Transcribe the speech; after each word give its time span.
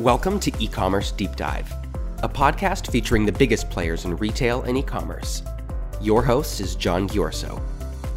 Welcome 0.00 0.40
to 0.40 0.52
E-commerce 0.58 1.12
Deep 1.12 1.36
Dive, 1.36 1.70
a 2.22 2.28
podcast 2.28 2.90
featuring 2.90 3.26
the 3.26 3.32
biggest 3.32 3.68
players 3.68 4.06
in 4.06 4.16
retail 4.16 4.62
and 4.62 4.78
e-commerce. 4.78 5.42
Your 6.00 6.22
host 6.22 6.58
is 6.62 6.74
John 6.74 7.06
Ghiorso, 7.06 7.60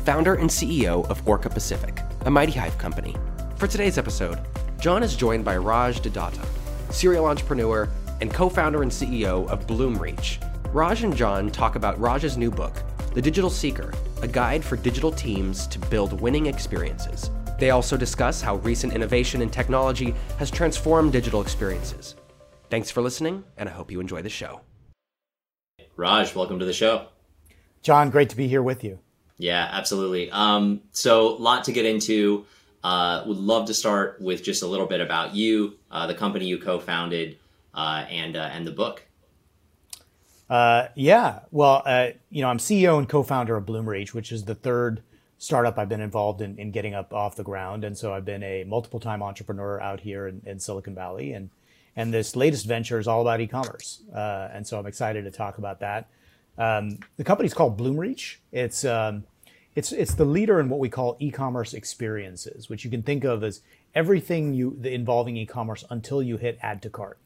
founder 0.05 0.35
and 0.35 0.49
CEO 0.49 1.05
of 1.09 1.27
Orca 1.27 1.49
Pacific, 1.49 1.99
a 2.21 2.31
Mighty 2.31 2.53
Hive 2.53 2.77
company. 2.77 3.17
For 3.57 3.67
today's 3.67 3.97
episode, 3.97 4.39
John 4.79 5.03
is 5.03 5.17
joined 5.17 5.43
by 5.43 5.57
Raj 5.57 5.99
De 5.99 6.09
Datta, 6.09 6.45
serial 6.89 7.25
entrepreneur 7.25 7.89
and 8.21 8.33
co-founder 8.33 8.81
and 8.81 8.89
CEO 8.89 9.45
of 9.49 9.67
Bloomreach. 9.67 10.37
Raj 10.73 11.03
and 11.03 11.13
John 11.13 11.51
talk 11.51 11.75
about 11.75 11.99
Raj's 11.99 12.37
new 12.37 12.49
book, 12.49 12.81
The 13.13 13.21
Digital 13.21 13.49
Seeker, 13.49 13.93
a 14.21 14.27
guide 14.29 14.63
for 14.63 14.77
digital 14.77 15.11
teams 15.11 15.67
to 15.67 15.79
build 15.79 16.21
winning 16.21 16.45
experiences. 16.45 17.29
They 17.63 17.69
also 17.69 17.95
discuss 17.95 18.41
how 18.41 18.57
recent 18.57 18.91
innovation 18.91 19.41
in 19.41 19.49
technology 19.49 20.13
has 20.37 20.51
transformed 20.51 21.13
digital 21.13 21.41
experiences. 21.41 22.15
Thanks 22.69 22.91
for 22.91 23.01
listening, 23.01 23.45
and 23.55 23.69
I 23.69 23.71
hope 23.71 23.89
you 23.89 24.01
enjoy 24.01 24.21
the 24.21 24.29
show. 24.29 24.59
Raj, 25.95 26.35
welcome 26.35 26.59
to 26.59 26.65
the 26.65 26.73
show. 26.73 27.07
John, 27.81 28.09
great 28.09 28.29
to 28.31 28.35
be 28.35 28.49
here 28.49 28.61
with 28.61 28.83
you. 28.83 28.99
Yeah, 29.37 29.65
absolutely. 29.71 30.29
Um, 30.29 30.81
so, 30.91 31.37
a 31.37 31.39
lot 31.39 31.63
to 31.63 31.71
get 31.71 31.85
into. 31.85 32.45
Uh, 32.83 33.23
would 33.27 33.37
love 33.37 33.67
to 33.67 33.73
start 33.73 34.19
with 34.19 34.43
just 34.43 34.61
a 34.61 34.67
little 34.67 34.85
bit 34.85 34.99
about 34.99 35.33
you, 35.33 35.79
uh, 35.89 36.05
the 36.05 36.15
company 36.15 36.47
you 36.47 36.57
co-founded, 36.57 37.37
uh, 37.73 38.03
and 38.09 38.35
uh, 38.35 38.49
and 38.51 38.67
the 38.67 38.73
book. 38.73 39.03
Uh, 40.49 40.87
yeah, 40.95 41.39
well, 41.49 41.81
uh, 41.85 42.09
you 42.29 42.41
know, 42.41 42.49
I'm 42.49 42.57
CEO 42.57 42.97
and 42.97 43.07
co-founder 43.07 43.55
of 43.55 43.65
Bloomreach, 43.65 44.13
which 44.13 44.33
is 44.33 44.43
the 44.43 44.53
third 44.53 45.01
startup 45.43 45.77
I've 45.77 45.89
been 45.89 45.99
involved 45.99 46.39
in, 46.41 46.57
in 46.57 46.71
getting 46.71 46.93
up 46.93 47.13
off 47.13 47.35
the 47.35 47.43
ground. 47.43 47.83
And 47.83 47.97
so 47.97 48.13
I've 48.13 48.23
been 48.23 48.43
a 48.43 48.63
multiple 48.63 49.01
time 49.01 49.21
entrepreneur 49.21 49.81
out 49.81 49.99
here 49.99 50.27
in, 50.27 50.41
in, 50.45 50.57
Silicon 50.57 50.95
Valley. 50.95 51.33
And, 51.33 51.49
and 51.97 52.13
this 52.13 52.37
latest 52.37 52.65
venture 52.65 52.97
is 52.97 53.09
all 53.09 53.21
about 53.21 53.41
e-commerce. 53.41 54.03
Uh, 54.15 54.47
and 54.53 54.65
so 54.65 54.79
I'm 54.79 54.85
excited 54.85 55.25
to 55.25 55.31
talk 55.31 55.57
about 55.57 55.81
that. 55.81 56.07
Um, 56.57 56.97
the 57.17 57.25
company's 57.25 57.53
called 57.53 57.77
Bloomreach. 57.77 58.37
It's, 58.53 58.85
um, 58.85 59.25
it's, 59.75 59.91
it's 59.91 60.13
the 60.13 60.23
leader 60.23 60.61
in 60.61 60.69
what 60.69 60.79
we 60.79 60.87
call 60.87 61.17
e-commerce 61.19 61.73
experiences, 61.73 62.69
which 62.69 62.85
you 62.85 62.89
can 62.89 63.03
think 63.03 63.25
of 63.25 63.43
as 63.43 63.61
everything 63.93 64.53
you, 64.53 64.79
involving 64.81 65.35
e-commerce 65.35 65.83
until 65.89 66.23
you 66.23 66.37
hit 66.37 66.57
add 66.61 66.81
to 66.83 66.89
cart. 66.89 67.17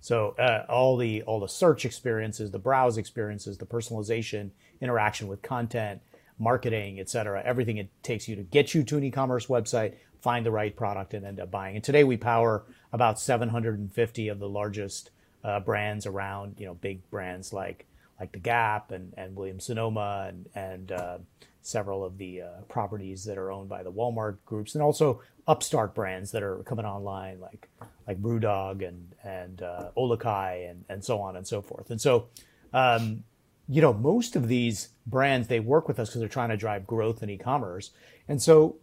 So 0.00 0.36
uh, 0.38 0.66
all 0.68 0.96
the 0.96 1.22
all 1.22 1.40
the 1.40 1.48
search 1.48 1.84
experiences, 1.84 2.50
the 2.52 2.60
browse 2.60 2.96
experiences, 2.96 3.58
the 3.58 3.66
personalization, 3.66 4.50
interaction 4.80 5.26
with 5.26 5.42
content, 5.42 6.00
marketing, 6.38 7.00
et 7.00 7.08
cetera, 7.08 7.42
everything 7.44 7.78
it 7.78 7.88
takes 8.02 8.28
you 8.28 8.36
to 8.36 8.42
get 8.42 8.74
you 8.74 8.82
to 8.84 8.96
an 8.96 9.04
e-commerce 9.04 9.46
website, 9.46 9.94
find 10.20 10.44
the 10.44 10.50
right 10.50 10.76
product, 10.76 11.14
and 11.14 11.24
end 11.24 11.40
up 11.40 11.50
buying. 11.50 11.76
And 11.76 11.84
today 11.84 12.04
we 12.04 12.16
power 12.16 12.64
about 12.92 13.18
750 13.18 14.28
of 14.28 14.38
the 14.38 14.48
largest 14.48 15.10
uh, 15.44 15.60
brands 15.60 16.06
around, 16.06 16.56
you 16.58 16.66
know, 16.66 16.74
big 16.74 17.08
brands 17.10 17.52
like 17.52 17.86
like 18.18 18.32
the 18.32 18.38
Gap 18.38 18.92
and, 18.92 19.12
and 19.16 19.36
Williams 19.36 19.66
Sonoma 19.66 20.26
and 20.28 20.48
and 20.54 20.92
uh, 20.92 21.18
several 21.62 22.04
of 22.04 22.18
the 22.18 22.42
uh, 22.42 22.46
properties 22.68 23.24
that 23.24 23.38
are 23.38 23.50
owned 23.50 23.68
by 23.68 23.82
the 23.82 23.92
Walmart 23.92 24.38
groups, 24.44 24.74
and 24.74 24.82
also 24.82 25.22
upstart 25.46 25.94
brands 25.94 26.32
that 26.32 26.42
are 26.42 26.58
coming 26.64 26.84
online 26.84 27.40
like 27.40 27.68
like 28.06 28.20
BrewDog 28.20 28.86
and 28.86 29.14
and 29.22 29.62
uh, 29.62 29.90
Olukai 29.96 30.70
and 30.70 30.84
and 30.88 31.04
so 31.04 31.20
on 31.20 31.36
and 31.36 31.46
so 31.46 31.62
forth. 31.62 31.90
And 31.90 32.00
so 32.00 32.28
um, 32.72 33.24
you 33.68 33.82
know, 33.82 33.92
most 33.92 34.36
of 34.36 34.48
these 34.48 34.90
brands, 35.06 35.48
they 35.48 35.60
work 35.60 35.88
with 35.88 35.98
us 35.98 36.08
because 36.08 36.20
they're 36.20 36.28
trying 36.28 36.50
to 36.50 36.56
drive 36.56 36.86
growth 36.86 37.22
in 37.22 37.30
e-commerce. 37.30 37.90
And 38.28 38.40
so, 38.40 38.76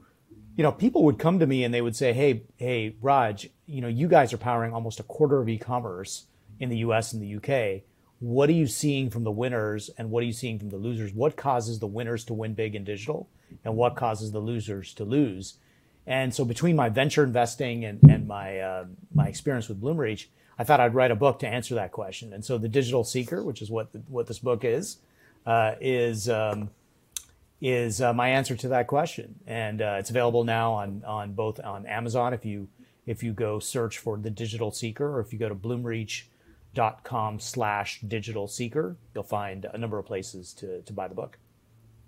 you 0.56 0.64
know, 0.64 0.72
people 0.72 1.04
would 1.04 1.20
come 1.20 1.40
to 1.40 1.48
me 1.48 1.64
and 1.64 1.74
they 1.74 1.82
would 1.82 1.96
say, 1.96 2.14
Hey, 2.14 2.44
hey, 2.58 2.96
Raj, 3.02 3.50
you 3.66 3.82
know, 3.82 3.88
you 3.88 4.08
guys 4.08 4.34
are 4.34 4.38
powering 4.38 4.74
almost 4.74 5.00
a 5.00 5.04
quarter 5.04 5.40
of 5.40 5.50
e-commerce 5.50 6.26
in 6.60 6.70
the 6.70 6.78
US 6.78 7.14
and 7.14 7.22
the 7.22 7.36
UK. 7.36 7.84
What 8.20 8.50
are 8.50 8.54
you 8.54 8.68
seeing 8.68 9.10
from 9.10 9.24
the 9.24 9.32
winners 9.32 9.90
and 9.98 10.10
what 10.10 10.24
are 10.24 10.26
you 10.26 10.34
seeing 10.34 10.60
from 10.60 10.70
the 10.70 10.78
losers? 10.78 11.14
What 11.14 11.36
causes 11.36 11.80
the 11.80 11.88
winners 11.88 12.24
to 12.26 12.34
win 12.34 12.54
big 12.54 12.76
in 12.76 12.84
digital 12.84 13.30
and 13.66 13.76
what 13.76 13.96
causes 13.96 14.32
the 14.32 14.40
losers 14.40 14.94
to 14.96 15.06
lose? 15.06 15.56
And 16.06 16.34
so 16.34 16.44
between 16.44 16.76
my 16.76 16.90
venture 16.90 17.24
investing 17.24 17.86
and, 17.86 18.00
and 18.10 18.28
my, 18.28 18.60
uh, 18.60 18.86
my 19.14 19.28
experience 19.28 19.70
with 19.70 19.82
Bloomreach, 19.82 20.28
I 20.58 20.64
thought 20.64 20.80
I'd 20.80 20.94
write 20.94 21.12
a 21.12 21.16
book 21.16 21.40
to 21.40 21.48
answer 21.48 21.76
that 21.76 21.92
question. 21.92 22.34
And 22.34 22.44
so 22.44 22.58
the 22.58 22.68
Digital 22.68 23.04
Seeker, 23.04 23.44
which 23.44 23.62
is 23.62 23.70
what 23.72 23.92
the, 23.92 24.00
what 24.08 24.28
this 24.28 24.40
book 24.40 24.64
is, 24.64 24.98
uh, 25.46 25.76
is 25.82 26.30
um, 26.30 26.70
is 27.62 28.02
uh, 28.02 28.14
my 28.14 28.30
answer 28.30 28.56
to 28.56 28.68
that 28.70 28.88
question. 28.88 29.36
And 29.48 29.82
uh, 29.82 29.96
it's 30.00 30.10
available 30.10 30.44
now 30.44 30.74
on 30.74 31.04
on 31.06 31.34
both 31.34 31.60
on 31.60 31.86
Amazon 31.86 32.34
if 32.34 32.46
you 32.46 32.68
if 33.06 33.24
you 33.24 33.34
go 33.34 33.60
search 33.60 33.98
for 33.98 34.18
the 34.18 34.30
Digital 34.30 34.72
Seeker, 34.72 35.18
or 35.18 35.20
if 35.20 35.34
you 35.34 35.40
go 35.40 35.50
to 35.50 35.56
bloomreach.com 35.56 37.40
slash 37.40 38.00
digital 38.02 38.48
seeker, 38.48 38.96
you'll 39.14 39.24
find 39.24 39.66
a 39.66 39.78
number 39.78 39.98
of 39.98 40.06
places 40.06 40.54
to 40.54 40.82
to 40.82 40.94
buy 40.94 41.08
the 41.08 41.16
book. 41.16 41.38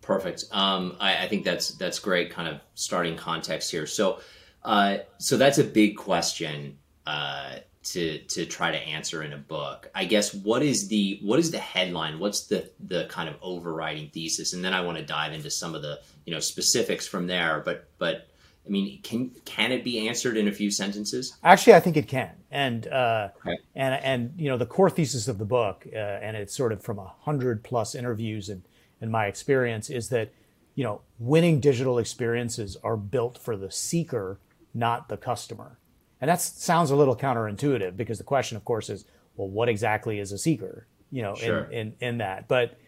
Perfect. 0.02 0.46
Um, 0.52 0.98
I, 1.00 1.24
I, 1.24 1.28
think 1.28 1.44
that's 1.44 1.70
that's 1.70 1.98
great. 1.98 2.30
Kind 2.30 2.48
of 2.48 2.62
starting 2.76 3.18
context 3.18 3.72
here. 3.72 3.88
So, 3.88 4.20
uh, 4.64 5.00
so 5.18 5.36
that's 5.36 5.58
a 5.58 5.64
big 5.64 5.98
question 5.98 6.78
uh, 7.08 7.56
to 7.86 8.20
to 8.20 8.46
try 8.46 8.72
to 8.72 8.78
answer 8.78 9.24
in 9.24 9.34
a 9.34 9.38
book. 9.38 9.90
I 9.94 10.06
guess 10.06 10.34
what 10.34 10.64
is 10.64 10.88
the 10.88 11.20
what 11.22 11.40
is 11.40 11.52
the 11.52 11.60
headline? 11.60 12.20
What's 12.20 12.48
the 12.48 12.70
the 12.80 13.06
kind 13.10 13.30
of 13.30 13.36
overriding 13.42 14.10
thesis? 14.10 14.54
And 14.54 14.66
then 14.66 14.74
I 14.74 14.82
want 14.82 14.98
to 14.98 15.06
dive 15.06 15.34
into 15.34 15.50
some 15.50 15.76
of 15.76 15.82
the 15.82 16.02
you 16.26 16.34
know 16.34 16.40
specifics 16.40 17.08
from 17.08 17.28
there. 17.28 17.62
But 17.64 17.90
but 17.98 18.28
I 18.66 18.70
mean, 18.70 19.00
can 19.04 19.30
can 19.46 19.72
it 19.72 19.84
be 19.84 20.08
answered 20.08 20.36
in 20.36 20.48
a 20.48 20.52
few 20.52 20.72
sentences? 20.72 21.38
Actually, 21.44 21.76
I 21.76 21.80
think 21.80 21.96
it 21.98 22.08
can. 22.08 22.32
And 22.50 22.88
uh, 22.88 23.30
okay. 23.46 23.58
and 23.76 23.94
and 24.04 24.34
you 24.38 24.50
know 24.50 24.58
the 24.58 24.66
core 24.66 24.90
thesis 24.90 25.28
of 25.28 25.38
the 25.38 25.46
book, 25.46 25.86
uh, 25.94 25.98
and 25.98 26.36
it's 26.36 26.56
sort 26.56 26.72
of 26.72 26.82
from 26.82 26.98
a 26.98 27.14
hundred 27.22 27.64
plus 27.64 27.94
interviews 27.94 28.50
and 28.50 28.64
in 29.02 29.12
my 29.12 29.28
experience 29.28 29.90
is 29.90 30.10
that 30.10 30.32
you 30.74 30.84
know 30.84 31.02
winning 31.20 31.60
digital 31.60 32.00
experiences 32.00 32.78
are 32.84 32.98
built 32.98 33.38
for 33.38 33.56
the 33.56 33.70
seeker, 33.70 34.40
not 34.74 35.08
the 35.08 35.18
customer. 35.18 35.78
And 36.26 36.32
that 36.32 36.42
sounds 36.42 36.90
a 36.90 36.96
little 36.96 37.16
counterintuitive 37.16 37.96
because 37.96 38.18
the 38.18 38.24
question, 38.24 38.58
of 38.58 38.66
course, 38.66 38.90
is, 38.90 39.06
well, 39.36 39.48
what 39.48 39.70
exactly 39.70 40.18
is 40.20 40.32
a 40.32 40.40
seeker? 40.40 40.88
You 41.12 41.22
know, 41.22 41.36
sure. 41.36 41.66
in, 41.66 41.94
in, 42.00 42.08
in 42.08 42.18
that. 42.18 42.48
But, 42.48 42.80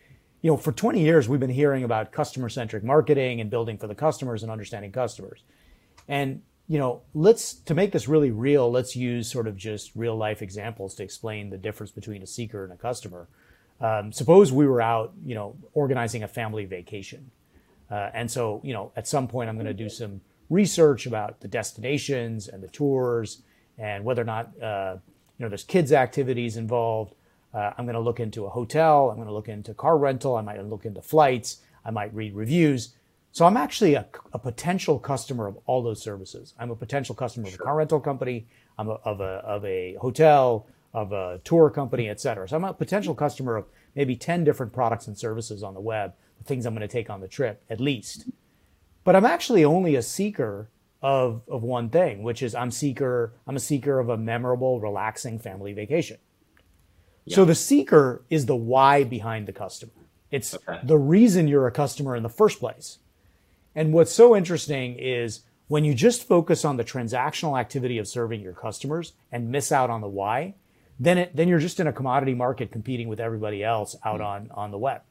you 0.42 0.50
know, 0.50 0.58
for 0.58 0.72
20 0.72 1.00
years, 1.00 1.30
we've 1.30 1.40
been 1.40 1.52
hearing 1.52 1.84
about 1.84 2.12
customer 2.12 2.50
centric 2.50 2.84
marketing 2.84 3.40
and 3.40 3.52
building 3.52 3.78
for 3.78 3.86
the 3.86 3.94
customers 3.94 4.42
and 4.42 4.52
understanding 4.52 4.92
customers. 4.92 5.44
And, 6.08 6.42
you 6.68 6.80
know, 6.80 7.04
let's, 7.14 7.54
to 7.54 7.76
make 7.76 7.92
this 7.92 8.08
really 8.08 8.32
real, 8.32 8.72
let's 8.72 8.96
use 8.96 9.30
sort 9.32 9.46
of 9.46 9.56
just 9.56 9.92
real 9.94 10.18
life 10.18 10.42
examples 10.42 10.96
to 10.96 11.04
explain 11.04 11.52
the 11.52 11.60
difference 11.60 11.92
between 11.92 12.24
a 12.24 12.28
seeker 12.28 12.64
and 12.64 12.74
a 12.74 12.78
customer. 12.78 13.28
Um, 13.80 14.12
suppose 14.12 14.52
we 14.52 14.66
were 14.66 14.82
out, 14.82 15.14
you 15.24 15.36
know, 15.36 15.56
organizing 15.74 16.24
a 16.24 16.28
family 16.28 16.66
vacation. 16.66 17.30
Uh, 17.92 18.10
and 18.16 18.32
so, 18.32 18.62
you 18.64 18.74
know, 18.74 18.92
at 18.96 19.08
some 19.08 19.28
point 19.28 19.48
I'm 19.48 19.58
going 19.58 19.68
to 19.68 19.76
do 19.76 19.90
some 19.90 20.22
research 20.50 21.06
about 21.06 21.40
the 21.42 21.48
destinations 21.48 22.48
and 22.48 22.64
the 22.64 22.68
tours 22.68 23.42
and 23.78 24.04
whether 24.04 24.22
or 24.22 24.26
not 24.26 24.52
uh, 24.62 24.98
you 25.38 25.46
know 25.46 25.50
there's 25.50 25.64
kids 25.64 25.92
activities 25.92 26.58
involved. 26.58 27.14
Uh, 27.54 27.72
I'm 27.78 27.86
going 27.86 27.96
to 27.96 28.02
look 28.02 28.20
into 28.20 28.46
a 28.46 28.50
hotel. 28.50 29.10
I'm 29.10 29.16
going 29.16 29.28
to 29.28 29.34
look 29.34 29.50
into 29.50 29.74
car 29.74 29.98
rental. 29.98 30.36
I 30.36 30.42
might 30.42 30.64
look 30.66 30.86
into 30.86 31.02
flights. 31.02 31.58
I 31.86 31.92
might 31.92 32.14
read 32.14 32.36
reviews. 32.36 32.94
So 33.32 33.46
I'm 33.46 33.58
actually 33.58 33.94
a, 33.94 34.06
a 34.34 34.40
potential 34.40 35.00
customer 35.00 35.48
of 35.48 35.58
all 35.66 35.84
those 35.84 36.02
services. 36.02 36.54
I'm 36.60 36.72
a 36.72 36.76
potential 36.76 37.14
customer 37.14 37.48
sure. 37.48 37.56
of 37.56 37.62
a 37.62 37.64
car 37.64 37.76
rental 37.76 38.00
company. 38.00 38.48
I'm 38.78 38.90
a, 38.90 38.94
of 38.94 39.22
a 39.22 39.42
of 39.46 39.64
a 39.66 39.96
hotel, 39.96 40.68
of 40.94 41.12
a 41.12 41.40
tour 41.44 41.70
company, 41.70 42.10
et 42.10 42.20
cetera. 42.20 42.48
So 42.48 42.56
I'm 42.56 42.64
a 42.64 42.74
potential 42.74 43.14
customer 43.14 43.56
of 43.56 43.66
maybe 43.96 44.16
10 44.16 44.44
different 44.44 44.74
products 44.74 45.08
and 45.08 45.18
services 45.18 45.64
on 45.64 45.74
the 45.74 45.80
web, 45.80 46.14
the 46.38 46.44
things 46.44 46.66
I'm 46.66 46.74
going 46.74 46.88
to 46.88 46.92
take 46.92 47.10
on 47.10 47.22
the 47.22 47.28
trip, 47.28 47.64
at 47.70 47.80
least. 47.80 48.26
But 49.08 49.16
I'm 49.16 49.24
actually 49.24 49.64
only 49.64 49.96
a 49.96 50.02
seeker 50.02 50.68
of, 51.02 51.42
of 51.48 51.64
one 51.64 51.88
thing, 51.88 52.24
which 52.24 52.44
is 52.44 52.54
I'm 52.54 52.72
seeker, 52.72 53.32
I'm 53.48 53.56
a 53.56 53.60
seeker 53.62 54.00
of 54.00 54.10
a 54.10 54.18
memorable, 54.18 54.82
relaxing 54.82 55.40
family 55.40 55.72
vacation. 55.72 56.18
Yeah. 57.24 57.36
So 57.36 57.46
the 57.46 57.56
seeker 57.56 58.26
is 58.30 58.48
the 58.48 58.56
why 58.58 59.06
behind 59.06 59.48
the 59.48 59.54
customer. 59.54 59.94
It's 60.30 60.56
okay. 60.56 60.82
the 60.84 60.98
reason 60.98 61.48
you're 61.48 61.68
a 61.68 61.72
customer 61.72 62.18
in 62.18 62.24
the 62.24 62.28
first 62.28 62.60
place. 62.60 63.00
And 63.74 63.94
what's 63.94 64.12
so 64.12 64.36
interesting 64.36 65.00
is 65.00 65.44
when 65.70 65.86
you 65.86 65.94
just 65.94 66.28
focus 66.28 66.66
on 66.66 66.76
the 66.76 66.84
transactional 66.84 67.58
activity 67.58 68.00
of 68.00 68.10
serving 68.10 68.42
your 68.42 68.52
customers 68.52 69.14
and 69.32 69.50
miss 69.50 69.72
out 69.72 69.90
on 69.90 70.02
the 70.02 70.10
why, 70.10 70.56
then 71.00 71.18
it, 71.18 71.34
then 71.34 71.48
you're 71.48 71.60
just 71.60 71.80
in 71.80 71.88
a 71.88 71.94
commodity 71.94 72.34
market 72.34 72.74
competing 72.74 73.08
with 73.08 73.22
everybody 73.22 73.64
else 73.64 73.96
out 74.04 74.20
mm. 74.20 74.26
on, 74.26 74.52
on 74.52 74.72
the 74.72 74.78
web. 74.78 75.04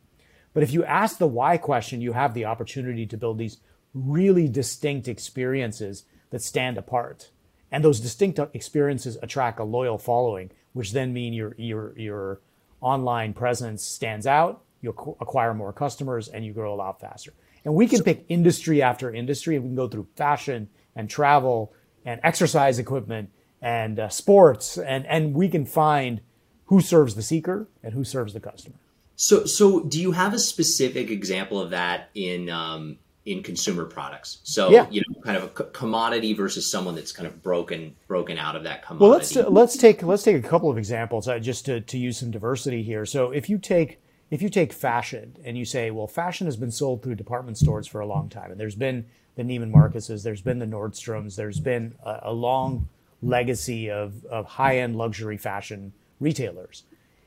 But 0.53 0.63
if 0.63 0.75
you 0.75 0.85
ask 0.85 1.17
the 1.17 1.27
why 1.27 1.57
question, 1.57 2.03
you 2.03 2.13
have 2.13 2.35
the 2.35 2.45
opportunity 2.45 3.07
to 3.07 3.17
build 3.17 3.39
these 3.39 3.57
really 3.97 4.49
distinct 4.49 5.09
experiences 5.09 6.05
that 6.31 6.43
stand 6.43 6.77
apart. 6.77 7.31
And 7.73 7.83
those 7.83 7.99
distinct 7.99 8.39
experiences 8.55 9.19
attract 9.23 9.59
a 9.59 9.65
loyal 9.65 9.99
following, 9.99 10.51
which 10.73 10.93
then 10.93 11.13
mean 11.13 11.33
your, 11.33 11.55
your, 11.57 11.99
your 11.99 12.41
online 12.81 13.33
presence 13.33 13.83
stands 13.83 14.27
out, 14.27 14.63
you 14.83 14.91
acquire 14.91 15.55
more 15.55 15.73
customers, 15.73 16.29
and 16.29 16.45
you 16.45 16.53
grow 16.53 16.73
a 16.73 16.77
lot 16.77 17.01
faster. 17.01 17.33
And 17.65 17.75
we 17.75 17.89
can 17.89 18.05
pick 18.05 18.25
industry 18.29 18.83
after 18.83 19.13
industry, 19.13 19.57
and 19.57 19.65
we 19.65 19.71
can 19.71 19.77
go 19.77 19.89
through 19.89 20.07
fashion 20.15 20.69
and 20.95 21.11
travel 21.11 21.73
and 22.05 22.21
exercise 22.23 22.79
equipment 22.79 23.31
and 23.61 23.99
uh, 23.99 24.09
sports, 24.09 24.79
and 24.79 25.07
and 25.07 25.35
we 25.35 25.49
can 25.49 25.67
find 25.67 26.21
who 26.67 26.81
serves 26.81 27.15
the 27.15 27.23
seeker 27.23 27.67
and 27.83 27.95
who 27.95 28.05
serves 28.05 28.33
the 28.35 28.41
customer. 28.41 28.77
So, 29.17 29.47
so 29.47 29.83
do 29.83 30.01
you 30.01 30.13
have 30.13 30.35
a 30.35 30.39
specific 30.39 31.11
example 31.11 31.59
of 31.61 31.71
that 31.71 32.11
in 32.15 32.51
um, 32.51 32.99
in 33.27 33.43
consumer 33.43 33.85
products? 33.85 34.39
So, 34.45 34.71
yeah. 34.71 34.87
you 34.91 35.03
know, 35.09 35.21
kind 35.21 35.37
of 35.37 35.45
a 35.45 35.49
commodity 35.49 36.33
versus 36.33 36.71
someone 36.71 36.95
that's 36.95 37.13
kind 37.13 37.27
of 37.27 37.43
broken 37.43 37.95
broken 38.09 38.39
out 38.39 38.57
of 38.57 38.63
that 38.65 38.85
commodity. 38.85 39.03
Well, 39.03 39.19
let's 39.19 39.37
let's 39.37 39.77
take 39.77 40.03
let's 40.03 40.23
take 40.23 40.37
a 40.37 40.49
couple 40.49 40.71
of 40.71 40.79
examples 40.79 41.29
uh, 41.29 41.39
just 41.39 41.67
to 41.67 41.81
to 41.81 41.99
use 41.99 42.19
some 42.19 42.31
diversity 42.31 42.83
here. 42.83 43.05
So, 43.05 43.31
if 43.33 43.51
you 43.51 43.59
take 43.59 44.01
if 44.31 44.43
you 44.43 44.49
take 44.49 44.73
fashion 44.73 45.37
and 45.45 45.57
you 45.57 45.65
say, 45.65 45.91
well, 45.91 46.07
fashion 46.07 46.47
has 46.47 46.57
been 46.57 46.73
sold 46.73 47.03
through 47.03 47.15
department 47.15 47.59
stores 47.59 47.87
for 47.87 48.01
a 48.01 48.07
long 48.07 48.29
time, 48.29 48.51
and 48.51 48.59
there's 48.59 48.75
been 48.75 49.07
the 49.37 49.43
Neiman 49.43 49.71
Marcuses, 49.71 50.25
there's 50.25 50.41
been 50.41 50.59
the 50.59 50.67
Nordstroms, 50.67 51.37
there's 51.37 51.61
been 51.61 51.95
a, 52.03 52.21
a 52.25 52.33
long 52.33 52.89
legacy 53.23 53.91
of, 53.91 54.25
of 54.27 54.47
high 54.47 54.79
end 54.79 54.97
luxury 54.97 55.37
fashion 55.37 55.93
retailers. 56.21 56.85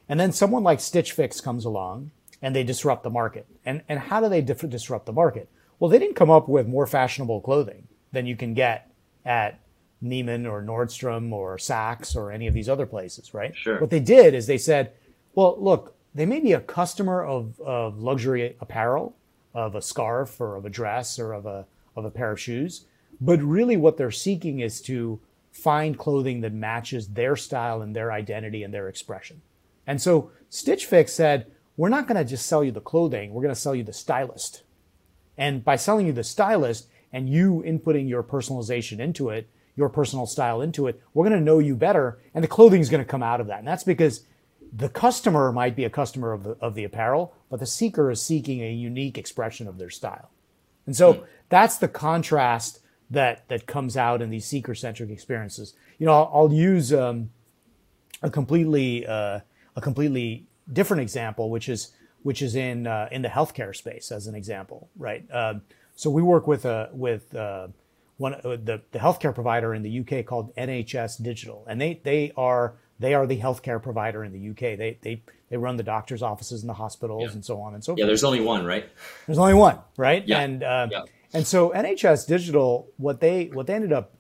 And 0.08 0.20
then 0.20 0.32
someone 0.32 0.64
like 0.64 0.80
Stitch 0.80 1.12
Fix 1.12 1.40
comes 1.40 1.66
along 1.66 2.12
and 2.42 2.56
they 2.56 2.64
disrupt 2.64 3.04
the 3.04 3.10
market. 3.10 3.46
And, 3.66 3.84
and 3.88 4.00
how 4.00 4.22
do 4.22 4.30
they 4.30 4.42
dif- 4.42 4.68
disrupt 4.70 5.06
the 5.06 5.14
market? 5.14 5.50
Well, 5.80 5.90
they 5.90 6.00
didn't 6.00 6.16
come 6.16 6.30
up 6.30 6.50
with 6.50 6.68
more 6.68 6.86
fashionable 6.86 7.42
clothing 7.42 7.88
than 8.12 8.26
you 8.26 8.36
can 8.36 8.54
get 8.54 8.92
at 9.26 9.60
Neiman 10.04 10.50
or 10.50 10.62
Nordstrom 10.62 11.32
or 11.32 11.58
Saks 11.58 12.16
or 12.16 12.32
any 12.32 12.48
of 12.48 12.54
these 12.54 12.70
other 12.70 12.86
places, 12.86 13.34
right? 13.34 13.56
Sure. 13.56 13.80
What 13.80 13.90
they 13.90 14.00
did 14.00 14.34
is 14.34 14.48
they 14.48 14.58
said, 14.58 14.92
well, 15.36 15.56
look, 15.60 15.96
they 16.16 16.26
may 16.26 16.40
be 16.40 16.54
a 16.54 16.60
customer 16.60 17.24
of, 17.24 17.60
of 17.62 18.00
luxury 18.00 18.56
apparel, 18.60 19.16
of 19.54 19.76
a 19.76 19.82
scarf 19.82 20.40
or 20.40 20.56
of 20.56 20.66
a 20.66 20.70
dress 20.70 21.20
or 21.20 21.34
of 21.34 21.46
a, 21.46 21.66
of 21.96 22.06
a 22.06 22.12
pair 22.12 22.32
of 22.32 22.40
shoes, 22.40 22.86
but 23.22 23.42
really 23.42 23.78
what 23.78 23.98
they're 23.98 24.12
seeking 24.12 24.60
is 24.60 24.82
to 24.82 25.20
find 25.52 25.98
clothing 25.98 26.42
that 26.42 26.54
matches 26.54 27.10
their 27.10 27.36
style 27.36 27.82
and 27.82 27.96
their 27.96 28.12
identity 28.12 28.64
and 28.64 28.74
their 28.74 28.88
expression. 28.88 29.42
And 29.88 30.02
so 30.02 30.32
Stitch 30.50 30.86
Fix 30.86 31.14
said, 31.14 31.52
we're 31.76 31.90
not 31.90 32.08
going 32.08 32.18
to 32.18 32.30
just 32.30 32.46
sell 32.46 32.64
you 32.64 32.72
the 32.72 32.82
clothing, 32.82 33.34
we're 33.34 33.42
going 33.42 33.54
to 33.54 33.60
sell 33.60 33.76
you 33.76 33.84
the 33.84 33.94
stylist. 33.94 34.64
And 35.40 35.64
by 35.64 35.78
selling 35.78 36.06
you 36.06 36.12
the 36.12 36.24
stylist 36.24 36.88
and 37.14 37.30
you 37.30 37.64
inputting 37.66 38.10
your 38.10 38.22
personalization 38.22 39.00
into 39.00 39.30
it, 39.30 39.50
your 39.76 39.88
personal 39.88 40.26
style 40.26 40.62
into 40.62 40.86
it, 40.88 41.02
we're 41.14 41.28
going 41.28 41.40
to 41.40 41.44
know 41.44 41.60
you 41.60 41.76
better 41.76 42.20
and 42.34 42.44
the 42.44 42.48
clothing 42.48 42.82
is 42.82 42.90
going 42.90 43.04
to 43.04 43.10
come 43.10 43.24
out 43.24 43.40
of 43.40 43.48
that. 43.48 43.60
And 43.60 43.68
that's 43.68 43.86
because 43.86 44.26
the 44.72 44.90
customer 44.90 45.52
might 45.54 45.78
be 45.78 45.86
a 45.86 45.90
customer 45.90 46.34
of 46.34 46.44
the, 46.44 46.58
of 46.60 46.76
the 46.76 46.84
apparel, 46.84 47.34
but 47.50 47.62
the 47.62 47.66
seeker 47.66 48.12
is 48.12 48.22
seeking 48.22 48.62
a 48.62 48.72
unique 48.72 49.18
expression 49.18 49.66
of 49.68 49.78
their 49.78 49.90
style. 49.90 50.30
And 50.86 50.96
so 50.96 51.14
mm. 51.14 51.26
that's 51.48 51.78
the 51.78 51.88
contrast 51.88 52.80
that 53.10 53.48
that 53.48 53.66
comes 53.66 53.98
out 53.98 54.22
in 54.22 54.30
these 54.30 54.46
seeker 54.46 54.76
centric 54.76 55.10
experiences. 55.10 55.74
You 55.98 56.06
know, 56.06 56.14
I'll, 56.14 56.32
I'll 56.34 56.54
use 56.54 56.94
um, 56.94 57.32
a 58.22 58.30
completely 58.30 59.08
uh, 59.08 59.40
a 59.76 59.82
completely 59.82 60.48
different 60.72 61.02
example, 61.02 61.50
which 61.50 61.70
is 61.70 61.94
which 62.24 62.42
is 62.42 62.56
in 62.56 62.88
uh, 62.88 63.08
in 63.12 63.22
the 63.22 63.30
healthcare 63.30 63.76
space 63.76 64.12
as 64.12 64.28
an 64.28 64.36
example, 64.36 64.90
right? 64.98 65.26
Um, 65.32 65.62
so 65.96 66.10
we 66.10 66.22
work 66.22 66.48
with 66.48 66.66
a 66.66 66.90
with 66.94 67.34
uh, 67.36 67.68
one 68.18 68.36
uh, 68.36 68.42
the 68.44 68.82
the 68.92 69.00
healthcare 69.00 69.34
provider 69.34 69.74
in 69.74 69.82
the 69.82 70.00
UK 70.00 70.26
called 70.26 70.56
NHS 70.56 71.22
Digital, 71.22 71.66
and 71.68 71.80
they 71.80 72.00
they 72.04 72.32
are 72.38 72.76
they 73.00 73.14
are 73.14 73.26
the 73.26 73.40
healthcare 73.40 73.82
provider 73.82 74.24
in 74.24 74.32
the 74.32 74.50
UK. 74.50 74.78
They 74.78 74.98
they 75.02 75.22
they 75.50 75.58
run 75.58 75.78
the 75.78 75.84
doctors' 75.84 76.22
offices 76.22 76.62
and 76.62 76.70
the 76.70 76.76
hospitals 76.76 77.24
yeah. 77.24 77.32
and 77.32 77.46
so 77.46 77.60
on 77.62 77.74
and 77.74 77.84
so 77.84 77.92
forth. 77.94 78.00
Yeah, 78.00 78.06
there's 78.06 78.24
only 78.24 78.42
one, 78.42 78.66
right? 78.66 78.88
There's 79.26 79.40
only 79.40 79.54
one, 79.54 79.80
right? 79.98 80.28
Yeah. 80.28 80.42
And 80.42 80.64
uh, 80.64 80.88
yeah. 80.92 81.04
And 81.34 81.46
so 81.46 81.70
NHS 81.70 82.28
Digital, 82.28 82.88
what 82.98 83.20
they 83.20 83.46
what 83.46 83.68
they 83.68 83.74
ended 83.74 83.94
up, 83.94 84.16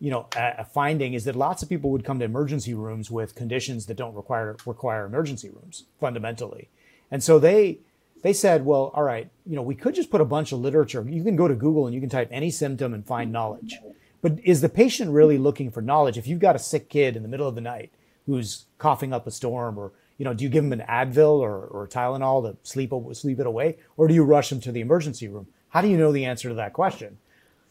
you 0.00 0.10
know, 0.10 0.26
uh, 0.36 0.64
finding 0.64 1.14
is 1.14 1.24
that 1.24 1.36
lots 1.36 1.62
of 1.62 1.68
people 1.68 1.90
would 1.90 2.04
come 2.04 2.18
to 2.18 2.24
emergency 2.24 2.74
rooms 2.74 3.10
with 3.10 3.34
conditions 3.34 3.86
that 3.86 3.96
don't 3.96 4.14
require 4.14 4.56
require 4.66 5.04
emergency 5.06 5.50
rooms 5.50 5.84
fundamentally, 6.00 6.70
and 7.10 7.22
so 7.22 7.38
they 7.38 7.78
they 8.22 8.32
said, 8.32 8.64
well, 8.64 8.90
all 8.94 9.02
right, 9.02 9.28
you 9.44 9.54
know, 9.54 9.62
we 9.62 9.74
could 9.74 9.94
just 9.94 10.10
put 10.10 10.22
a 10.22 10.24
bunch 10.24 10.50
of 10.52 10.58
literature. 10.58 11.04
You 11.06 11.22
can 11.22 11.36
go 11.36 11.46
to 11.46 11.54
Google 11.54 11.86
and 11.86 11.94
you 11.94 12.00
can 12.00 12.08
type 12.08 12.28
any 12.30 12.50
symptom 12.50 12.94
and 12.94 13.06
find 13.06 13.30
knowledge. 13.30 13.78
But 14.22 14.38
is 14.42 14.62
the 14.62 14.70
patient 14.70 15.10
really 15.10 15.36
looking 15.36 15.70
for 15.70 15.82
knowledge? 15.82 16.16
If 16.16 16.26
you've 16.26 16.40
got 16.40 16.56
a 16.56 16.58
sick 16.58 16.88
kid 16.88 17.16
in 17.16 17.22
the 17.22 17.28
middle 17.28 17.46
of 17.46 17.54
the 17.54 17.60
night 17.60 17.92
who's 18.24 18.64
coughing 18.78 19.12
up 19.12 19.26
a 19.26 19.30
storm, 19.30 19.76
or 19.76 19.92
you 20.16 20.24
know, 20.24 20.32
do 20.32 20.42
you 20.42 20.48
give 20.48 20.64
them 20.64 20.72
an 20.72 20.86
Advil 20.88 21.40
or, 21.40 21.66
or 21.66 21.86
Tylenol 21.86 22.50
to 22.50 22.56
sleep 22.66 22.92
sleep 23.12 23.40
it 23.40 23.46
away, 23.46 23.76
or 23.98 24.08
do 24.08 24.14
you 24.14 24.24
rush 24.24 24.48
them 24.48 24.60
to 24.60 24.72
the 24.72 24.80
emergency 24.80 25.28
room? 25.28 25.46
How 25.68 25.82
do 25.82 25.88
you 25.88 25.98
know 25.98 26.10
the 26.10 26.24
answer 26.24 26.48
to 26.48 26.54
that 26.54 26.72
question? 26.72 27.18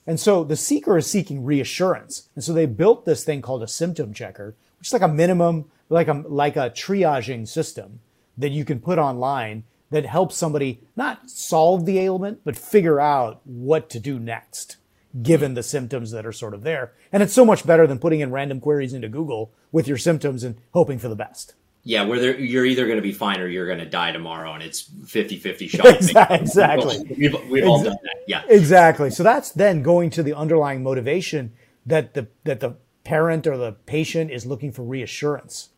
And 0.05 0.19
so 0.19 0.43
the 0.43 0.55
seeker 0.55 0.97
is 0.97 1.07
seeking 1.07 1.43
reassurance. 1.43 2.29
And 2.35 2.43
so 2.43 2.53
they 2.53 2.67
built 2.67 3.05
this 3.05 3.23
thing 3.23 3.41
called 3.41 3.63
a 3.63 3.67
symptom 3.67 4.13
checker, 4.13 4.55
which 4.77 4.89
is 4.89 4.93
like 4.93 5.01
a 5.01 5.07
minimum, 5.07 5.71
like 5.89 6.09
a, 6.09 6.23
like 6.27 6.57
a 6.57 6.69
triaging 6.69 7.47
system 7.47 8.01
that 8.37 8.51
you 8.51 8.65
can 8.65 8.79
put 8.79 8.97
online 8.97 9.63
that 9.89 10.05
helps 10.05 10.35
somebody 10.35 10.81
not 10.95 11.29
solve 11.29 11.85
the 11.85 11.99
ailment, 11.99 12.41
but 12.43 12.57
figure 12.57 12.99
out 12.99 13.41
what 13.43 13.89
to 13.91 13.99
do 13.99 14.19
next, 14.19 14.77
given 15.21 15.53
the 15.53 15.61
symptoms 15.61 16.11
that 16.11 16.25
are 16.25 16.31
sort 16.31 16.53
of 16.53 16.63
there. 16.63 16.93
And 17.11 17.21
it's 17.21 17.33
so 17.33 17.45
much 17.45 17.65
better 17.65 17.85
than 17.85 17.99
putting 17.99 18.19
in 18.19 18.31
random 18.31 18.59
queries 18.59 18.93
into 18.93 19.07
Google 19.07 19.51
with 19.71 19.87
your 19.87 19.97
symptoms 19.97 20.43
and 20.43 20.57
hoping 20.73 20.97
for 20.97 21.09
the 21.09 21.15
best. 21.15 21.53
Yeah, 21.85 22.05
where 22.05 22.39
you're 22.39 22.65
either 22.65 22.85
going 22.85 22.97
to 22.97 23.03
be 23.03 23.11
fine 23.11 23.41
or 23.41 23.47
you're 23.47 23.67
going 23.67 23.79
to 23.79 23.85
die 23.85 24.13
tomorrow, 24.13 24.53
and 24.53 24.63
it's 24.63 24.89
50-50 24.89 25.69
shot. 26.15 26.31
exactly. 26.31 27.15
We've, 27.17 27.49
we've 27.49 27.67
all 27.67 27.83
done 27.83 27.97
that. 28.01 28.23
Yeah. 28.25 28.43
Exactly. 28.47 29.09
So 29.09 29.21
that's 29.21 29.51
then 29.51 29.83
going 29.83 30.09
to 30.11 30.23
the 30.23 30.33
underlying 30.33 30.81
motivation 30.81 31.51
that 31.85 32.13
the 32.13 32.27
that 32.45 32.61
the 32.61 32.77
parent 33.03 33.45
or 33.45 33.57
the 33.57 33.73
patient 33.73 34.31
is 34.31 34.45
looking 34.45 34.71
for 34.71 34.83
reassurance, 34.83 35.69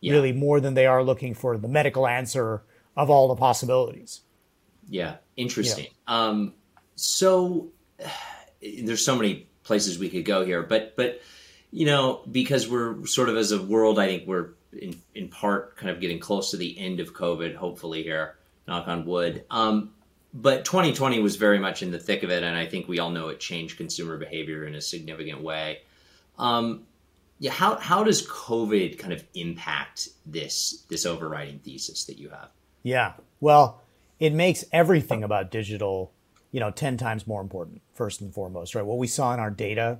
yeah. 0.00 0.12
really 0.12 0.32
more 0.32 0.60
than 0.60 0.74
they 0.74 0.86
are 0.86 1.02
looking 1.02 1.34
for 1.34 1.56
the 1.56 1.68
medical 1.68 2.06
answer 2.06 2.62
of 2.96 3.10
all 3.10 3.28
the 3.28 3.36
possibilities. 3.36 4.22
Yeah, 4.88 5.16
interesting. 5.36 5.86
Yeah. 6.08 6.20
Um, 6.20 6.54
so 6.96 7.68
there's 8.60 9.04
so 9.04 9.16
many 9.16 9.48
places 9.62 9.98
we 9.98 10.10
could 10.10 10.24
go 10.24 10.44
here, 10.44 10.62
but 10.62 10.96
but 10.96 11.20
you 11.70 11.86
know 11.86 12.22
because 12.30 12.68
we're 12.68 13.06
sort 13.06 13.28
of 13.28 13.36
as 13.36 13.52
a 13.52 13.62
world, 13.62 13.98
I 13.98 14.06
think 14.06 14.26
we're 14.26 14.50
in 14.72 15.00
in 15.14 15.28
part 15.28 15.76
kind 15.76 15.90
of 15.90 16.00
getting 16.00 16.18
close 16.18 16.50
to 16.50 16.56
the 16.56 16.78
end 16.78 17.00
of 17.00 17.14
COVID, 17.14 17.54
hopefully 17.54 18.02
here, 18.02 18.36
knock 18.66 18.88
on 18.88 19.04
wood. 19.04 19.44
Um, 19.50 19.92
but 20.32 20.64
2020 20.64 21.18
was 21.20 21.36
very 21.36 21.58
much 21.58 21.82
in 21.82 21.90
the 21.90 21.98
thick 21.98 22.22
of 22.22 22.30
it, 22.30 22.42
and 22.42 22.56
I 22.56 22.66
think 22.66 22.86
we 22.86 22.98
all 22.98 23.10
know 23.10 23.28
it 23.28 23.40
changed 23.40 23.76
consumer 23.76 24.16
behavior 24.16 24.64
in 24.64 24.74
a 24.74 24.80
significant 24.80 25.42
way. 25.42 25.80
Um, 26.38 26.86
yeah, 27.40 27.50
how 27.50 27.76
how 27.76 28.04
does 28.04 28.26
COVID 28.28 28.98
kind 28.98 29.12
of 29.12 29.24
impact 29.34 30.10
this 30.24 30.84
this 30.88 31.04
overriding 31.04 31.58
thesis 31.58 32.04
that 32.04 32.18
you 32.18 32.28
have? 32.28 32.50
Yeah, 32.82 33.14
well, 33.40 33.82
it 34.20 34.32
makes 34.32 34.64
everything 34.72 35.24
about 35.24 35.50
digital, 35.50 36.12
you 36.52 36.60
know, 36.60 36.70
ten 36.70 36.96
times 36.96 37.26
more 37.26 37.40
important. 37.40 37.82
First 37.94 38.20
and 38.20 38.32
foremost, 38.32 38.74
right? 38.74 38.84
What 38.84 38.98
we 38.98 39.08
saw 39.08 39.34
in 39.34 39.40
our 39.40 39.50
data 39.50 39.98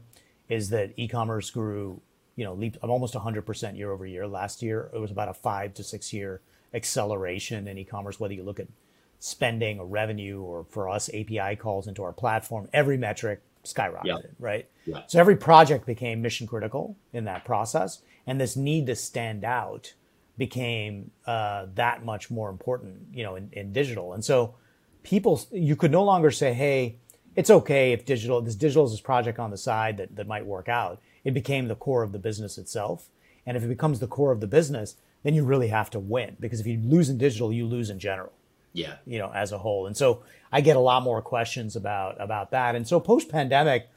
is 0.49 0.71
that 0.71 0.93
e-commerce 0.97 1.51
grew 1.51 2.01
you 2.37 2.47
know, 2.47 2.55
leaped 2.55 2.79
almost 2.83 3.13
100% 3.13 3.77
year 3.77 3.93
over 3.93 4.07
year. 4.07 4.27
Last 4.27 4.63
year, 4.63 4.91
it 4.95 4.99
was 4.99 5.11
about 5.11 5.29
a 5.29 5.35
five 5.35 5.75
to 5.75 5.85
six 5.85 6.11
year 6.11 6.41
acceleration 6.73 7.69
in 7.69 7.77
e-commerce, 7.77 8.19
whether 8.19 8.33
you 8.33 8.43
look 8.43 8.59
at 8.59 8.69
spending 9.19 9.79
or 9.79 9.87
revenue 9.87 10.41
or 10.41 10.65
for 10.65 10.89
us, 10.89 11.11
API 11.11 11.57
calls 11.57 11.87
into 11.87 12.03
our 12.03 12.15
platform, 12.15 12.67
every 12.73 12.97
metric 12.97 13.43
skyrocketed, 13.65 14.05
yeah. 14.05 14.17
right? 14.39 14.69
Yeah. 14.87 15.03
So 15.07 15.19
every 15.19 15.37
project 15.37 15.87
became 15.87 16.23
mission 16.23 16.47
critical 16.47 16.97
in 17.13 17.25
that 17.25 17.45
process. 17.45 18.03
And 18.27 18.41
this 18.41 18.57
need 18.57 18.87
to 18.87 18.97
stand 18.97 19.45
out 19.45 19.95
became 20.39 21.11
uh, 21.27 21.67
that 21.75 22.05
much 22.05 22.31
more 22.31 22.49
important, 22.49 22.97
you 23.13 23.23
know, 23.23 23.37
in, 23.37 23.51
in 23.53 23.73
digital. 23.73 24.15
And 24.15 24.25
so 24.25 24.55
people, 25.03 25.41
you 25.53 25.77
could 25.77 25.91
no 25.91 26.05
longer 26.05 26.31
say, 26.31 26.55
hey, 26.55 26.97
it's 27.37 27.51
okay 27.51 27.93
if 27.93 28.05
digital, 28.05 28.41
this 28.41 28.55
digital 28.55 28.85
is 28.85 28.93
this 28.93 29.01
project 29.01 29.39
on 29.39 29.51
the 29.51 29.57
side 29.57 29.99
that, 29.99 30.17
that 30.17 30.27
might 30.27 30.47
work 30.47 30.69
out 30.69 31.01
it 31.25 31.35
became 31.35 31.69
the 31.69 31.75
core 31.75 32.03
of 32.03 32.13
the 32.13 32.19
business 32.19 32.59
itself. 32.59 33.09
And 33.47 33.57
if 33.57 33.63
it 33.63 33.69
becomes 33.69 34.01
the 34.01 34.07
core 34.07 34.33
of 34.33 34.41
the 34.41 34.47
business, 34.47 34.97
then 35.23 35.35
you 35.35 35.45
really 35.45 35.69
have 35.69 35.91
to 35.91 35.99
win 35.99 36.37
because 36.41 36.61
if 36.61 36.67
you 36.67 36.79
lose 36.83 37.09
in 37.09 37.19
digital, 37.19 37.53
you 37.53 37.67
lose 37.67 37.91
in 37.91 37.99
general. 37.99 38.33
Yeah. 38.73 38.97
You 39.07 39.19
know, 39.19 39.31
as 39.35 39.53
a 39.53 39.59
whole. 39.59 39.87
And 39.87 39.97
so 39.97 40.23
I 40.53 40.61
get 40.61 40.77
a 40.77 40.81
lot 40.81 41.03
more 41.03 41.23
questions 41.23 41.77
about 41.77 42.21
about 42.21 42.51
that. 42.51 42.75
And 42.75 42.87
so 42.87 43.01
post 43.01 43.29
pandemic, 43.29 43.89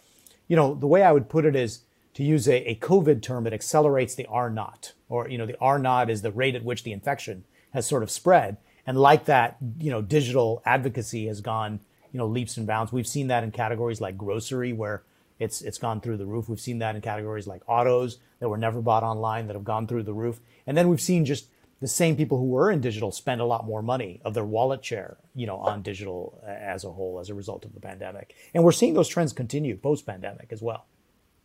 you 0.48 0.56
know, 0.56 0.74
the 0.74 0.88
way 0.88 1.04
I 1.04 1.12
would 1.12 1.30
put 1.30 1.46
it 1.46 1.56
is 1.56 1.82
to 2.16 2.24
use 2.24 2.48
a, 2.48 2.70
a 2.70 2.76
COVID 2.76 3.22
term, 3.22 3.48
it 3.48 3.54
accelerates 3.54 4.16
the 4.16 4.26
R 4.28 4.50
naught, 4.50 4.94
or 5.10 5.30
you 5.30 5.38
know, 5.38 5.46
the 5.46 5.58
R 5.60 5.80
naught 5.80 6.10
is 6.10 6.22
the 6.22 6.32
rate 6.32 6.56
at 6.56 6.64
which 6.64 6.84
the 6.84 6.92
infection 6.92 7.44
has 7.72 7.88
sort 7.88 8.04
of 8.04 8.12
spread. 8.12 8.58
And 8.86 9.00
like 9.00 9.26
that, 9.26 9.58
you 9.80 9.90
know, 9.90 10.02
digital 10.02 10.62
advocacy 10.66 11.28
has 11.28 11.42
gone, 11.42 11.80
you 12.12 12.18
know, 12.18 12.28
leaps 12.28 12.58
and 12.58 12.68
bounds. 12.68 12.92
We've 12.92 13.08
seen 13.08 13.28
that 13.30 13.44
in 13.44 13.52
categories 13.52 14.02
like 14.02 14.18
grocery, 14.18 14.74
where 14.74 15.04
it's 15.40 15.62
it's 15.62 15.78
gone 15.78 16.02
through 16.02 16.18
the 16.18 16.26
roof. 16.26 16.50
We've 16.50 16.60
seen 16.60 16.80
that 16.80 16.96
in 16.96 17.02
categories 17.02 17.48
like 17.48 17.62
autos 17.68 18.20
that 18.40 18.50
were 18.50 18.58
never 18.58 18.82
bought 18.82 19.04
online 19.04 19.48
that 19.48 19.56
have 19.56 19.64
gone 19.64 19.88
through 19.88 20.04
the 20.04 20.14
roof. 20.14 20.40
And 20.68 20.78
then 20.78 20.90
we've 20.90 21.02
seen 21.02 21.26
just 21.26 21.48
the 21.84 21.90
same 21.90 22.16
people 22.16 22.38
who 22.38 22.46
were 22.46 22.72
in 22.72 22.80
digital 22.80 23.12
spend 23.12 23.42
a 23.42 23.46
lot 23.46 23.66
more 23.66 23.82
money 23.82 24.22
of 24.24 24.34
their 24.34 24.46
wallet 24.46 24.84
share, 24.84 25.18
you 25.36 25.46
know, 25.46 25.58
on 25.58 25.82
digital 25.82 26.42
as 26.48 26.86
a 26.86 26.90
whole 26.90 27.20
as 27.20 27.30
a 27.30 27.34
result 27.34 27.66
of 27.66 27.74
the 27.74 27.82
pandemic. 27.82 28.34
And 28.54 28.64
we're 28.64 28.72
seeing 28.72 28.94
those 28.94 29.10
trends 29.10 29.34
continue 29.34 29.76
post 29.76 30.06
pandemic 30.06 30.54
as 30.54 30.62
well. 30.62 30.86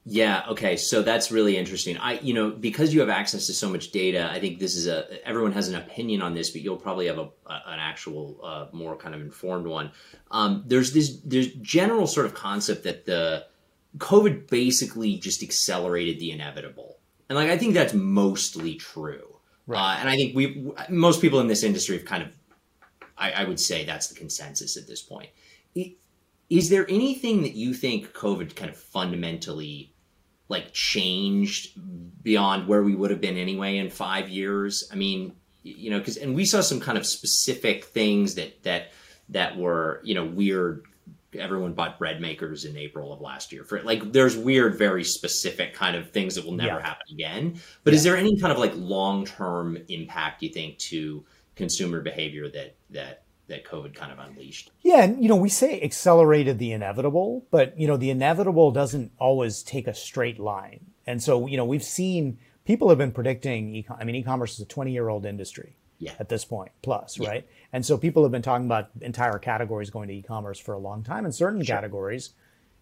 Yeah. 0.04 0.44
Okay. 0.48 0.76
So 0.76 1.02
that's 1.02 1.30
really 1.30 1.56
interesting. 1.56 1.98
I, 1.98 2.20
you 2.20 2.32
know, 2.32 2.50
because 2.50 2.94
you 2.94 3.00
have 3.00 3.08
access 3.10 3.46
to 3.48 3.52
so 3.52 3.68
much 3.68 3.90
data, 3.90 4.30
I 4.30 4.38
think 4.40 4.58
this 4.58 4.76
is 4.76 4.86
a 4.86 5.26
everyone 5.26 5.52
has 5.52 5.68
an 5.68 5.74
opinion 5.74 6.22
on 6.22 6.34
this, 6.34 6.50
but 6.50 6.62
you'll 6.62 6.76
probably 6.76 7.08
have 7.08 7.18
a, 7.18 7.28
a 7.46 7.62
an 7.66 7.78
actual, 7.80 8.40
uh, 8.42 8.66
more 8.72 8.96
kind 8.96 9.14
of 9.14 9.20
informed 9.20 9.66
one. 9.66 9.90
Um, 10.30 10.62
there's 10.66 10.92
this 10.92 11.18
there's 11.24 11.52
general 11.54 12.06
sort 12.06 12.26
of 12.26 12.32
concept 12.32 12.84
that 12.84 13.04
the 13.06 13.46
COVID 13.98 14.48
basically 14.48 15.16
just 15.16 15.42
accelerated 15.42 16.20
the 16.20 16.30
inevitable, 16.30 17.00
and 17.28 17.36
like 17.36 17.50
I 17.50 17.58
think 17.58 17.74
that's 17.74 17.92
mostly 17.92 18.76
true. 18.76 19.27
Right. 19.68 19.94
Uh, 19.94 20.00
and 20.00 20.08
I 20.08 20.16
think 20.16 20.34
we 20.34 20.72
most 20.88 21.20
people 21.20 21.38
in 21.38 21.46
this 21.46 21.62
industry 21.62 21.96
have 21.96 22.06
kind 22.06 22.24
of, 22.24 22.30
I, 23.16 23.30
I 23.30 23.44
would 23.44 23.60
say 23.60 23.84
that's 23.84 24.08
the 24.08 24.16
consensus 24.16 24.76
at 24.76 24.88
this 24.88 25.02
point. 25.02 25.28
Is 26.50 26.70
there 26.70 26.86
anything 26.88 27.42
that 27.42 27.52
you 27.52 27.74
think 27.74 28.12
COVID 28.14 28.56
kind 28.56 28.70
of 28.70 28.76
fundamentally 28.76 29.92
like 30.48 30.72
changed 30.72 31.78
beyond 32.22 32.66
where 32.66 32.82
we 32.82 32.94
would 32.94 33.10
have 33.10 33.20
been 33.20 33.36
anyway 33.36 33.76
in 33.76 33.90
five 33.90 34.28
years. 34.28 34.88
I 34.90 34.96
mean, 34.96 35.34
you 35.62 35.90
know, 35.90 35.98
because 35.98 36.16
and 36.16 36.34
we 36.34 36.44
saw 36.46 36.60
some 36.60 36.80
kind 36.80 36.96
of 36.96 37.06
specific 37.06 37.84
things 37.84 38.34
that 38.36 38.62
that 38.62 38.92
that 39.28 39.56
were 39.56 40.00
you 40.04 40.14
know 40.14 40.24
weird. 40.24 40.84
Everyone 41.34 41.72
bought 41.72 41.98
bread 41.98 42.20
makers 42.20 42.64
in 42.64 42.76
April 42.76 43.12
of 43.12 43.20
last 43.20 43.52
year. 43.52 43.64
For 43.64 43.82
like, 43.82 44.12
there's 44.12 44.36
weird, 44.36 44.78
very 44.78 45.04
specific 45.04 45.74
kind 45.74 45.96
of 45.96 46.10
things 46.10 46.34
that 46.36 46.44
will 46.44 46.52
never 46.52 46.78
yeah. 46.78 46.86
happen 46.86 47.06
again. 47.12 47.60
But 47.84 47.92
yeah. 47.92 47.96
is 47.96 48.04
there 48.04 48.16
any 48.16 48.38
kind 48.40 48.52
of 48.52 48.58
like 48.58 48.72
long 48.74 49.26
term 49.26 49.78
impact 49.88 50.42
you 50.42 50.48
think 50.48 50.78
to 50.78 51.24
consumer 51.58 52.00
behavior 52.00 52.48
that 52.48 52.76
that 52.90 53.24
that 53.48 53.64
COVID 53.64 53.94
kind 53.94 54.12
of 54.12 54.18
unleashed. 54.18 54.70
Yeah, 54.82 55.02
and 55.02 55.22
you 55.22 55.28
know, 55.28 55.36
we 55.36 55.48
say 55.48 55.80
accelerated 55.80 56.58
the 56.58 56.72
inevitable, 56.72 57.46
but 57.50 57.78
you 57.78 57.86
know, 57.86 57.96
the 57.96 58.10
inevitable 58.10 58.70
doesn't 58.70 59.12
always 59.18 59.62
take 59.62 59.86
a 59.86 59.94
straight 59.94 60.38
line. 60.38 60.86
And 61.06 61.22
so, 61.22 61.46
you 61.46 61.56
know, 61.56 61.64
we've 61.64 61.82
seen 61.82 62.38
people 62.64 62.88
have 62.90 62.98
been 62.98 63.12
predicting. 63.12 63.74
E- 63.74 63.86
I 63.90 64.04
mean, 64.04 64.14
e-commerce 64.14 64.54
is 64.54 64.60
a 64.60 64.66
twenty-year-old 64.66 65.26
industry 65.26 65.76
yeah. 65.98 66.12
at 66.20 66.28
this 66.28 66.44
point, 66.44 66.72
plus, 66.82 67.18
yeah. 67.18 67.28
right? 67.28 67.48
And 67.72 67.84
so, 67.84 67.98
people 67.98 68.22
have 68.22 68.32
been 68.32 68.42
talking 68.42 68.66
about 68.66 68.90
entire 69.00 69.38
categories 69.38 69.90
going 69.90 70.08
to 70.08 70.14
e-commerce 70.14 70.58
for 70.58 70.72
a 70.72 70.78
long 70.78 71.02
time, 71.02 71.24
and 71.24 71.34
certain 71.34 71.62
sure. 71.62 71.76
categories, 71.76 72.30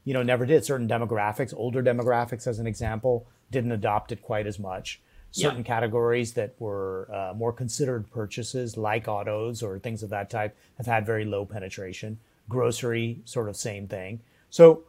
you 0.04 0.14
know, 0.14 0.22
never 0.22 0.46
did. 0.46 0.64
Certain 0.64 0.88
demographics, 0.88 1.52
older 1.56 1.82
demographics, 1.82 2.46
as 2.46 2.58
an 2.58 2.66
example, 2.66 3.26
didn't 3.50 3.72
adopt 3.72 4.12
it 4.12 4.22
quite 4.22 4.46
as 4.46 4.58
much 4.58 5.00
certain 5.36 5.58
yeah. 5.58 5.64
categories 5.64 6.32
that 6.32 6.54
were 6.58 7.08
uh, 7.12 7.34
more 7.34 7.52
considered 7.52 8.10
purchases, 8.10 8.76
like 8.76 9.06
autos 9.06 9.62
or 9.62 9.78
things 9.78 10.02
of 10.02 10.10
that 10.10 10.30
type, 10.30 10.56
have 10.78 10.86
had 10.86 11.04
very 11.04 11.24
low 11.24 11.44
penetration. 11.44 12.18
Grocery, 12.48 13.20
sort 13.24 13.48
of 13.48 13.56
same 13.56 13.86
thing. 13.86 14.20
So, 14.50 14.84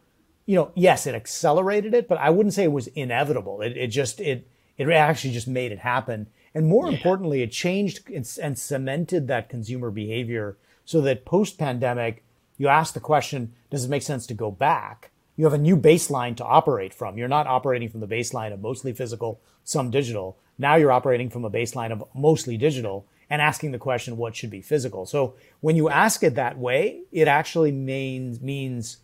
you 0.45 0.55
know, 0.55 0.71
yes, 0.75 1.05
it 1.07 1.15
accelerated 1.15 1.93
it, 1.93 2.07
but 2.07 2.17
I 2.17 2.29
wouldn't 2.29 2.53
say 2.53 2.63
it 2.63 2.71
was 2.71 2.87
inevitable. 2.87 3.61
It, 3.61 3.75
it 3.75 3.87
just 3.87 4.21
it 4.21 4.47
it 4.77 4.87
actually 4.89 5.33
just 5.33 5.47
made 5.47 5.71
it 5.71 5.79
happen. 5.79 6.27
And 6.57 6.65
more 6.65 6.89
yeah. 6.89 6.97
importantly, 6.97 7.43
it 7.43 7.51
changed 7.51 8.09
and 8.09 8.57
cemented 8.57 9.27
that 9.27 9.47
consumer 9.47 9.91
behavior 9.91 10.57
so 10.85 11.01
that 11.01 11.23
post 11.23 11.59
pandemic, 11.59 12.23
you 12.57 12.67
ask 12.67 12.95
the 12.95 12.99
question, 12.99 13.53
does 13.69 13.85
it 13.85 13.91
make 13.91 14.01
sense 14.01 14.25
to 14.25 14.33
go 14.33 14.49
back? 14.49 15.11
You 15.35 15.45
have 15.45 15.53
a 15.53 15.59
new 15.59 15.77
baseline 15.77 16.35
to 16.37 16.43
operate 16.43 16.95
from. 16.95 17.15
You're 17.15 17.27
not 17.27 17.45
operating 17.45 17.89
from 17.89 17.99
the 17.99 18.07
baseline 18.07 18.53
of 18.53 18.59
mostly 18.59 18.91
physical, 18.91 19.39
some 19.63 19.91
digital. 19.91 20.35
Now 20.57 20.77
you're 20.77 20.91
operating 20.91 21.29
from 21.29 21.45
a 21.45 21.51
baseline 21.51 21.91
of 21.91 22.03
mostly 22.15 22.57
digital 22.57 23.05
and 23.29 23.39
asking 23.39 23.71
the 23.71 23.77
question, 23.77 24.17
what 24.17 24.35
should 24.35 24.49
be 24.49 24.63
physical? 24.63 25.05
So 25.05 25.35
when 25.59 25.75
you 25.75 25.89
ask 25.89 26.23
it 26.23 26.33
that 26.33 26.57
way, 26.57 27.01
it 27.11 27.27
actually 27.27 27.71
means, 27.71 28.41
means 28.41 28.97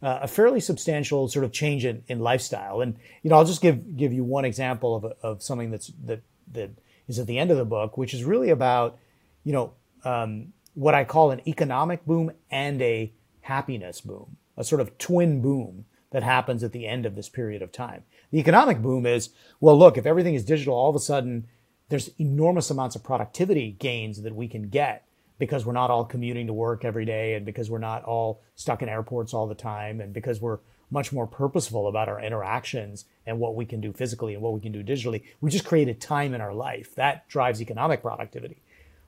uh, 0.00 0.20
a 0.22 0.28
fairly 0.28 0.60
substantial 0.60 1.26
sort 1.26 1.44
of 1.44 1.50
change 1.50 1.84
in, 1.84 2.04
in 2.06 2.20
lifestyle. 2.20 2.82
And, 2.82 2.94
you 3.24 3.30
know, 3.30 3.36
I'll 3.36 3.44
just 3.44 3.62
give, 3.62 3.96
give 3.96 4.12
you 4.12 4.22
one 4.22 4.44
example 4.44 4.94
of, 4.94 5.04
of 5.22 5.42
something 5.42 5.72
that's, 5.72 5.90
that, 6.04 6.20
that 6.52 6.70
is 7.08 7.18
at 7.18 7.26
the 7.26 7.38
end 7.38 7.50
of 7.50 7.56
the 7.56 7.64
book, 7.64 7.96
which 7.96 8.14
is 8.14 8.24
really 8.24 8.50
about, 8.50 8.98
you 9.42 9.52
know, 9.52 9.72
um, 10.04 10.52
what 10.74 10.94
I 10.94 11.04
call 11.04 11.30
an 11.30 11.46
economic 11.48 12.04
boom 12.04 12.32
and 12.50 12.80
a 12.82 13.12
happiness 13.42 14.00
boom, 14.00 14.36
a 14.56 14.64
sort 14.64 14.80
of 14.80 14.98
twin 14.98 15.40
boom 15.40 15.84
that 16.10 16.22
happens 16.22 16.62
at 16.62 16.72
the 16.72 16.86
end 16.86 17.06
of 17.06 17.14
this 17.14 17.28
period 17.28 17.62
of 17.62 17.72
time. 17.72 18.04
The 18.30 18.38
economic 18.38 18.80
boom 18.80 19.06
is, 19.06 19.30
well, 19.60 19.78
look, 19.78 19.96
if 19.96 20.06
everything 20.06 20.34
is 20.34 20.44
digital, 20.44 20.74
all 20.74 20.90
of 20.90 20.96
a 20.96 21.00
sudden 21.00 21.46
there's 21.88 22.10
enormous 22.18 22.70
amounts 22.70 22.96
of 22.96 23.02
productivity 23.02 23.72
gains 23.72 24.22
that 24.22 24.34
we 24.34 24.48
can 24.48 24.68
get 24.68 25.06
because 25.38 25.66
we're 25.66 25.72
not 25.72 25.90
all 25.90 26.04
commuting 26.04 26.46
to 26.46 26.52
work 26.52 26.84
every 26.84 27.04
day 27.04 27.34
and 27.34 27.44
because 27.44 27.70
we're 27.70 27.78
not 27.78 28.04
all 28.04 28.42
stuck 28.54 28.82
in 28.82 28.88
airports 28.88 29.34
all 29.34 29.46
the 29.46 29.54
time 29.54 30.00
and 30.00 30.12
because 30.12 30.40
we're 30.40 30.60
much 30.90 31.12
more 31.12 31.26
purposeful 31.26 31.88
about 31.88 32.08
our 32.08 32.20
interactions 32.20 33.04
and 33.26 33.38
what 33.38 33.54
we 33.54 33.64
can 33.64 33.80
do 33.80 33.92
physically 33.92 34.34
and 34.34 34.42
what 34.42 34.52
we 34.52 34.60
can 34.60 34.72
do 34.72 34.82
digitally. 34.82 35.22
We 35.40 35.50
just 35.50 35.64
created 35.64 36.00
time 36.00 36.34
in 36.34 36.40
our 36.40 36.54
life. 36.54 36.94
That 36.94 37.28
drives 37.28 37.60
economic 37.60 38.02
productivity. 38.02 38.62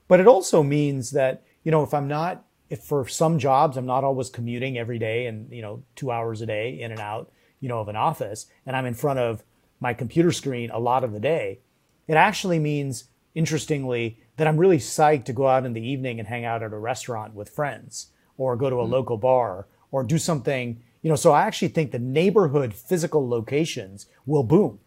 But 0.08 0.20
it 0.20 0.26
also 0.26 0.62
means 0.62 1.10
that, 1.10 1.42
you 1.64 1.70
know, 1.70 1.82
if 1.82 1.92
I'm 1.92 2.08
not, 2.08 2.44
if 2.70 2.80
for 2.80 3.06
some 3.06 3.38
jobs 3.38 3.76
I'm 3.76 3.86
not 3.86 4.04
always 4.04 4.30
commuting 4.30 4.78
every 4.78 4.98
day 4.98 5.26
and, 5.26 5.50
you 5.52 5.62
know, 5.62 5.82
two 5.94 6.10
hours 6.10 6.40
a 6.40 6.46
day 6.46 6.80
in 6.80 6.92
and 6.92 7.00
out, 7.00 7.30
you 7.60 7.68
know, 7.68 7.80
of 7.80 7.88
an 7.88 7.96
office 7.96 8.46
and 8.64 8.76
I'm 8.76 8.86
in 8.86 8.94
front 8.94 9.18
of 9.18 9.42
my 9.80 9.92
computer 9.92 10.32
screen 10.32 10.70
a 10.70 10.78
lot 10.78 11.04
of 11.04 11.12
the 11.12 11.20
day, 11.20 11.60
it 12.08 12.14
actually 12.14 12.58
means, 12.58 13.04
interestingly, 13.34 14.18
that 14.36 14.46
I'm 14.46 14.56
really 14.56 14.78
psyched 14.78 15.24
to 15.26 15.32
go 15.32 15.48
out 15.48 15.66
in 15.66 15.72
the 15.72 15.86
evening 15.86 16.18
and 16.18 16.28
hang 16.28 16.44
out 16.44 16.62
at 16.62 16.72
a 16.72 16.78
restaurant 16.78 17.34
with 17.34 17.50
friends 17.50 18.08
or 18.36 18.56
go 18.56 18.70
to 18.70 18.76
a 18.76 18.82
mm-hmm. 18.82 18.92
local 18.92 19.16
bar 19.16 19.66
or 19.90 20.02
do 20.02 20.18
something, 20.18 20.82
you 21.06 21.10
know, 21.10 21.14
so 21.14 21.30
I 21.30 21.44
actually 21.44 21.68
think 21.68 21.92
the 21.92 22.00
neighborhood 22.00 22.74
physical 22.74 23.28
locations 23.28 24.06
will 24.26 24.42
boom 24.42 24.80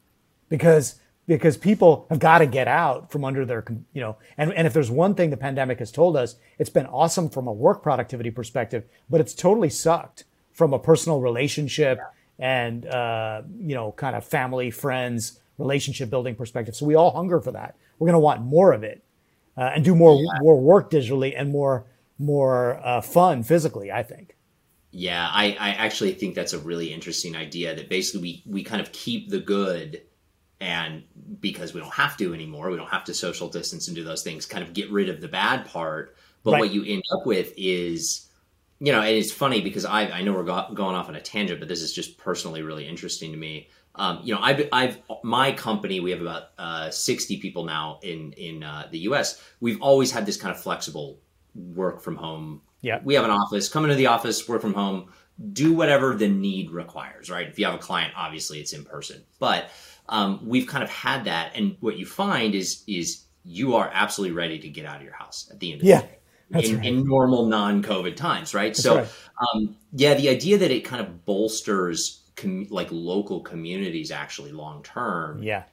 because 0.50 1.00
because 1.28 1.56
people 1.56 2.08
have 2.10 2.20
got 2.20 2.40
to 2.40 2.46
get 2.46 2.68
out 2.68 3.10
from 3.10 3.24
under 3.24 3.46
their, 3.46 3.64
you 3.94 4.02
know, 4.02 4.18
and, 4.38 4.52
and 4.52 4.68
if 4.68 4.74
there's 4.74 4.92
one 4.92 5.16
thing 5.16 5.30
the 5.30 5.38
pandemic 5.38 5.80
has 5.80 5.94
told 5.94 6.18
us, 6.18 6.36
it's 6.58 6.70
been 6.70 6.88
awesome 6.88 7.30
from 7.30 7.48
a 7.48 7.54
work 7.54 7.82
productivity 7.82 8.32
perspective, 8.32 8.84
but 9.10 9.22
it's 9.22 9.34
totally 9.34 9.70
sucked 9.70 10.26
from 10.52 10.74
a 10.74 10.80
personal 10.80 11.22
relationship 11.22 12.02
and 12.38 12.86
uh, 12.86 13.42
you 13.58 13.74
know 13.74 13.94
kind 13.94 14.14
of 14.14 14.26
family 14.26 14.72
friends 14.72 15.40
relationship 15.58 16.10
building 16.10 16.36
perspective. 16.36 16.76
So 16.76 16.86
we 16.86 16.96
all 16.96 17.12
hunger 17.12 17.40
for 17.40 17.54
that. 17.54 17.78
We're 17.98 18.08
going 18.08 18.20
to 18.20 18.20
want 18.20 18.42
more 18.42 18.74
of 18.74 18.84
it 18.84 19.02
uh, 19.58 19.72
and 19.74 19.86
do 19.86 19.96
more 19.96 20.16
yeah. 20.22 20.40
more 20.42 20.60
work 20.60 20.92
digitally 20.92 21.34
and 21.34 21.50
more 21.50 21.86
more 22.18 22.86
uh, 22.86 23.00
fun 23.00 23.44
physically 23.44 23.90
i 23.90 24.04
think 24.04 24.36
yeah 24.92 25.30
I, 25.32 25.56
I 25.60 25.70
actually 25.72 26.14
think 26.14 26.36
that's 26.36 26.54
a 26.54 26.60
really 26.60 26.94
interesting 26.94 27.36
idea 27.36 27.76
that 27.76 27.90
basically 27.90 28.22
we, 28.22 28.44
we 28.46 28.64
kind 28.64 28.82
of 28.82 28.92
keep 28.92 29.30
the 29.30 29.40
good 29.40 30.02
and 30.60 31.04
because 31.40 31.74
we 31.74 31.80
don't 31.80 31.94
have 31.94 32.18
to 32.18 32.34
anymore 32.34 32.70
we 32.70 32.78
don't 32.78 32.90
have 32.90 33.06
to 33.06 33.14
social 33.14 33.50
distance 33.50 33.88
and 33.88 33.96
do 33.96 34.04
those 34.04 34.24
things 34.24 34.46
kind 34.46 34.64
of 34.64 34.74
get 34.74 34.92
rid 34.92 35.10
of 35.10 35.22
the 35.22 35.28
bad 35.28 35.66
part 35.66 36.16
but 36.44 36.54
right. 36.54 36.60
what 36.60 36.72
you 36.72 36.84
end 36.86 37.04
up 37.12 37.26
with 37.26 37.54
is 37.58 38.30
you 38.80 38.94
know, 38.94 39.02
and 39.02 39.10
it's 39.10 39.32
funny 39.32 39.62
because 39.62 39.86
I, 39.86 40.04
I 40.08 40.22
know 40.22 40.34
we're 40.34 40.44
go- 40.44 40.70
going 40.74 40.96
off 40.96 41.10
on 41.10 41.16
a 41.16 41.22
tangent, 41.22 41.60
but 41.60 41.68
this 41.68 41.82
is 41.82 41.94
just 41.94 42.18
personally 42.18 42.62
really 42.62 42.88
interesting 42.88 43.32
to 43.32 43.38
me. 43.38 43.70
Um, 43.96 44.22
you 44.24 44.34
know, 44.34 44.40
I've, 44.42 44.70
I've, 44.72 45.00
my 45.24 45.52
company, 45.52 46.00
we 46.00 46.12
have 46.12 46.22
about 46.22 46.44
uh, 46.58 46.90
60 46.90 47.38
people 47.42 47.66
now 47.66 48.00
in, 48.02 48.32
in 48.34 48.64
uh, 48.64 48.88
the 48.90 49.00
US. 49.00 49.44
We've 49.60 49.82
always 49.82 50.12
had 50.12 50.26
this 50.26 50.38
kind 50.38 50.56
of 50.56 50.62
flexible 50.62 51.20
work 51.54 52.02
from 52.02 52.16
home. 52.16 52.62
Yeah. 52.82 53.00
We 53.04 53.16
have 53.16 53.26
an 53.26 53.32
office, 53.32 53.70
come 53.70 53.84
into 53.84 53.96
the 53.96 54.08
office, 54.08 54.48
work 54.48 54.62
from 54.62 54.74
home, 54.74 55.12
do 55.54 55.74
whatever 55.74 56.16
the 56.16 56.28
need 56.28 56.72
requires, 56.72 57.30
right? 57.30 57.48
If 57.48 57.60
you 57.60 57.66
have 57.66 57.76
a 57.76 57.80
client, 57.80 58.14
obviously 58.16 58.60
it's 58.60 58.74
in 58.74 58.84
person, 58.84 59.24
but 59.40 59.70
um, 60.08 60.40
we've 60.46 60.68
kind 60.68 60.84
of 60.84 60.90
had 60.90 61.26
that. 61.26 61.52
And 61.56 61.78
what 61.80 61.98
you 61.98 62.06
find 62.06 62.56
is, 62.56 62.84
is 62.88 63.24
you 63.44 63.76
are 63.76 63.90
absolutely 63.94 64.36
ready 64.36 64.60
to 64.60 64.70
get 64.70 64.86
out 64.86 64.98
of 64.98 65.04
your 65.04 65.14
house 65.14 65.48
at 65.52 65.60
the 65.60 65.74
end 65.74 65.82
of 65.82 65.88
yeah. 65.88 66.02
the 66.02 66.08
day 66.08 66.20
in, 66.52 66.78
right. 66.78 66.86
in, 66.86 67.06
normal 67.06 67.46
non-COVID 67.46 68.16
times, 68.16 68.54
right? 68.54 68.74
That's 68.74 68.84
so, 68.84 68.98
right. 68.98 69.08
Um, 69.54 69.76
yeah, 69.94 70.16
the 70.16 70.30
idea 70.30 70.58
that 70.58 70.72
it 70.72 70.82
kind 70.82 71.02
of 71.02 71.26
bolsters 71.26 72.24
com- 72.36 72.68
like 72.70 72.88
local 72.92 73.42
communities 73.42 74.12
actually 74.12 74.52
long 74.52 74.84
term, 74.84 75.44
yeah, 75.44 75.64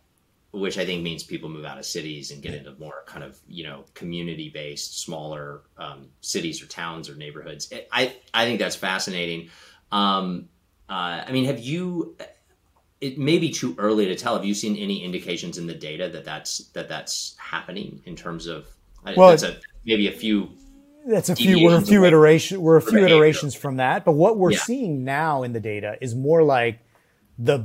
which 0.56 0.78
I 0.78 0.86
think 0.86 1.02
means 1.02 1.22
people 1.22 1.48
move 1.48 1.64
out 1.64 1.78
of 1.78 1.84
cities 1.84 2.30
and 2.30 2.42
get 2.42 2.54
into 2.54 2.74
more 2.78 3.04
kind 3.06 3.22
of 3.22 3.38
you 3.48 3.64
know 3.64 3.84
community 3.94 4.48
based, 4.48 5.00
smaller 5.00 5.62
um, 5.78 6.08
cities 6.20 6.62
or 6.62 6.66
towns 6.66 7.08
or 7.08 7.14
neighborhoods. 7.14 7.70
It, 7.70 7.88
I 7.92 8.16
I 8.32 8.44
think 8.44 8.58
that's 8.58 8.76
fascinating. 8.76 9.50
Um, 9.92 10.48
uh, 10.88 11.24
I 11.26 11.32
mean, 11.32 11.44
have 11.46 11.58
you? 11.58 12.16
It 13.00 13.18
may 13.18 13.38
be 13.38 13.50
too 13.50 13.74
early 13.78 14.06
to 14.06 14.16
tell. 14.16 14.34
Have 14.36 14.44
you 14.44 14.54
seen 14.54 14.76
any 14.76 15.04
indications 15.04 15.58
in 15.58 15.66
the 15.66 15.74
data 15.74 16.08
that 16.08 16.24
that's 16.24 16.58
that 16.68 16.88
that's 16.88 17.36
happening 17.38 18.00
in 18.06 18.16
terms 18.16 18.46
of? 18.46 18.66
Well, 19.16 19.30
that's 19.30 19.44
a, 19.44 19.58
maybe 19.84 20.08
a 20.08 20.12
few 20.12 20.50
that's 21.06 21.28
a 21.28 21.36
few 21.36 21.62
we're 21.62 21.76
a 21.76 21.82
few 21.82 22.04
iterations 22.04 22.58
we're 22.58 22.76
a 22.78 22.82
few 22.82 22.98
iterations 22.98 23.54
from 23.54 23.76
that 23.76 24.04
but 24.04 24.12
what 24.12 24.36
we're 24.36 24.50
yeah. 24.50 24.58
seeing 24.58 25.04
now 25.04 25.44
in 25.44 25.52
the 25.52 25.60
data 25.60 25.96
is 26.00 26.16
more 26.16 26.42
like 26.42 26.80
the 27.38 27.64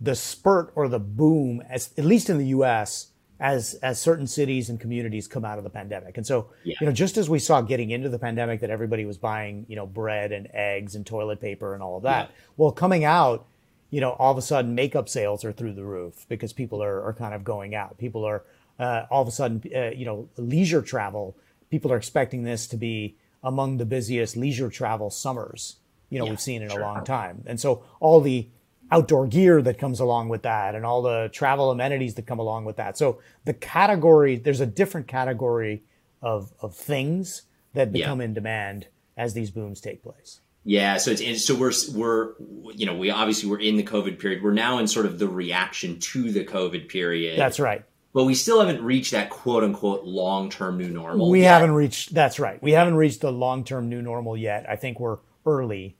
the 0.00 0.14
spurt 0.14 0.72
or 0.74 0.88
the 0.88 0.98
boom 0.98 1.62
as 1.68 1.92
at 1.98 2.04
least 2.04 2.30
in 2.30 2.38
the 2.38 2.46
US 2.46 3.08
as 3.40 3.74
as 3.74 4.00
certain 4.00 4.26
cities 4.26 4.68
and 4.68 4.80
communities 4.80 5.28
come 5.28 5.44
out 5.44 5.58
of 5.58 5.64
the 5.64 5.70
pandemic 5.70 6.16
and 6.16 6.26
so 6.26 6.50
yeah. 6.64 6.74
you 6.80 6.86
know 6.86 6.92
just 6.92 7.16
as 7.16 7.30
we 7.30 7.38
saw 7.38 7.60
getting 7.60 7.90
into 7.90 8.08
the 8.08 8.18
pandemic 8.18 8.60
that 8.60 8.70
everybody 8.70 9.04
was 9.04 9.16
buying 9.16 9.64
you 9.68 9.76
know 9.76 9.86
bread 9.86 10.32
and 10.32 10.48
eggs 10.52 10.96
and 10.96 11.06
toilet 11.06 11.40
paper 11.40 11.72
and 11.74 11.82
all 11.82 11.96
of 11.96 12.02
that 12.02 12.28
yeah. 12.28 12.34
well 12.56 12.72
coming 12.72 13.04
out 13.04 13.46
you 13.90 14.00
know, 14.00 14.10
all 14.12 14.30
of 14.30 14.38
a 14.38 14.42
sudden 14.42 14.74
makeup 14.74 15.08
sales 15.08 15.44
are 15.44 15.52
through 15.52 15.72
the 15.72 15.84
roof 15.84 16.26
because 16.28 16.52
people 16.52 16.82
are, 16.82 17.02
are 17.02 17.14
kind 17.14 17.34
of 17.34 17.44
going 17.44 17.74
out. 17.74 17.96
People 17.98 18.24
are 18.24 18.44
uh, 18.78 19.06
all 19.10 19.22
of 19.22 19.28
a 19.28 19.32
sudden, 19.32 19.62
uh, 19.74 19.90
you 19.90 20.04
know, 20.04 20.28
leisure 20.36 20.82
travel. 20.82 21.36
People 21.70 21.92
are 21.92 21.96
expecting 21.96 22.42
this 22.42 22.66
to 22.68 22.76
be 22.76 23.16
among 23.42 23.78
the 23.78 23.86
busiest 23.86 24.36
leisure 24.36 24.68
travel 24.68 25.10
summers, 25.10 25.76
you 26.10 26.18
know, 26.18 26.24
yeah, 26.24 26.30
we've 26.30 26.40
seen 26.40 26.62
in 26.62 26.70
sure. 26.70 26.80
a 26.80 26.82
long 26.82 27.04
time. 27.04 27.42
And 27.46 27.58
so 27.58 27.84
all 28.00 28.20
the 28.20 28.48
outdoor 28.90 29.26
gear 29.26 29.60
that 29.62 29.78
comes 29.78 30.00
along 30.00 30.28
with 30.28 30.42
that 30.42 30.74
and 30.74 30.84
all 30.84 31.02
the 31.02 31.28
travel 31.32 31.70
amenities 31.70 32.14
that 32.14 32.26
come 32.26 32.38
along 32.38 32.64
with 32.64 32.76
that. 32.76 32.96
So 32.96 33.20
the 33.44 33.54
category, 33.54 34.36
there's 34.36 34.60
a 34.60 34.66
different 34.66 35.06
category 35.06 35.82
of, 36.22 36.52
of 36.60 36.74
things 36.74 37.42
that 37.74 37.92
become 37.92 38.20
yeah. 38.20 38.26
in 38.26 38.34
demand 38.34 38.88
as 39.16 39.34
these 39.34 39.50
booms 39.50 39.80
take 39.80 40.02
place. 40.02 40.40
Yeah, 40.64 40.98
so 40.98 41.12
it's 41.12 41.46
so 41.46 41.54
we're 41.54 41.72
we're 41.94 42.32
you 42.74 42.84
know 42.84 42.94
we 42.94 43.10
obviously 43.10 43.48
we're 43.48 43.60
in 43.60 43.76
the 43.76 43.82
COVID 43.82 44.18
period. 44.18 44.42
We're 44.42 44.52
now 44.52 44.78
in 44.78 44.86
sort 44.86 45.06
of 45.06 45.18
the 45.18 45.26
reaction 45.26 45.98
to 45.98 46.30
the 46.30 46.44
COVID 46.44 46.88
period. 46.88 47.38
That's 47.38 47.58
right. 47.58 47.84
But 48.12 48.24
we 48.24 48.34
still 48.34 48.60
haven't 48.60 48.82
reached 48.82 49.12
that 49.12 49.30
quote 49.30 49.64
unquote 49.64 50.04
long 50.04 50.50
term 50.50 50.76
new 50.76 50.90
normal. 50.90 51.30
We 51.30 51.40
yet. 51.40 51.60
haven't 51.60 51.74
reached. 51.74 52.12
That's 52.12 52.38
right. 52.38 52.62
We 52.62 52.72
haven't 52.72 52.96
reached 52.96 53.22
the 53.22 53.32
long 53.32 53.64
term 53.64 53.88
new 53.88 54.02
normal 54.02 54.36
yet. 54.36 54.68
I 54.68 54.76
think 54.76 55.00
we're 55.00 55.18
early. 55.46 55.96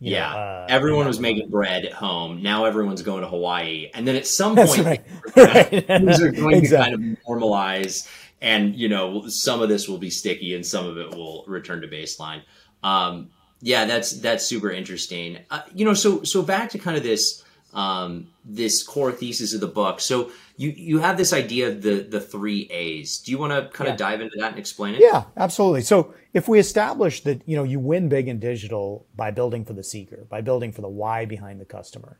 Yeah, 0.00 0.30
know, 0.30 0.38
uh, 0.38 0.66
everyone 0.68 1.06
was 1.06 1.18
making 1.18 1.50
bread 1.50 1.84
at 1.84 1.92
home. 1.92 2.42
Now 2.42 2.64
everyone's 2.66 3.02
going 3.02 3.22
to 3.22 3.28
Hawaii, 3.28 3.90
and 3.94 4.06
then 4.06 4.14
at 4.14 4.26
some 4.26 4.54
point, 4.54 4.78
right. 4.78 5.02
right. 5.36 5.86
things 5.86 6.20
are 6.20 6.30
going 6.32 6.56
exactly. 6.56 6.90
to 6.92 6.96
kind 6.96 7.18
of 7.18 7.24
normalize. 7.24 8.08
And 8.40 8.76
you 8.76 8.88
know, 8.88 9.26
some 9.28 9.60
of 9.60 9.68
this 9.68 9.88
will 9.88 9.98
be 9.98 10.10
sticky, 10.10 10.54
and 10.54 10.64
some 10.64 10.86
of 10.86 10.98
it 10.98 11.10
will 11.10 11.44
return 11.48 11.80
to 11.80 11.88
baseline. 11.88 12.42
Um, 12.84 13.30
yeah, 13.60 13.86
that's 13.86 14.12
that's 14.20 14.44
super 14.44 14.70
interesting. 14.70 15.40
Uh, 15.50 15.62
you 15.74 15.84
know, 15.84 15.94
so 15.94 16.22
so 16.22 16.42
back 16.42 16.70
to 16.70 16.78
kind 16.78 16.96
of 16.96 17.02
this 17.02 17.42
um, 17.74 18.28
this 18.44 18.82
core 18.82 19.12
thesis 19.12 19.54
of 19.54 19.60
the 19.60 19.66
book. 19.66 20.00
So 20.00 20.30
you 20.56 20.70
you 20.70 20.98
have 20.98 21.16
this 21.16 21.32
idea 21.32 21.68
of 21.68 21.82
the 21.82 22.00
the 22.00 22.20
three 22.20 22.68
A's. 22.70 23.18
Do 23.18 23.30
you 23.30 23.38
want 23.38 23.52
to 23.52 23.68
kind 23.76 23.86
yeah. 23.88 23.92
of 23.92 23.98
dive 23.98 24.20
into 24.20 24.36
that 24.38 24.50
and 24.50 24.58
explain 24.58 24.94
it? 24.94 25.00
Yeah, 25.00 25.24
absolutely. 25.36 25.82
So 25.82 26.14
if 26.32 26.48
we 26.48 26.58
establish 26.58 27.22
that 27.22 27.42
you 27.46 27.56
know 27.56 27.64
you 27.64 27.78
win 27.78 28.08
big 28.08 28.28
in 28.28 28.38
digital 28.38 29.06
by 29.14 29.30
building 29.30 29.64
for 29.64 29.74
the 29.74 29.84
seeker, 29.84 30.26
by 30.28 30.40
building 30.40 30.72
for 30.72 30.80
the 30.80 30.88
why 30.88 31.24
behind 31.24 31.60
the 31.60 31.64
customer, 31.64 32.18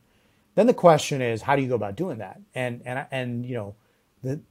then 0.55 0.67
the 0.67 0.73
question 0.73 1.21
is 1.21 1.41
how 1.41 1.55
do 1.55 1.61
you 1.61 1.67
go 1.67 1.75
about 1.75 1.95
doing 1.95 2.19
that? 2.19 2.39
And 2.53 2.81
and 2.85 3.05
and 3.11 3.45
you 3.45 3.55
know 3.55 3.75
the 4.23 4.41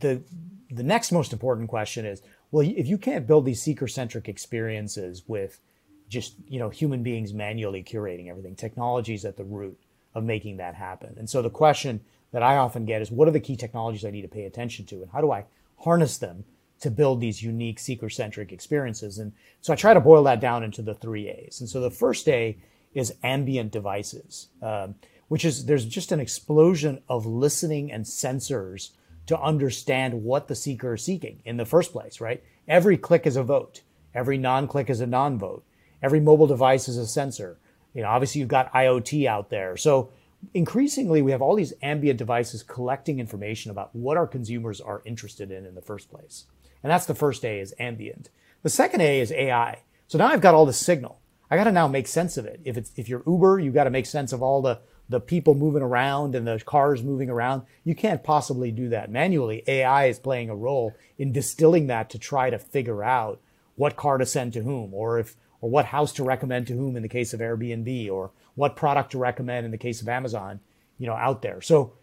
the 0.00 0.22
the 0.70 0.82
next 0.82 1.12
most 1.12 1.32
important 1.32 1.68
question 1.68 2.04
is 2.04 2.22
well 2.50 2.66
if 2.66 2.86
you 2.86 2.98
can't 2.98 3.26
build 3.26 3.44
these 3.44 3.62
seeker 3.62 3.86
centric 3.86 4.28
experiences 4.28 5.22
with 5.26 5.60
just 6.08 6.34
you 6.48 6.58
know 6.58 6.70
human 6.70 7.02
beings 7.02 7.32
manually 7.32 7.82
curating 7.82 8.28
everything. 8.28 8.54
Technology 8.54 9.14
is 9.14 9.24
at 9.24 9.36
the 9.36 9.44
root 9.44 9.78
of 10.14 10.24
making 10.24 10.58
that 10.58 10.74
happen. 10.74 11.14
And 11.18 11.28
so 11.28 11.42
the 11.42 11.50
question 11.50 12.00
that 12.32 12.42
I 12.42 12.56
often 12.56 12.84
get 12.84 13.02
is, 13.02 13.10
what 13.10 13.28
are 13.28 13.32
the 13.32 13.40
key 13.40 13.56
technologies 13.56 14.04
I 14.04 14.10
need 14.10 14.22
to 14.22 14.28
pay 14.28 14.44
attention 14.44 14.86
to, 14.86 15.02
and 15.02 15.10
how 15.10 15.20
do 15.20 15.30
I 15.30 15.44
harness 15.78 16.18
them 16.18 16.44
to 16.80 16.90
build 16.90 17.20
these 17.20 17.42
unique 17.42 17.78
seeker-centric 17.78 18.52
experiences? 18.52 19.18
And 19.18 19.32
so 19.60 19.72
I 19.72 19.76
try 19.76 19.94
to 19.94 20.00
boil 20.00 20.24
that 20.24 20.40
down 20.40 20.64
into 20.64 20.82
the 20.82 20.94
three 20.94 21.28
A's. 21.28 21.60
And 21.60 21.68
so 21.68 21.80
the 21.80 21.90
first 21.90 22.28
A 22.28 22.58
is 22.92 23.14
ambient 23.22 23.72
devices, 23.72 24.48
um, 24.62 24.96
which 25.28 25.44
is 25.44 25.66
there's 25.66 25.86
just 25.86 26.12
an 26.12 26.20
explosion 26.20 27.02
of 27.08 27.26
listening 27.26 27.90
and 27.90 28.04
sensors 28.04 28.90
to 29.26 29.40
understand 29.40 30.22
what 30.22 30.48
the 30.48 30.54
seeker 30.54 30.94
is 30.94 31.02
seeking 31.02 31.40
in 31.44 31.56
the 31.56 31.64
first 31.64 31.92
place, 31.92 32.20
right? 32.20 32.42
Every 32.68 32.96
click 32.96 33.26
is 33.26 33.36
a 33.36 33.42
vote. 33.42 33.82
Every 34.14 34.38
non-click 34.38 34.90
is 34.90 35.00
a 35.00 35.06
non-vote. 35.06 35.64
Every 36.02 36.20
mobile 36.20 36.46
device 36.46 36.88
is 36.88 36.98
a 36.98 37.06
sensor. 37.06 37.58
You 37.94 38.02
know, 38.02 38.08
obviously 38.08 38.40
you've 38.40 38.48
got 38.48 38.72
IoT 38.72 39.26
out 39.26 39.50
there. 39.50 39.76
So 39.76 40.10
increasingly 40.52 41.22
we 41.22 41.30
have 41.30 41.40
all 41.40 41.56
these 41.56 41.72
ambient 41.82 42.18
devices 42.18 42.62
collecting 42.62 43.20
information 43.20 43.70
about 43.70 43.94
what 43.94 44.16
our 44.16 44.26
consumers 44.26 44.80
are 44.80 45.02
interested 45.04 45.50
in 45.50 45.64
in 45.64 45.74
the 45.74 45.80
first 45.80 46.10
place. 46.10 46.44
And 46.82 46.90
that's 46.90 47.06
the 47.06 47.14
first 47.14 47.44
A 47.44 47.60
is 47.60 47.74
ambient. 47.78 48.28
The 48.62 48.68
second 48.68 49.00
A 49.00 49.20
is 49.20 49.32
AI. 49.32 49.82
So 50.06 50.18
now 50.18 50.28
I've 50.28 50.40
got 50.40 50.54
all 50.54 50.66
the 50.66 50.72
signal. 50.72 51.18
I 51.50 51.56
got 51.56 51.64
to 51.64 51.72
now 51.72 51.88
make 51.88 52.08
sense 52.08 52.36
of 52.36 52.46
it. 52.46 52.60
If 52.64 52.76
it's 52.76 52.92
if 52.96 53.08
you're 53.08 53.22
Uber, 53.26 53.60
you've 53.60 53.74
got 53.74 53.84
to 53.84 53.90
make 53.90 54.06
sense 54.06 54.32
of 54.32 54.42
all 54.42 54.60
the 54.60 54.80
the 55.08 55.20
people 55.20 55.54
moving 55.54 55.82
around 55.82 56.34
and 56.34 56.46
the 56.46 56.58
cars 56.64 57.02
moving 57.02 57.28
around. 57.28 57.62
You 57.84 57.94
can't 57.94 58.24
possibly 58.24 58.70
do 58.70 58.88
that 58.88 59.10
manually. 59.10 59.62
AI 59.66 60.06
is 60.06 60.18
playing 60.18 60.48
a 60.48 60.56
role 60.56 60.94
in 61.18 61.32
distilling 61.32 61.86
that 61.88 62.08
to 62.10 62.18
try 62.18 62.50
to 62.50 62.58
figure 62.58 63.04
out 63.04 63.40
what 63.76 63.96
car 63.96 64.18
to 64.18 64.26
send 64.26 64.52
to 64.54 64.62
whom, 64.62 64.94
or 64.94 65.18
if 65.18 65.36
or 65.64 65.70
what 65.70 65.86
house 65.86 66.12
to 66.12 66.22
recommend 66.22 66.66
to 66.66 66.74
whom 66.74 66.94
in 66.94 67.02
the 67.02 67.08
case 67.08 67.32
of 67.32 67.40
Airbnb, 67.40 68.10
or 68.10 68.30
what 68.54 68.76
product 68.76 69.12
to 69.12 69.18
recommend 69.18 69.64
in 69.64 69.70
the 69.70 69.78
case 69.78 70.02
of 70.02 70.10
Amazon, 70.10 70.60
you 70.98 71.06
know, 71.06 71.14
out 71.14 71.40
there. 71.40 71.62
So 71.62 71.94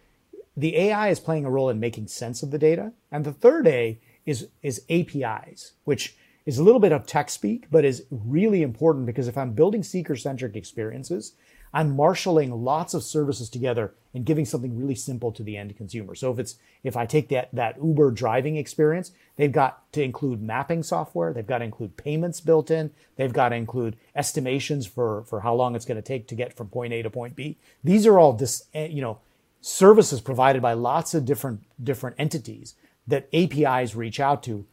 the 0.57 0.75
AI 0.75 1.09
is 1.09 1.19
playing 1.19 1.45
a 1.45 1.51
role 1.51 1.69
in 1.69 1.79
making 1.79 2.07
sense 2.07 2.41
of 2.41 2.49
the 2.49 2.57
data. 2.57 2.91
And 3.11 3.23
the 3.23 3.31
third 3.31 3.67
A 3.67 3.99
is, 4.25 4.47
is 4.63 4.81
APIs, 4.89 5.73
which 5.83 6.15
is 6.43 6.57
a 6.57 6.63
little 6.63 6.79
bit 6.79 6.91
of 6.91 7.05
tech 7.05 7.29
speak, 7.29 7.67
but 7.69 7.85
is 7.85 8.03
really 8.09 8.63
important 8.63 9.05
because 9.05 9.27
if 9.27 9.37
I'm 9.37 9.53
building 9.53 9.83
seeker 9.83 10.15
centric 10.15 10.55
experiences, 10.55 11.33
I'm 11.73 11.95
marshaling 11.95 12.51
lots 12.51 12.93
of 12.93 13.03
services 13.03 13.49
together 13.49 13.93
and 14.13 14.25
giving 14.25 14.45
something 14.45 14.77
really 14.77 14.95
simple 14.95 15.31
to 15.31 15.43
the 15.43 15.55
end 15.55 15.75
consumer. 15.77 16.15
So 16.15 16.31
if 16.31 16.39
it's 16.39 16.55
if 16.83 16.97
I 16.97 17.05
take 17.05 17.29
that 17.29 17.49
that 17.53 17.77
Uber 17.81 18.11
driving 18.11 18.57
experience, 18.57 19.11
they've 19.37 19.51
got 19.51 19.91
to 19.93 20.03
include 20.03 20.41
mapping 20.41 20.83
software, 20.83 21.33
they've 21.33 21.47
got 21.47 21.59
to 21.59 21.65
include 21.65 21.95
payments 21.97 22.41
built 22.41 22.69
in, 22.69 22.91
they've 23.15 23.31
got 23.31 23.49
to 23.49 23.55
include 23.55 23.95
estimations 24.15 24.85
for 24.85 25.23
for 25.23 25.41
how 25.41 25.53
long 25.53 25.75
it's 25.75 25.85
going 25.85 25.95
to 25.95 26.01
take 26.01 26.27
to 26.27 26.35
get 26.35 26.55
from 26.55 26.67
point 26.67 26.93
A 26.93 27.01
to 27.01 27.09
point 27.09 27.35
B. 27.35 27.57
These 27.83 28.05
are 28.05 28.19
all 28.19 28.33
this 28.33 28.63
eh, 28.73 28.87
you 28.87 29.01
know 29.01 29.19
services 29.61 30.19
provided 30.19 30.61
by 30.61 30.73
lots 30.73 31.13
of 31.13 31.25
different 31.25 31.61
different 31.81 32.17
entities 32.19 32.75
that 33.07 33.29
APIs 33.33 33.95
reach 33.95 34.19
out 34.19 34.43
to, 34.43 34.65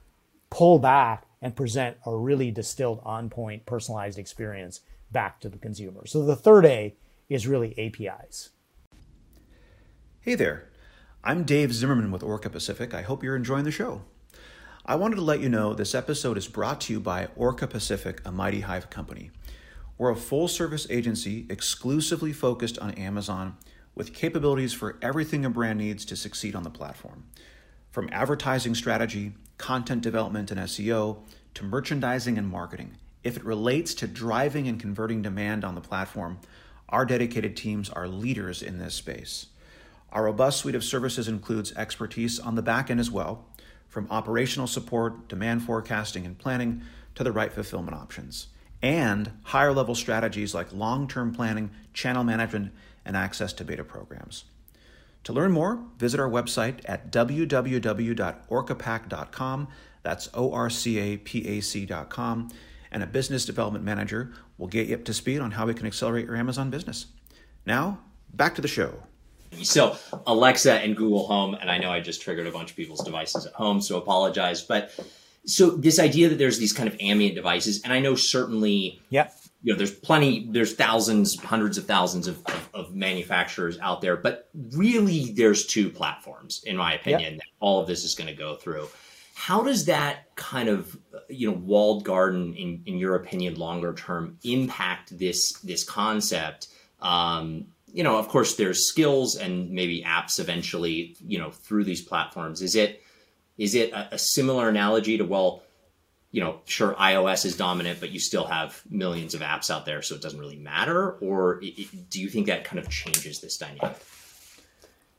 pull 0.50 0.78
back 0.78 1.24
and 1.40 1.54
present 1.54 1.96
a 2.06 2.14
really 2.14 2.50
distilled 2.50 3.00
on 3.04 3.30
point 3.30 3.64
personalized 3.66 4.18
experience 4.18 4.80
back 5.10 5.40
to 5.40 5.48
the 5.48 5.58
consumer. 5.58 6.06
So 6.06 6.24
the 6.24 6.36
third 6.36 6.64
A 6.66 6.96
is 7.28 7.46
really 7.46 7.78
APIs. 7.78 8.50
Hey 10.20 10.34
there. 10.34 10.68
I'm 11.24 11.44
Dave 11.44 11.72
Zimmerman 11.72 12.10
with 12.10 12.22
Orca 12.22 12.48
Pacific. 12.48 12.94
I 12.94 13.02
hope 13.02 13.22
you're 13.22 13.36
enjoying 13.36 13.64
the 13.64 13.70
show. 13.70 14.02
I 14.86 14.94
wanted 14.94 15.16
to 15.16 15.22
let 15.22 15.40
you 15.40 15.48
know 15.48 15.74
this 15.74 15.94
episode 15.94 16.38
is 16.38 16.48
brought 16.48 16.80
to 16.82 16.92
you 16.92 17.00
by 17.00 17.28
Orca 17.36 17.66
Pacific, 17.66 18.22
a 18.24 18.32
Mighty 18.32 18.60
Hive 18.60 18.88
company. 18.88 19.30
We're 19.98 20.10
a 20.10 20.16
full 20.16 20.48
service 20.48 20.86
agency 20.88 21.46
exclusively 21.50 22.32
focused 22.32 22.78
on 22.78 22.92
Amazon 22.92 23.56
with 23.94 24.14
capabilities 24.14 24.72
for 24.72 24.96
everything 25.02 25.44
a 25.44 25.50
brand 25.50 25.78
needs 25.78 26.04
to 26.06 26.16
succeed 26.16 26.54
on 26.54 26.62
the 26.62 26.70
platform. 26.70 27.24
From 27.90 28.08
advertising 28.12 28.74
strategy, 28.74 29.32
content 29.58 30.02
development 30.02 30.50
and 30.50 30.60
SEO, 30.60 31.18
to 31.54 31.64
merchandising 31.64 32.38
and 32.38 32.48
marketing. 32.48 32.96
If 33.24 33.36
it 33.36 33.44
relates 33.44 33.94
to 33.94 34.06
driving 34.06 34.68
and 34.68 34.80
converting 34.80 35.22
demand 35.22 35.64
on 35.64 35.74
the 35.74 35.80
platform, 35.80 36.38
our 36.88 37.04
dedicated 37.04 37.56
teams 37.56 37.90
are 37.90 38.06
leaders 38.08 38.62
in 38.62 38.78
this 38.78 38.94
space. 38.94 39.46
Our 40.12 40.24
robust 40.24 40.60
suite 40.60 40.74
of 40.74 40.84
services 40.84 41.28
includes 41.28 41.72
expertise 41.72 42.40
on 42.40 42.54
the 42.54 42.62
back 42.62 42.90
end 42.90 43.00
as 43.00 43.10
well, 43.10 43.44
from 43.88 44.06
operational 44.10 44.66
support, 44.66 45.28
demand 45.28 45.62
forecasting 45.62 46.24
and 46.24 46.38
planning, 46.38 46.80
to 47.14 47.22
the 47.24 47.32
right 47.32 47.52
fulfillment 47.52 47.96
options, 47.96 48.46
and 48.80 49.32
higher 49.42 49.72
level 49.72 49.94
strategies 49.94 50.54
like 50.54 50.72
long 50.72 51.06
term 51.08 51.34
planning, 51.34 51.70
channel 51.92 52.24
management, 52.24 52.72
and 53.04 53.16
access 53.16 53.52
to 53.54 53.64
beta 53.64 53.82
programs. 53.82 54.44
To 55.24 55.32
learn 55.32 55.50
more, 55.50 55.80
visit 55.98 56.20
our 56.20 56.30
website 56.30 56.78
at 56.84 57.10
www.orcapac.com. 57.10 59.68
That's 60.04 60.28
O 60.32 60.52
R 60.52 60.70
C 60.70 60.98
A 60.98 61.16
P 61.16 61.48
A 61.48 61.60
C.com 61.60 62.50
and 62.90 63.02
a 63.02 63.06
business 63.06 63.44
development 63.44 63.84
manager 63.84 64.32
will 64.56 64.66
get 64.66 64.88
you 64.88 64.94
up 64.94 65.04
to 65.04 65.14
speed 65.14 65.40
on 65.40 65.52
how 65.52 65.66
we 65.66 65.74
can 65.74 65.86
accelerate 65.86 66.26
your 66.26 66.36
Amazon 66.36 66.70
business. 66.70 67.06
Now, 67.66 68.00
back 68.32 68.54
to 68.56 68.62
the 68.62 68.68
show. 68.68 69.02
So, 69.62 69.96
Alexa 70.26 70.74
and 70.74 70.96
Google 70.96 71.26
Home, 71.26 71.54
and 71.54 71.70
I 71.70 71.78
know 71.78 71.90
I 71.90 72.00
just 72.00 72.20
triggered 72.20 72.46
a 72.46 72.50
bunch 72.50 72.70
of 72.70 72.76
people's 72.76 73.02
devices 73.02 73.46
at 73.46 73.54
home, 73.54 73.80
so 73.80 73.96
apologize. 73.96 74.62
But 74.62 74.92
so, 75.46 75.70
this 75.70 75.98
idea 75.98 76.28
that 76.28 76.36
there's 76.36 76.58
these 76.58 76.72
kind 76.72 76.88
of 76.88 76.96
ambient 77.00 77.34
devices, 77.34 77.82
and 77.82 77.92
I 77.92 78.00
know 78.00 78.14
certainly, 78.14 79.00
yeah, 79.08 79.30
you 79.62 79.72
know, 79.72 79.78
there's 79.78 79.94
plenty, 79.94 80.46
there's 80.50 80.74
thousands, 80.74 81.40
hundreds 81.40 81.78
of 81.78 81.86
thousands 81.86 82.28
of, 82.28 82.44
of, 82.46 82.68
of 82.74 82.94
manufacturers 82.94 83.78
out 83.80 84.00
there, 84.02 84.16
but 84.16 84.48
really, 84.72 85.32
there's 85.32 85.66
two 85.66 85.88
platforms, 85.90 86.62
in 86.66 86.76
my 86.76 86.94
opinion, 86.94 87.32
yep. 87.32 87.38
that 87.38 87.48
all 87.58 87.80
of 87.80 87.86
this 87.86 88.04
is 88.04 88.14
going 88.14 88.28
to 88.28 88.36
go 88.36 88.54
through. 88.54 88.86
How 89.38 89.62
does 89.62 89.84
that 89.84 90.34
kind 90.34 90.68
of 90.68 90.98
you 91.28 91.48
know 91.48 91.56
walled 91.56 92.02
garden, 92.02 92.54
in 92.54 92.82
in 92.86 92.98
your 92.98 93.14
opinion, 93.14 93.54
longer 93.54 93.94
term 93.94 94.36
impact 94.42 95.16
this 95.16 95.52
this 95.60 95.84
concept? 95.84 96.66
Um, 97.00 97.66
you 97.86 98.02
know, 98.02 98.18
of 98.18 98.26
course, 98.26 98.56
there's 98.56 98.88
skills 98.88 99.36
and 99.36 99.70
maybe 99.70 100.02
apps 100.02 100.40
eventually, 100.40 101.16
you 101.24 101.38
know, 101.38 101.52
through 101.52 101.84
these 101.84 102.02
platforms. 102.02 102.62
Is 102.62 102.74
it 102.74 103.00
is 103.56 103.76
it 103.76 103.92
a, 103.92 104.16
a 104.16 104.18
similar 104.18 104.68
analogy 104.68 105.18
to 105.18 105.24
well, 105.24 105.62
you 106.32 106.40
know, 106.40 106.60
sure, 106.64 106.94
iOS 106.94 107.46
is 107.46 107.56
dominant, 107.56 108.00
but 108.00 108.10
you 108.10 108.18
still 108.18 108.44
have 108.44 108.82
millions 108.90 109.34
of 109.34 109.40
apps 109.40 109.70
out 109.70 109.86
there, 109.86 110.02
so 110.02 110.16
it 110.16 110.20
doesn't 110.20 110.40
really 110.40 110.58
matter? 110.58 111.12
Or 111.12 111.60
it, 111.62 112.10
do 112.10 112.20
you 112.20 112.28
think 112.28 112.48
that 112.48 112.64
kind 112.64 112.80
of 112.80 112.90
changes 112.90 113.40
this 113.40 113.56
dynamic? 113.56 113.98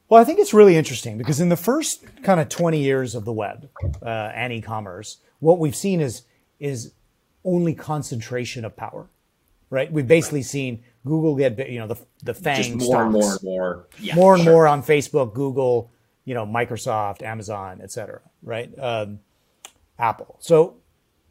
Well, 0.10 0.19
I 0.19 0.24
think 0.24 0.39
it's 0.39 0.54
really 0.54 0.76
interesting 0.76 1.17
because 1.17 1.39
in 1.39 1.50
the 1.50 1.58
first 1.58 2.04
kind 2.24 2.39
of 2.39 2.50
20 2.50 2.82
years 2.82 3.13
of 3.13 3.26
the 3.26 3.32
web 3.32 3.69
uh, 4.02 4.32
and 4.34 4.52
e-commerce, 4.52 5.17
what 5.39 5.60
we've 5.60 5.76
seen 5.76 6.02
is 6.02 6.24
is 6.60 6.93
only 7.45 7.74
concentration 7.74 8.65
of 8.65 8.76
power, 8.76 9.08
right? 9.69 9.89
We've 9.91 10.08
basically 10.08 10.39
right. 10.39 10.45
seen 10.45 10.84
Google 11.06 11.36
get 11.36 11.69
you 11.69 11.80
know 11.80 11.88
the 11.88 11.98
the 12.24 12.34
FANG 12.34 12.56
Just 12.58 12.76
more 12.76 12.86
stocks, 12.86 13.04
and 13.04 13.13
more 13.13 13.32
and 13.32 13.43
more, 13.43 13.88
yeah, 14.00 14.15
more 14.15 14.34
and 14.34 14.43
sure. 14.43 14.54
more 14.54 14.67
on 14.67 14.82
Facebook, 14.82 15.34
Google, 15.34 15.91
you 16.26 16.34
know, 16.34 16.45
Microsoft, 16.45 17.22
Amazon, 17.22 17.80
et 17.82 17.91
cetera, 17.91 18.22
right? 18.41 18.72
Um, 18.78 19.19
Apple. 20.00 20.38
So 20.39 20.78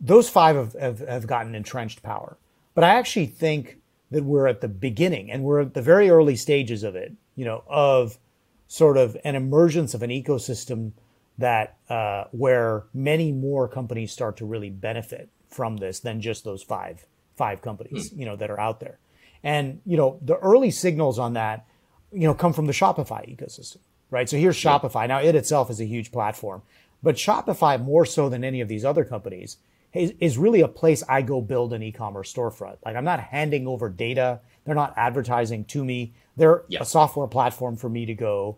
those 0.01 0.29
five 0.29 0.57
have, 0.57 0.73
have, 0.75 1.01
have 1.01 1.27
gotten 1.27 1.55
entrenched 1.55 2.03
power. 2.03 2.37
But 2.75 2.85
I 2.85 2.91
actually 2.91 3.27
think 3.27 3.79
that 4.11 4.25
we're 4.25 4.47
at 4.47 4.61
the 4.61 4.69
beginning 4.69 5.31
and 5.31 5.43
we're 5.43 5.61
at 5.62 5.75
the 5.75 5.83
very 5.83 6.11
early 6.11 6.37
stages 6.37 6.85
of 6.85 6.95
it, 6.95 7.12
you 7.35 7.45
know, 7.45 7.64
of 7.67 8.19
sort 8.68 8.98
of 8.98 9.16
an 9.24 9.35
emergence 9.35 9.94
of 9.94 10.02
an 10.02 10.11
ecosystem 10.11 10.92
that 11.38 11.78
uh, 11.88 12.24
where 12.31 12.85
many 12.92 13.33
more 13.33 13.66
companies 13.66 14.12
start 14.12 14.37
to 14.37 14.44
really 14.44 14.70
benefit 14.70 15.31
from 15.48 15.78
this 15.78 16.00
than 16.00 16.20
just 16.20 16.44
those 16.44 16.62
five 16.62 17.07
five 17.37 17.62
companies, 17.62 18.11
mm. 18.11 18.18
you 18.18 18.26
know, 18.26 18.37
that 18.37 18.50
are 18.50 18.61
out 18.61 18.81
there. 18.81 18.98
And 19.42 19.81
you 19.87 19.96
know, 19.96 20.18
the 20.20 20.37
early 20.37 20.70
signals 20.70 21.18
on 21.18 21.33
that, 21.35 21.66
you 22.12 22.26
know, 22.26 22.35
come 22.35 22.52
from 22.52 22.66
the 22.66 22.72
Shopify 22.72 23.24
ecosystem, 23.35 23.78
right? 24.11 24.28
So 24.28 24.37
here's 24.37 24.57
Shopify. 24.57 25.09
Now 25.09 25.20
it 25.20 25.35
itself 25.35 25.70
is 25.70 25.81
a 25.81 25.85
huge 25.87 26.12
platform, 26.12 26.62
but 27.02 27.14
Shopify 27.14 27.83
more 27.83 28.04
so 28.04 28.28
than 28.28 28.44
any 28.44 28.61
of 28.61 28.68
these 28.68 28.85
other 28.85 29.04
companies 29.04 29.57
is, 29.94 30.12
is 30.20 30.37
really 30.37 30.61
a 30.61 30.68
place 30.68 31.02
I 31.09 31.22
go 31.22 31.40
build 31.40 31.72
an 31.72 31.83
e-commerce 31.83 32.33
storefront. 32.33 32.76
Like 32.85 32.96
I'm 32.96 33.04
not 33.04 33.20
handing 33.20 33.66
over 33.66 33.88
data. 33.88 34.40
They're 34.64 34.74
not 34.74 34.94
advertising 34.96 35.64
to 35.66 35.85
me. 35.85 36.12
They're 36.38 36.62
a 36.81 36.85
software 36.85 37.27
platform 37.27 37.77
for 37.77 37.88
me 37.88 38.07
to 38.07 38.14
go 38.14 38.57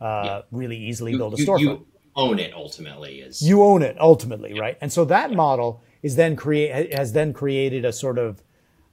uh, 0.00 0.42
really 0.50 0.76
easily 0.76 1.12
you, 1.12 1.18
build 1.18 1.34
a 1.34 1.36
storefront. 1.36 1.60
You 1.60 1.86
own 2.14 2.38
it 2.38 2.52
ultimately. 2.54 3.20
Is 3.20 3.42
you 3.42 3.62
own 3.62 3.82
it 3.82 3.96
ultimately, 4.00 4.58
right? 4.58 4.76
And 4.80 4.92
so 4.92 5.04
that 5.06 5.32
model 5.32 5.82
is 6.02 6.16
then 6.16 6.36
create 6.36 6.92
has 6.94 7.12
then 7.12 7.32
created 7.32 7.84
a 7.84 7.92
sort 7.92 8.18
of 8.18 8.42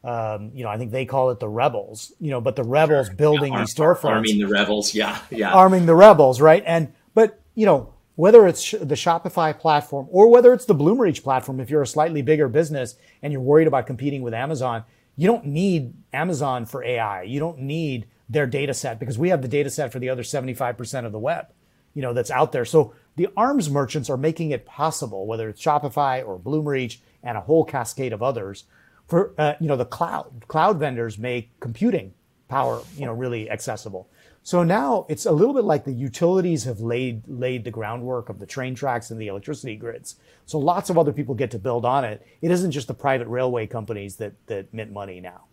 um, 0.04 0.52
you 0.54 0.63
know, 0.63 0.69
I 0.69 0.78
think 0.78 0.91
they 0.91 1.06
call 1.06 1.30
it 1.30 1.41
the 1.41 1.49
rebels, 1.49 2.13
you 2.21 2.32
know, 2.32 2.39
but 2.39 2.56
the 2.56 2.63
rebels 2.63 3.08
sure. 3.08 3.15
building 3.15 3.52
yeah, 3.52 3.60
these 3.60 3.75
storefronts, 3.75 4.06
arming 4.06 4.39
the 4.39 4.47
rebels, 4.47 4.93
yeah, 4.95 5.19
yeah, 5.30 5.54
arming 5.54 5.86
the 5.86 5.95
rebels, 5.95 6.39
right? 6.39 6.63
And 6.65 6.93
but 7.13 7.41
you 7.54 7.65
know, 7.65 7.93
whether 8.15 8.47
it's 8.47 8.71
the 8.71 8.95
Shopify 8.95 9.58
platform 9.58 10.08
or 10.10 10.30
whether 10.30 10.54
it's 10.54 10.65
the 10.65 10.75
Bloomreach 10.75 11.23
platform, 11.23 11.60
if 11.60 11.69
you're 11.69 11.82
a 11.82 11.88
slightly 11.88 12.21
bigger 12.21 12.47
business 12.47 12.95
and 13.21 13.34
you're 13.34 13.41
worried 13.41 13.67
about 13.67 13.88
competing 13.88 14.21
with 14.21 14.34
Amazon, 14.34 14.84
you 15.17 15.28
don't 15.28 15.45
need 15.45 15.93
Amazon 16.13 16.65
for 16.65 16.84
AI. 16.84 17.23
You 17.23 17.39
don't 17.39 17.60
need 17.60 18.08
their 18.30 18.46
data 18.46 18.74
set 18.74 19.00
because 19.00 19.18
we 19.18 19.30
have 19.30 19.42
the 19.42 19.48
data 19.48 19.70
set 19.70 19.92
for 19.92 20.00
the 20.00 20.10
other 20.10 20.24
75% 20.24 21.06
of 21.06 21.12
the 21.12 21.20
web, 21.20 21.48
you 21.94 22.02
know, 22.02 22.13
that's 22.13 22.32
out 22.32 22.52
there. 22.52 22.65
So 22.65 22.94
the 23.15 23.28
arms 23.36 23.70
merchants 23.70 24.10
are 24.10 24.18
making 24.18 24.52
it 24.52 24.65
possible, 24.65 25.26
whether 25.26 25.50
it's 25.50 25.62
Shopify 25.62 26.26
or 26.26 26.39
Bloomreach 26.39 27.00
and 27.24 27.38
a 27.38 27.42
whole 27.42 27.65
cascade 27.65 28.13
of 28.13 28.24
others, 28.24 28.65
for 29.08 29.34
uh, 29.38 29.56
you 29.60 29.68
know 29.68 29.76
the 29.76 29.86
cloud. 29.86 30.46
Cloud 30.48 30.78
vendors 30.78 31.18
make 31.18 31.60
computing 31.60 32.13
power, 32.48 32.82
you 32.96 33.06
know, 33.06 33.13
really 33.13 33.50
accessible. 33.50 34.08
So 34.44 34.63
now 34.63 35.06
it's 35.10 35.26
a 35.26 35.32
little 35.32 35.54
bit 35.54 35.65
like 35.65 35.84
the 35.84 35.92
utilities 35.92 36.63
have 36.63 36.80
laid 36.80 37.24
laid 37.28 37.63
the 37.63 37.72
groundwork 37.72 38.30
of 38.30 38.39
the 38.39 38.46
train 38.46 38.76
tracks 38.76 39.12
and 39.12 39.20
the 39.20 39.28
electricity 39.28 39.76
grids. 39.76 40.15
So 40.46 40.60
lots 40.60 40.89
of 40.89 40.98
other 40.98 41.12
people 41.12 41.36
get 41.36 41.52
to 41.52 41.60
build 41.60 41.86
on 41.86 42.06
it. 42.06 42.26
It 42.42 42.52
isn't 42.52 42.72
just 42.72 42.88
the 42.88 42.94
private 42.94 43.28
railway 43.28 43.68
companies 43.68 44.15
that 44.18 44.34
that 44.48 44.74
mint 44.74 44.92
money 44.92 45.20
now. 45.20 45.46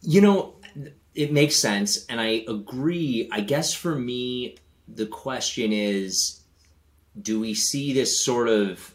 You 0.00 0.20
know, 0.20 0.54
it 1.14 1.32
makes 1.32 1.56
sense 1.56 2.06
and 2.06 2.20
I 2.20 2.44
agree. 2.48 3.28
I 3.32 3.40
guess 3.40 3.74
for 3.74 3.94
me 3.94 4.56
the 4.86 5.06
question 5.06 5.72
is 5.72 6.40
do 7.20 7.40
we 7.40 7.54
see 7.54 7.92
this 7.92 8.24
sort 8.24 8.48
of 8.48 8.94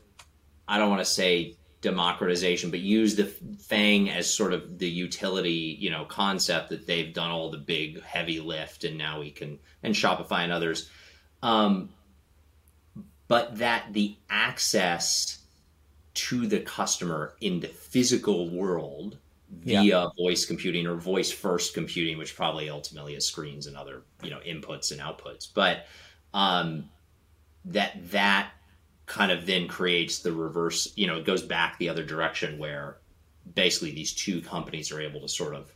I 0.67 0.77
don't 0.77 0.89
want 0.89 1.01
to 1.01 1.05
say 1.05 1.57
democratization, 1.81 2.71
but 2.71 2.79
use 2.79 3.15
the 3.15 3.25
Fang 3.25 4.09
as 4.09 4.33
sort 4.33 4.53
of 4.53 4.79
the 4.79 4.87
utility, 4.87 5.77
you 5.79 5.91
know, 5.91 6.05
concept 6.05 6.69
that 6.69 6.87
they've 6.87 7.13
done 7.13 7.29
all 7.29 7.51
the 7.51 7.57
big 7.57 8.01
heavy 8.01 8.39
lift, 8.39 8.85
and 8.85 8.97
now 8.97 9.19
we 9.19 9.29
can 9.29 9.59
and 9.83 9.93
Shopify 9.93 10.39
and 10.39 10.51
others, 10.51 10.89
um, 11.43 11.89
but 13.27 13.57
that 13.57 13.91
the 13.91 14.15
access 14.29 15.39
to 16.13 16.47
the 16.47 16.61
customer 16.61 17.35
in 17.41 17.59
the 17.59 17.67
physical 17.67 18.49
world 18.49 19.17
via 19.61 19.81
yeah. 19.81 20.07
voice 20.17 20.45
computing 20.45 20.87
or 20.87 20.95
voice 20.95 21.31
first 21.31 21.73
computing, 21.73 22.17
which 22.17 22.35
probably 22.35 22.69
ultimately 22.69 23.15
is 23.15 23.25
screens 23.25 23.67
and 23.67 23.77
other 23.77 24.03
you 24.23 24.29
know 24.29 24.39
inputs 24.45 24.91
and 24.91 25.01
outputs, 25.01 25.47
but 25.53 25.85
um, 26.33 26.89
that 27.65 27.93
that 28.11 28.51
kind 29.05 29.31
of 29.31 29.45
then 29.45 29.67
creates 29.67 30.19
the 30.19 30.31
reverse, 30.31 30.93
you 30.95 31.07
know, 31.07 31.17
it 31.17 31.25
goes 31.25 31.43
back 31.43 31.77
the 31.77 31.89
other 31.89 32.03
direction 32.03 32.57
where 32.57 32.97
basically 33.55 33.91
these 33.91 34.13
two 34.13 34.41
companies 34.41 34.91
are 34.91 35.01
able 35.01 35.21
to 35.21 35.27
sort 35.27 35.53
of 35.53 35.73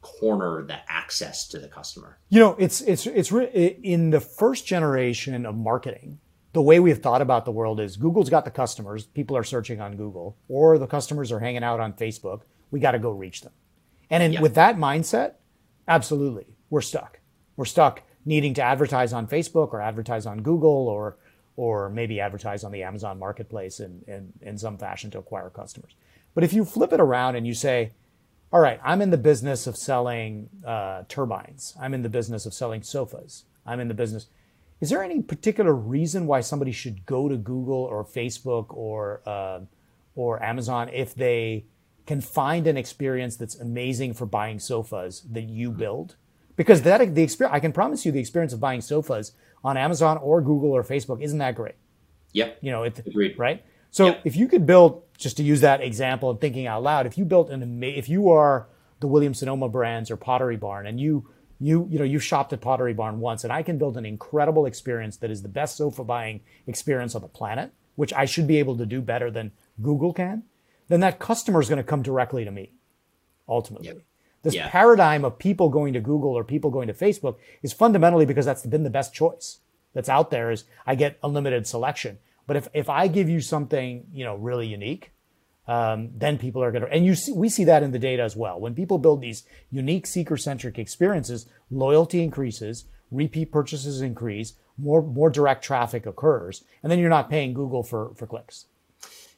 corner 0.00 0.62
the 0.62 0.78
access 0.90 1.46
to 1.48 1.58
the 1.58 1.68
customer. 1.68 2.18
You 2.30 2.40
know, 2.40 2.56
it's 2.58 2.80
it's 2.80 3.06
it's 3.06 3.30
re- 3.30 3.78
in 3.82 4.10
the 4.10 4.20
first 4.20 4.66
generation 4.66 5.44
of 5.44 5.56
marketing. 5.56 6.18
The 6.52 6.62
way 6.62 6.80
we've 6.80 6.98
thought 6.98 7.22
about 7.22 7.44
the 7.44 7.52
world 7.52 7.78
is 7.78 7.96
Google's 7.96 8.30
got 8.30 8.44
the 8.44 8.50
customers, 8.50 9.04
people 9.04 9.36
are 9.36 9.44
searching 9.44 9.80
on 9.80 9.96
Google, 9.96 10.36
or 10.48 10.78
the 10.78 10.86
customers 10.86 11.30
are 11.30 11.38
hanging 11.38 11.62
out 11.62 11.78
on 11.78 11.92
Facebook. 11.92 12.40
We 12.70 12.80
got 12.80 12.92
to 12.92 12.98
go 12.98 13.10
reach 13.10 13.42
them. 13.42 13.52
And 14.10 14.22
in, 14.22 14.32
yeah. 14.32 14.40
with 14.40 14.54
that 14.54 14.76
mindset, 14.76 15.34
absolutely, 15.86 16.46
we're 16.68 16.80
stuck. 16.80 17.20
We're 17.56 17.64
stuck 17.64 18.02
needing 18.24 18.54
to 18.54 18.62
advertise 18.62 19.12
on 19.12 19.26
Facebook 19.26 19.72
or 19.72 19.80
advertise 19.80 20.26
on 20.26 20.42
Google 20.42 20.88
or 20.88 21.16
or 21.56 21.90
maybe 21.90 22.20
advertise 22.20 22.64
on 22.64 22.72
the 22.72 22.82
Amazon 22.82 23.18
marketplace 23.18 23.80
in, 23.80 24.02
in, 24.06 24.32
in 24.40 24.56
some 24.56 24.78
fashion 24.78 25.10
to 25.10 25.18
acquire 25.18 25.50
customers. 25.50 25.94
But 26.34 26.42
if 26.42 26.54
you 26.54 26.64
flip 26.64 26.92
it 26.92 27.00
around 27.00 27.36
and 27.36 27.46
you 27.46 27.52
say, 27.52 27.90
all 28.50 28.60
right, 28.60 28.80
I'm 28.82 29.02
in 29.02 29.10
the 29.10 29.18
business 29.18 29.66
of 29.66 29.76
selling 29.76 30.48
uh, 30.66 31.02
turbines, 31.08 31.76
I'm 31.78 31.92
in 31.92 32.00
the 32.00 32.08
business 32.08 32.46
of 32.46 32.54
selling 32.54 32.82
sofas, 32.82 33.44
I'm 33.66 33.78
in 33.78 33.88
the 33.88 33.94
business. 33.94 34.28
Is 34.80 34.88
there 34.88 35.02
any 35.02 35.20
particular 35.20 35.74
reason 35.74 36.26
why 36.26 36.40
somebody 36.40 36.72
should 36.72 37.04
go 37.04 37.28
to 37.28 37.36
Google 37.36 37.84
or 37.84 38.04
Facebook 38.04 38.66
or 38.70 39.20
uh, 39.26 39.60
or 40.14 40.42
Amazon 40.42 40.88
if 40.88 41.14
they 41.14 41.66
can 42.06 42.20
find 42.20 42.66
an 42.66 42.76
experience 42.76 43.36
that's 43.36 43.54
amazing 43.54 44.14
for 44.14 44.26
buying 44.26 44.58
sofas 44.58 45.22
that 45.30 45.48
you 45.48 45.70
build? 45.70 46.16
Because 46.56 46.82
that 46.82 47.14
the 47.14 47.22
experience, 47.22 47.54
I 47.54 47.60
can 47.60 47.72
promise 47.72 48.04
you, 48.04 48.12
the 48.12 48.20
experience 48.20 48.52
of 48.52 48.60
buying 48.60 48.80
sofas 48.80 49.32
on 49.64 49.76
Amazon 49.76 50.18
or 50.18 50.42
Google 50.42 50.72
or 50.72 50.82
Facebook 50.82 51.22
isn't 51.22 51.38
that 51.38 51.54
great. 51.54 51.76
Yep. 52.32 52.58
You 52.60 52.70
know, 52.70 52.82
it, 52.84 52.98
Agreed. 53.06 53.38
right? 53.38 53.64
So 53.90 54.06
yep. 54.06 54.20
if 54.24 54.36
you 54.36 54.46
could 54.46 54.66
build, 54.66 55.02
just 55.18 55.36
to 55.38 55.42
use 55.42 55.60
that 55.62 55.80
example 55.80 56.30
and 56.30 56.40
thinking 56.40 56.66
out 56.66 56.82
loud, 56.82 57.06
if 57.06 57.18
you 57.18 57.24
built 57.24 57.50
an 57.50 57.62
ama- 57.62 57.86
if 57.86 58.08
you 58.08 58.30
are 58.30 58.68
the 59.00 59.06
Williams 59.06 59.38
Sonoma 59.38 59.68
brands 59.68 60.10
or 60.10 60.16
Pottery 60.16 60.56
Barn 60.56 60.86
and 60.86 61.00
you 61.00 61.28
you 61.58 61.86
you 61.90 61.98
know 61.98 62.04
you've 62.04 62.24
shopped 62.24 62.52
at 62.52 62.60
Pottery 62.60 62.94
Barn 62.94 63.20
once 63.20 63.44
and 63.44 63.52
I 63.52 63.62
can 63.62 63.78
build 63.78 63.96
an 63.96 64.06
incredible 64.06 64.66
experience 64.66 65.16
that 65.18 65.30
is 65.30 65.42
the 65.42 65.48
best 65.48 65.76
sofa 65.76 66.04
buying 66.04 66.40
experience 66.66 67.14
on 67.14 67.22
the 67.22 67.28
planet, 67.28 67.72
which 67.96 68.12
I 68.12 68.24
should 68.24 68.46
be 68.46 68.58
able 68.58 68.76
to 68.78 68.86
do 68.86 69.00
better 69.00 69.30
than 69.30 69.52
Google 69.82 70.12
can, 70.12 70.44
then 70.90 71.00
that 71.00 71.18
customer 71.18 71.60
is 71.60 71.68
going 71.68 71.78
to 71.78 71.84
come 71.84 72.02
directly 72.02 72.44
to 72.44 72.50
me 72.50 72.72
ultimately. 73.48 73.88
Yep. 73.88 74.02
This 74.42 74.54
yeah. 74.54 74.68
paradigm 74.68 75.24
of 75.24 75.38
people 75.38 75.68
going 75.68 75.92
to 75.94 76.00
Google 76.00 76.36
or 76.36 76.44
people 76.44 76.70
going 76.70 76.88
to 76.88 76.94
Facebook 76.94 77.36
is 77.62 77.72
fundamentally 77.72 78.26
because 78.26 78.44
that's 78.44 78.66
been 78.66 78.84
the 78.84 78.90
best 78.90 79.14
choice 79.14 79.60
that's 79.94 80.08
out 80.08 80.30
there 80.30 80.50
is 80.50 80.64
I 80.86 80.94
get 80.94 81.18
unlimited 81.22 81.66
selection. 81.66 82.18
But 82.46 82.56
if, 82.56 82.68
if 82.74 82.88
I 82.88 83.06
give 83.06 83.28
you 83.28 83.40
something, 83.40 84.06
you 84.12 84.24
know, 84.24 84.34
really 84.34 84.66
unique, 84.66 85.12
um, 85.68 86.10
then 86.16 86.38
people 86.38 86.64
are 86.64 86.72
going 86.72 86.82
to, 86.82 86.90
and 86.90 87.06
you 87.06 87.14
see, 87.14 87.32
we 87.32 87.48
see 87.48 87.64
that 87.64 87.82
in 87.82 87.92
the 87.92 87.98
data 87.98 88.22
as 88.22 88.34
well. 88.34 88.58
When 88.58 88.74
people 88.74 88.98
build 88.98 89.20
these 89.20 89.44
unique 89.70 90.06
seeker 90.06 90.36
centric 90.36 90.78
experiences, 90.78 91.46
loyalty 91.70 92.24
increases, 92.24 92.86
repeat 93.12 93.52
purchases 93.52 94.00
increase, 94.00 94.54
more, 94.76 95.02
more 95.02 95.30
direct 95.30 95.62
traffic 95.62 96.06
occurs, 96.06 96.64
and 96.82 96.90
then 96.90 96.98
you're 96.98 97.08
not 97.08 97.30
paying 97.30 97.52
Google 97.54 97.82
for, 97.82 98.12
for 98.16 98.26
clicks. 98.26 98.66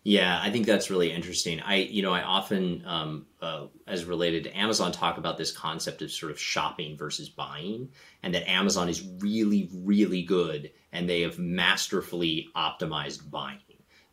Yeah, 0.05 0.41
I 0.43 0.51
think 0.51 0.67
that's 0.67 0.91
really 0.91 1.13
interesting. 1.13 1.61
I, 1.61 1.77
you 1.77 2.03
know, 2.03 2.13
I 2.13 2.23
often, 2.23 2.83
um, 2.85 3.27
uh, 3.41 3.67
as 3.87 4.05
related 4.05 4.43
to 4.45 4.57
Amazon, 4.57 4.91
talk 4.91 5.17
about 5.17 5.39
this 5.39 5.53
concept 5.53 6.03
of 6.03 6.11
sort 6.11 6.33
of 6.33 6.41
shopping 6.41 6.97
versus 6.97 7.29
buying, 7.29 7.89
and 8.23 8.35
that 8.35 8.49
Amazon 8.51 8.89
is 8.89 9.07
really, 9.21 9.71
really 9.73 10.23
good, 10.23 10.73
and 10.91 11.09
they 11.09 11.21
have 11.21 11.39
masterfully 11.39 12.49
optimized 12.57 13.31
buying. 13.31 13.59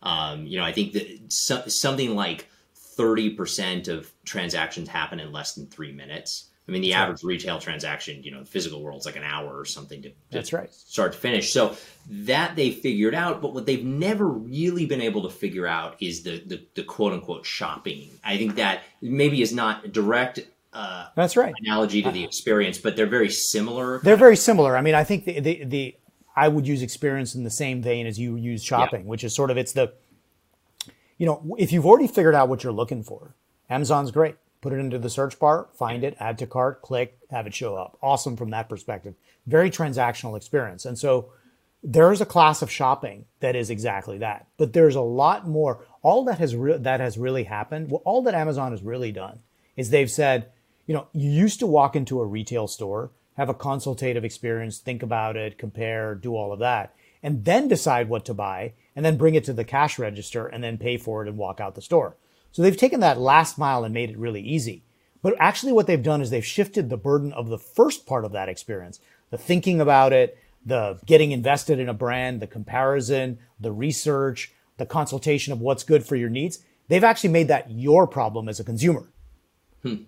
Um, 0.04 0.46
you 0.46 0.60
know, 0.60 0.64
I 0.64 0.74
think 0.74 0.94
that 0.94 1.34
so, 1.34 1.64
something 1.68 2.16
like 2.16 2.48
thirty 2.76 3.32
percent 3.32 3.88
of 3.88 4.12
transactions 4.26 4.90
happen 4.90 5.20
in 5.20 5.32
less 5.32 5.56
than 5.56 5.66
three 5.68 5.92
minutes, 5.92 6.49
I 6.70 6.72
mean, 6.72 6.82
the 6.82 6.92
That's 6.92 7.02
average 7.02 7.24
right. 7.24 7.30
retail 7.30 7.60
transaction, 7.60 8.22
you 8.22 8.32
know, 8.32 8.42
the 8.42 8.46
physical 8.46 8.84
world's 8.84 9.06
like 9.06 9.16
an 9.16 9.24
hour 9.24 9.58
or 9.58 9.66
something 9.66 10.04
to, 10.04 10.10
to 10.10 10.16
That's 10.30 10.54
right. 10.54 10.72
start 10.72 11.14
to 11.14 11.18
finish. 11.18 11.52
So 11.52 11.76
that 12.10 12.56
they 12.56 12.72
figured 12.72 13.16
out, 13.16 13.42
but 13.42 13.54
what 13.54 13.66
they've 13.66 13.84
never 13.84 14.28
really 14.28 14.86
been 14.86 15.02
able 15.02 15.24
to 15.24 15.30
figure 15.30 15.66
out 15.66 15.96
is 16.00 16.22
the 16.24 16.44
the, 16.46 16.64
the 16.76 16.84
quote 16.84 17.14
unquote 17.14 17.46
shopping. 17.46 18.12
I 18.24 18.38
think 18.38 18.56
that 18.56 18.84
maybe 19.02 19.42
is 19.42 19.52
not 19.52 19.86
a 19.86 19.88
direct 19.88 20.40
uh, 20.72 21.08
that's 21.16 21.36
right 21.36 21.54
analogy 21.66 22.04
to 22.04 22.12
the 22.12 22.24
experience, 22.24 22.78
but 22.78 22.96
they're 22.96 23.08
very 23.08 23.30
similar. 23.30 24.00
They're 24.00 24.16
very 24.16 24.38
similar. 24.38 24.78
I 24.78 24.82
mean, 24.82 24.94
I 24.94 25.04
think 25.04 25.26
the, 25.26 25.40
the, 25.40 25.64
the 25.64 25.96
I 26.36 26.48
would 26.48 26.68
use 26.68 26.84
experience 26.84 27.34
in 27.34 27.44
the 27.44 27.50
same 27.50 27.82
vein 27.82 28.06
as 28.06 28.20
you 28.20 28.36
use 28.36 28.64
shopping, 28.64 29.02
yeah. 29.02 29.08
which 29.08 29.24
is 29.24 29.34
sort 29.34 29.50
of 29.50 29.58
it's 29.58 29.74
the 29.74 29.94
you 31.18 31.26
know 31.26 31.56
if 31.58 31.72
you've 31.72 31.88
already 31.88 32.08
figured 32.08 32.36
out 32.36 32.48
what 32.48 32.64
you're 32.64 32.72
looking 32.74 33.02
for, 33.02 33.34
Amazon's 33.70 34.12
great. 34.12 34.36
Put 34.62 34.74
it 34.74 34.80
into 34.80 35.00
the 35.00 35.10
search 35.10 35.40
bar, 35.40 35.70
find 35.74 36.04
it, 36.04 36.18
add 36.20 36.38
to 36.40 36.48
cart, 36.48 36.82
click, 36.82 37.18
have 37.32 37.48
it 37.48 37.54
show 37.54 37.76
up. 37.76 37.98
Awesome 38.02 38.36
from 38.36 38.50
that 38.50 38.70
perspective. 38.70 39.16
Very 39.48 39.70
transactional 39.70 40.36
experience, 40.36 40.86
and 40.86 40.98
so 40.98 41.32
there's 41.82 42.20
a 42.20 42.26
class 42.26 42.62
of 42.62 42.70
shopping 42.70 43.26
that 43.40 43.56
is 43.56 43.70
exactly 43.70 44.18
that. 44.18 44.48
But 44.58 44.74
there's 44.74 44.96
a 44.96 45.02
lot 45.02 45.48
more. 45.48 45.86
All 46.02 46.26
that 46.26 46.40
has 46.40 46.56
re- 46.56 46.78
that 46.78 47.00
has 47.00 47.18
really 47.18 47.46
happened. 47.46 47.90
Well, 47.90 48.02
all 48.04 48.22
that 48.24 48.34
Amazon 48.34 48.72
has 48.72 48.84
really 48.84 49.14
done 49.14 49.40
is 49.78 49.90
they've 49.90 50.12
said 50.12 50.52
you 50.90 50.96
know, 50.96 51.08
you 51.14 51.30
used 51.30 51.60
to 51.60 51.68
walk 51.68 51.96
into 51.96 52.20
a 52.20 52.26
retail 52.26 52.68
store, 52.68 53.12
have 53.38 53.48
a 53.48 53.54
consultative 53.54 54.26
experience, 54.26 54.80
think 54.80 55.04
about 55.04 55.38
it, 55.38 55.60
compare, 55.60 56.16
do 56.16 56.36
all 56.36 56.52
of 56.52 56.58
that, 56.58 56.96
and 57.22 57.46
then 57.46 57.68
decide 57.68 58.10
what 58.10 58.26
to 58.26 58.34
buy, 58.34 58.74
and 58.96 59.06
then 59.06 59.16
bring 59.16 59.36
it 59.36 59.44
to 59.44 59.54
the 59.54 59.64
cash 59.64 60.00
register 60.00 60.48
and 60.48 60.64
then 60.64 60.80
pay 60.80 60.98
for 60.98 61.22
it 61.22 61.28
and 61.28 61.38
walk 61.38 61.60
out 61.60 61.76
the 61.76 61.82
store. 61.84 62.16
So 62.52 62.62
they've 62.62 62.76
taken 62.76 63.00
that 63.02 63.20
last 63.20 63.58
mile 63.58 63.84
and 63.84 63.94
made 63.94 64.10
it 64.10 64.18
really 64.18 64.42
easy. 64.42 64.84
But 65.22 65.36
actually, 65.40 65.74
what 65.74 65.88
they've 65.88 66.02
done 66.02 66.22
is 66.22 66.30
they've 66.30 66.46
shifted 66.46 66.90
the 66.90 66.98
burden 66.98 67.34
of 67.34 67.50
the 67.50 67.60
first 67.60 68.06
part 68.06 68.26
of 68.26 68.32
that 68.32 68.50
experience 68.50 69.00
the 69.32 69.38
thinking 69.38 69.80
about 69.80 70.12
it, 70.12 70.38
the 70.66 71.00
getting 71.06 71.32
invested 71.32 71.80
in 71.80 71.88
a 71.88 71.94
brand, 71.94 72.40
the 72.40 72.48
comparison, 72.48 73.38
the 73.60 73.72
research, 73.72 74.52
the 74.78 74.86
consultation 74.86 75.54
of 75.54 75.62
what's 75.62 75.84
good 75.84 76.04
for 76.04 76.16
your 76.16 76.30
needs. 76.30 76.60
They've 76.88 77.04
actually 77.04 77.30
made 77.30 77.48
that 77.50 77.70
your 77.70 78.08
problem 78.08 78.50
as 78.50 78.60
a 78.60 78.64
consumer. 78.64 79.08
Hmm. 79.84 80.04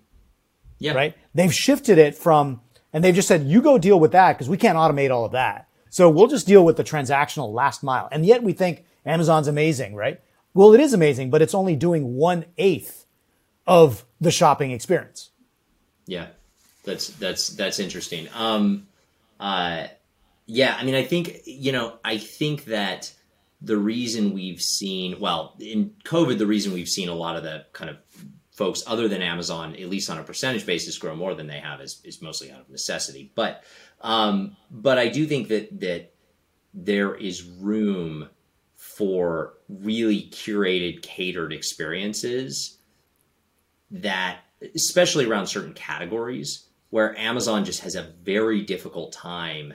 Yeah. 0.78 0.94
Right. 0.94 1.14
They've 1.34 1.54
shifted 1.54 1.98
it 1.98 2.16
from, 2.16 2.60
and 2.92 3.04
they've 3.04 3.14
just 3.14 3.28
said, 3.28 3.44
you 3.44 3.62
go 3.62 3.78
deal 3.78 4.00
with 4.00 4.10
that 4.12 4.32
because 4.32 4.48
we 4.48 4.56
can't 4.56 4.76
automate 4.76 5.12
all 5.12 5.24
of 5.24 5.32
that. 5.32 5.68
So 5.90 6.10
we'll 6.10 6.26
just 6.26 6.46
deal 6.46 6.64
with 6.64 6.76
the 6.76 6.84
transactional 6.84 7.52
last 7.52 7.84
mile. 7.84 8.08
And 8.10 8.26
yet 8.26 8.42
we 8.42 8.52
think 8.52 8.84
Amazon's 9.06 9.46
amazing, 9.46 9.94
right? 9.94 10.20
Well, 10.54 10.74
it 10.74 10.80
is 10.80 10.92
amazing, 10.92 11.30
but 11.30 11.42
it's 11.42 11.54
only 11.54 11.76
doing 11.76 12.14
one 12.14 12.44
eighth 12.58 13.06
of 13.66 14.04
the 14.20 14.30
shopping 14.30 14.70
experience. 14.70 15.30
Yeah. 16.06 16.26
That's, 16.84 17.08
that's, 17.08 17.48
that's 17.50 17.78
interesting. 17.78 18.28
Um, 18.34 18.88
uh, 19.38 19.86
yeah. 20.46 20.76
I 20.78 20.84
mean, 20.84 20.94
I 20.94 21.04
think, 21.04 21.40
you 21.46 21.72
know, 21.72 21.98
I 22.04 22.18
think 22.18 22.64
that 22.66 23.12
the 23.60 23.76
reason 23.76 24.32
we've 24.32 24.60
seen, 24.60 25.20
well, 25.20 25.54
in 25.60 25.94
COVID, 26.04 26.38
the 26.38 26.46
reason 26.46 26.72
we've 26.72 26.88
seen 26.88 27.08
a 27.08 27.14
lot 27.14 27.36
of 27.36 27.44
the 27.44 27.64
kind 27.72 27.90
of 27.90 27.96
folks 28.50 28.82
other 28.86 29.08
than 29.08 29.22
Amazon, 29.22 29.74
at 29.76 29.88
least 29.88 30.10
on 30.10 30.18
a 30.18 30.24
percentage 30.24 30.66
basis, 30.66 30.98
grow 30.98 31.14
more 31.14 31.34
than 31.34 31.46
they 31.46 31.60
have 31.60 31.80
is, 31.80 32.00
is 32.04 32.20
mostly 32.20 32.50
out 32.50 32.60
of 32.60 32.68
necessity. 32.68 33.32
But 33.34 33.64
um, 34.00 34.56
but 34.70 34.98
I 34.98 35.08
do 35.08 35.26
think 35.26 35.48
that 35.48 35.80
that 35.80 36.12
there 36.74 37.14
is 37.14 37.44
room 37.44 38.28
for 38.96 39.54
really 39.68 40.28
curated, 40.30 41.02
catered 41.02 41.52
experiences 41.52 42.78
that, 43.90 44.40
especially 44.74 45.26
around 45.26 45.46
certain 45.46 45.74
categories, 45.74 46.66
where 46.90 47.18
Amazon 47.18 47.64
just 47.64 47.80
has 47.80 47.94
a 47.94 48.12
very 48.22 48.62
difficult 48.62 49.12
time 49.12 49.74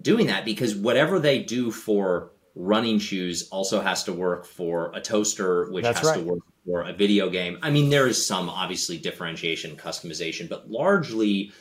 doing 0.00 0.26
that 0.26 0.44
because 0.44 0.74
whatever 0.74 1.18
they 1.18 1.42
do 1.42 1.70
for 1.70 2.30
running 2.54 2.98
shoes 2.98 3.48
also 3.50 3.80
has 3.80 4.04
to 4.04 4.12
work 4.12 4.44
for 4.44 4.92
a 4.94 5.00
toaster, 5.00 5.70
which 5.70 5.84
That's 5.84 6.00
has 6.00 6.08
right. 6.08 6.18
to 6.18 6.24
work 6.24 6.40
for 6.66 6.82
a 6.82 6.92
video 6.92 7.30
game. 7.30 7.58
I 7.62 7.70
mean, 7.70 7.90
there 7.90 8.08
is 8.08 8.26
some 8.26 8.48
obviously 8.48 8.98
differentiation, 8.98 9.76
customization, 9.76 10.48
but 10.48 10.68
largely 10.68 11.52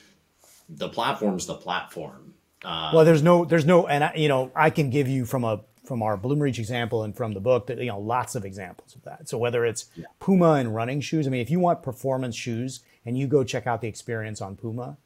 the 0.68 0.90
platform's 0.90 1.46
the 1.46 1.56
platform. 1.56 2.34
Uh, 2.64 2.92
well, 2.94 3.06
there's 3.06 3.22
no, 3.22 3.46
there's 3.46 3.66
no, 3.66 3.88
and 3.88 4.04
I, 4.04 4.14
you 4.16 4.28
know, 4.28 4.52
I 4.56 4.72
can 4.72 4.90
give 4.90 5.08
you 5.08 5.26
from 5.26 5.44
a 5.44 5.62
from 5.88 6.04
our 6.04 6.18
Bloomreach 6.18 6.60
example 6.60 7.04
and 7.04 7.16
from 7.16 7.34
the 7.34 7.40
book 7.40 7.68
that 7.68 7.78
you 7.80 7.88
know 7.88 8.00
lots 8.00 8.36
of 8.36 8.46
examples 8.46 8.96
of 8.96 9.04
that. 9.04 9.30
So 9.30 9.38
whether 9.38 9.66
it's 9.66 9.86
yeah. 9.96 10.06
Puma 10.20 10.54
and 10.54 10.76
running 10.76 11.02
shoes, 11.02 11.26
I 11.26 11.30
mean, 11.30 11.42
if 11.42 11.50
you 11.50 11.60
want 11.60 11.82
performance 11.82 12.36
shoes 12.36 12.82
and 13.06 13.18
you 13.18 13.28
go 13.28 13.44
check 13.44 13.66
out 13.66 13.82
the 13.82 13.88
experience 13.88 14.42
on 14.42 14.56
Puma, 14.56 14.98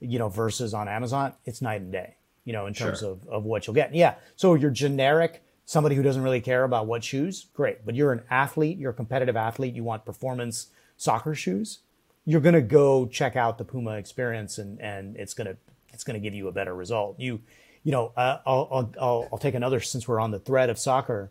you 0.00 0.18
know, 0.18 0.28
versus 0.28 0.74
on 0.74 0.88
Amazon, 0.88 1.34
it's 1.44 1.60
night 1.62 1.82
and 1.82 1.92
day. 1.92 2.16
You 2.44 2.52
know, 2.52 2.66
in 2.66 2.74
terms 2.74 3.00
sure. 3.00 3.12
of 3.12 3.28
of 3.28 3.44
what 3.44 3.66
you'll 3.66 3.74
get. 3.74 3.94
Yeah. 3.94 4.14
So 4.36 4.54
you're 4.54 4.70
generic 4.70 5.42
somebody 5.64 5.94
who 5.94 6.02
doesn't 6.02 6.22
really 6.22 6.40
care 6.40 6.64
about 6.64 6.86
what 6.86 7.04
shoes, 7.04 7.46
great. 7.54 7.84
But 7.84 7.94
you're 7.94 8.12
an 8.12 8.22
athlete, 8.30 8.78
you're 8.78 8.90
a 8.90 8.94
competitive 8.94 9.36
athlete, 9.36 9.74
you 9.74 9.84
want 9.84 10.04
performance 10.04 10.68
soccer 10.96 11.34
shoes, 11.34 11.78
you're 12.24 12.40
going 12.40 12.54
to 12.54 12.60
go 12.62 13.06
check 13.06 13.36
out 13.36 13.58
the 13.58 13.64
Puma 13.64 13.92
experience 13.92 14.58
and, 14.58 14.80
and 14.80 15.16
it's 15.16 15.34
going 15.34 15.46
to, 15.46 15.56
it's 15.92 16.04
to 16.04 16.18
give 16.18 16.34
you 16.34 16.48
a 16.48 16.52
better 16.52 16.74
result. 16.74 17.18
You, 17.18 17.40
you 17.84 17.92
know, 17.92 18.12
uh, 18.16 18.38
I'll, 18.46 18.92
I'll, 19.00 19.28
I'll 19.32 19.38
take 19.38 19.54
another, 19.54 19.80
since 19.80 20.06
we're 20.06 20.20
on 20.20 20.30
the 20.30 20.38
thread 20.38 20.70
of 20.70 20.78
soccer, 20.78 21.30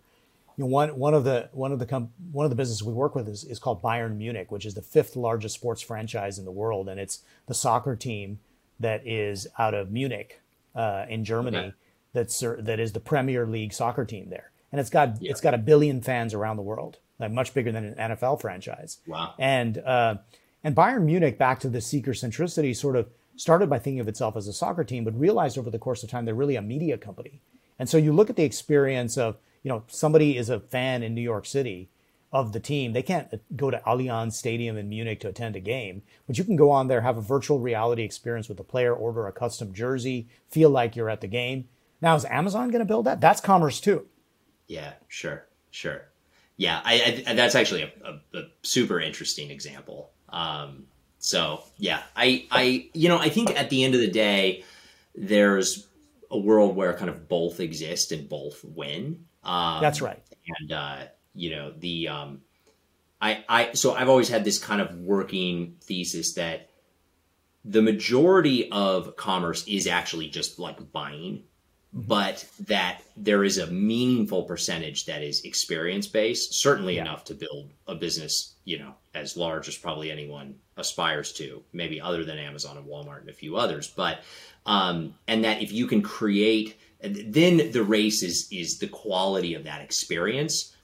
you 0.57 0.63
know, 0.63 0.67
one, 0.69 0.89
one 0.97 1.13
of 1.13 1.23
the, 1.23 1.49
one 1.53 1.71
of 1.71 1.79
the, 1.79 1.85
com- 1.85 2.11
one 2.31 2.45
of 2.45 2.49
the 2.49 2.55
businesses 2.55 2.83
we 2.83 2.93
work 2.93 3.15
with 3.15 3.27
is, 3.27 3.43
is 3.43 3.57
called 3.57 3.81
Bayern 3.81 4.17
Munich, 4.17 4.51
which 4.51 4.65
is 4.65 4.73
the 4.73 4.81
fifth 4.81 5.15
largest 5.15 5.55
sports 5.55 5.81
franchise 5.81 6.37
in 6.37 6.45
the 6.45 6.51
world. 6.51 6.89
And 6.89 6.99
it's 6.99 7.23
the 7.47 7.53
soccer 7.53 7.95
team 7.95 8.39
that 8.79 9.05
is 9.07 9.47
out 9.57 9.73
of 9.73 9.91
Munich, 9.91 10.41
uh, 10.75 11.05
in 11.09 11.23
Germany. 11.23 11.57
Okay 11.57 11.73
that's 12.13 12.39
that 12.39 12.79
is 12.79 12.93
the 12.93 12.99
Premier 12.99 13.45
League 13.45 13.73
soccer 13.73 14.05
team 14.05 14.29
there, 14.29 14.51
and 14.71 14.79
it's 14.79 14.89
got 14.89 15.21
yeah. 15.21 15.31
it's 15.31 15.41
got 15.41 15.53
a 15.53 15.57
billion 15.57 16.01
fans 16.01 16.33
around 16.33 16.57
the 16.57 16.63
world, 16.63 16.97
like 17.19 17.31
much 17.31 17.53
bigger 17.53 17.71
than 17.71 17.85
an 17.85 18.11
NFL 18.11 18.41
franchise. 18.41 18.97
Wow! 19.07 19.33
And 19.39 19.77
uh, 19.77 20.15
and 20.63 20.75
Bayern 20.75 21.03
Munich, 21.03 21.37
back 21.37 21.59
to 21.61 21.69
the 21.69 21.81
seeker 21.81 22.11
centricity, 22.11 22.75
sort 22.75 22.95
of 22.95 23.09
started 23.35 23.69
by 23.69 23.79
thinking 23.79 23.99
of 23.99 24.07
itself 24.07 24.35
as 24.35 24.47
a 24.47 24.53
soccer 24.53 24.83
team, 24.83 25.03
but 25.03 25.19
realized 25.19 25.57
over 25.57 25.69
the 25.69 25.79
course 25.79 26.03
of 26.03 26.09
time 26.09 26.25
they're 26.25 26.35
really 26.35 26.55
a 26.55 26.61
media 26.61 26.97
company. 26.97 27.41
And 27.79 27.89
so 27.89 27.97
you 27.97 28.13
look 28.13 28.29
at 28.29 28.35
the 28.35 28.43
experience 28.43 29.17
of 29.17 29.37
you 29.63 29.69
know 29.69 29.83
somebody 29.87 30.37
is 30.37 30.49
a 30.49 30.59
fan 30.59 31.03
in 31.03 31.13
New 31.13 31.21
York 31.21 31.45
City 31.45 31.89
of 32.31 32.53
the 32.53 32.59
team. 32.59 32.93
They 32.93 33.01
can't 33.01 33.41
go 33.55 33.69
to 33.69 33.81
Allianz 33.85 34.33
Stadium 34.33 34.77
in 34.77 34.89
Munich 34.89 35.19
to 35.21 35.27
attend 35.27 35.55
a 35.55 35.59
game, 35.59 36.01
but 36.27 36.37
you 36.37 36.43
can 36.43 36.55
go 36.55 36.71
on 36.71 36.87
there, 36.87 37.01
have 37.01 37.17
a 37.17 37.21
virtual 37.21 37.59
reality 37.59 38.03
experience 38.03 38.47
with 38.47 38.57
the 38.57 38.63
player, 38.63 38.93
order 38.93 39.27
a 39.27 39.31
custom 39.31 39.73
jersey, 39.73 40.27
feel 40.49 40.69
like 40.69 40.95
you're 40.95 41.09
at 41.09 41.21
the 41.21 41.27
game. 41.27 41.67
Now, 42.01 42.15
is 42.15 42.25
Amazon 42.25 42.69
going 42.69 42.79
to 42.79 42.85
build 42.85 43.05
that? 43.05 43.21
That's 43.21 43.41
commerce 43.41 43.79
too. 43.79 44.07
Yeah, 44.67 44.93
sure, 45.07 45.45
sure. 45.69 46.07
Yeah, 46.57 46.81
I, 46.85 47.23
I 47.27 47.33
that's 47.33 47.55
actually 47.55 47.83
a, 47.83 47.91
a, 48.05 48.37
a, 48.37 48.43
super 48.61 48.99
interesting 48.99 49.49
example. 49.49 50.11
Um, 50.29 50.85
so 51.21 51.63
yeah, 51.77 52.01
I, 52.15 52.45
I, 52.51 52.89
you 52.93 53.07
know, 53.07 53.17
I 53.17 53.29
think 53.29 53.57
at 53.57 53.69
the 53.69 53.83
end 53.83 53.93
of 53.93 54.01
the 54.01 54.09
day, 54.09 54.63
there's 55.15 55.87
a 56.31 56.37
world 56.37 56.75
where 56.75 56.93
kind 56.95 57.09
of 57.09 57.29
both 57.29 57.59
exist 57.59 58.11
and 58.11 58.27
both 58.27 58.63
win. 58.63 59.25
Um, 59.43 59.81
that's 59.81 60.01
right. 60.01 60.21
And 60.59 60.71
uh, 60.71 60.97
you 61.35 61.51
know, 61.51 61.71
the 61.77 62.07
um, 62.07 62.41
I, 63.21 63.45
I, 63.47 63.73
so 63.73 63.93
I've 63.93 64.09
always 64.09 64.29
had 64.29 64.43
this 64.43 64.57
kind 64.57 64.81
of 64.81 64.95
working 64.95 65.75
thesis 65.81 66.33
that 66.33 66.69
the 67.63 67.83
majority 67.83 68.71
of 68.71 69.15
commerce 69.15 69.67
is 69.67 69.85
actually 69.85 70.27
just 70.27 70.57
like 70.57 70.91
buying 70.91 71.43
but 71.93 72.45
that 72.67 73.01
there 73.17 73.43
is 73.43 73.57
a 73.57 73.67
meaningful 73.67 74.43
percentage 74.43 75.05
that 75.05 75.21
is 75.21 75.43
experience 75.43 76.07
based, 76.07 76.53
certainly 76.53 76.95
yeah. 76.95 77.01
enough 77.01 77.25
to 77.25 77.33
build 77.33 77.71
a 77.87 77.95
business, 77.95 78.55
you 78.63 78.79
know, 78.79 78.93
as 79.13 79.35
large 79.35 79.67
as 79.67 79.77
probably 79.77 80.09
anyone 80.09 80.55
aspires 80.81 81.31
to, 81.33 81.63
maybe 81.71 82.01
other 82.01 82.25
than 82.25 82.37
Amazon 82.37 82.75
and 82.77 82.85
Walmart 82.85 83.21
and 83.21 83.29
a 83.29 83.33
few 83.33 83.55
others. 83.55 83.87
But, 83.87 84.19
um, 84.65 85.15
and 85.27 85.45
that 85.45 85.61
if 85.61 85.71
you 85.71 85.87
can 85.87 86.01
create, 86.01 86.77
then 87.01 87.71
the 87.71 87.83
race 87.83 88.21
is, 88.21 88.49
is 88.51 88.79
the 88.79 88.87
quality 88.87 89.53
of 89.53 89.63
that 89.63 89.81
experience, 89.81 90.75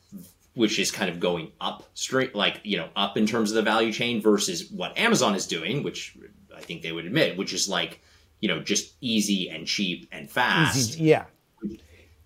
which 0.53 0.79
is 0.79 0.89
kind 0.89 1.09
of 1.09 1.19
going 1.19 1.51
up 1.59 1.83
straight, 1.93 2.33
like, 2.33 2.61
you 2.63 2.77
know, 2.77 2.89
up 2.95 3.17
in 3.17 3.27
terms 3.27 3.51
of 3.51 3.55
the 3.55 3.61
value 3.61 3.91
chain 3.91 4.21
versus 4.21 4.71
what 4.71 4.97
Amazon 4.97 5.35
is 5.35 5.45
doing, 5.45 5.83
which 5.83 6.17
I 6.55 6.61
think 6.61 6.81
they 6.81 6.93
would 6.93 7.05
admit, 7.05 7.37
which 7.37 7.53
is 7.53 7.67
like, 7.67 7.99
you 8.39 8.47
know, 8.47 8.61
just 8.61 8.95
easy 9.01 9.49
and 9.49 9.67
cheap 9.67 10.07
and 10.11 10.29
fast. 10.29 10.77
Easy, 10.77 11.03
yeah. 11.03 11.25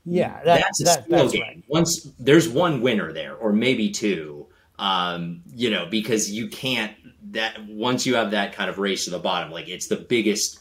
Yeah, 0.03 0.41
that, 0.45 0.61
that's 0.61 0.81
a 0.81 0.83
that, 0.85 1.03
skill 1.03 1.29
game. 1.29 1.41
Right. 1.41 1.63
Once 1.67 2.09
there's 2.17 2.49
one 2.49 2.81
winner 2.81 3.13
there, 3.13 3.35
or 3.35 3.53
maybe 3.53 3.91
two, 3.91 4.47
um, 4.79 5.43
you 5.53 5.69
know, 5.69 5.85
because 5.85 6.31
you 6.31 6.47
can't 6.47 6.93
that 7.31 7.65
once 7.67 8.05
you 8.05 8.15
have 8.15 8.31
that 8.31 8.53
kind 8.53 8.69
of 8.69 8.79
race 8.79 9.05
to 9.05 9.11
the 9.11 9.19
bottom, 9.19 9.51
like 9.51 9.67
it's 9.67 9.87
the 9.87 9.97
biggest, 9.97 10.59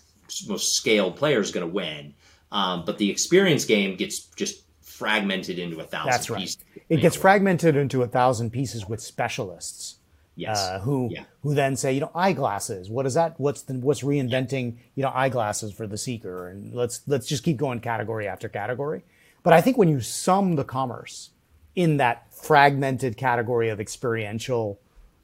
most 0.48 0.74
scaled 0.74 1.16
player 1.16 1.40
is 1.40 1.50
going 1.50 1.66
to 1.66 1.72
win. 1.72 2.14
Um, 2.52 2.85
but 2.85 2.98
the 2.98 3.11
experience 3.11 3.64
game 3.64 3.96
gets 3.96 4.20
just 4.37 4.64
fragmented 4.83 5.59
into 5.59 5.80
a 5.80 5.85
thousand. 5.85 6.11
That's 6.11 6.30
right. 6.30 6.40
Pieces. 6.40 6.59
It 6.88 7.00
gets 7.00 7.16
fragmented 7.16 7.76
into 7.76 8.02
a 8.02 8.09
thousand 8.09 8.50
pieces 8.50 8.88
with 8.88 9.00
specialists 9.00 9.96
Yes. 10.40 10.59
Uh, 10.59 10.78
who 10.80 11.09
Yeah. 11.12 11.24
who 11.42 11.54
then 11.54 11.76
say, 11.76 11.92
you 11.92 12.00
know, 12.00 12.11
eyeglasses. 12.14 12.88
What 12.88 13.04
is 13.04 13.14
that? 13.14 13.38
What's 13.38 13.62
the, 13.62 13.74
what's 13.74 14.02
reinventing, 14.02 14.76
you 14.94 15.02
know, 15.02 15.12
eyeglasses 15.14 15.72
for 15.72 15.87
the 15.87 15.98
seeker? 15.98 16.48
And 16.48 16.74
let's 16.74 17.02
let's 17.06 17.26
just 17.26 17.42
keep 17.42 17.59
going 17.59 17.80
category 17.80 18.26
after 18.26 18.48
category. 18.48 19.02
But 19.42 19.52
I 19.52 19.61
think 19.61 19.76
when 19.76 19.88
you 19.88 20.00
sum 20.00 20.56
the 20.56 20.64
commerce 20.64 21.30
in 21.74 21.98
that 21.98 22.33
fragmented 22.33 23.16
category 23.18 23.68
of 23.68 23.80
experiential 23.80 24.80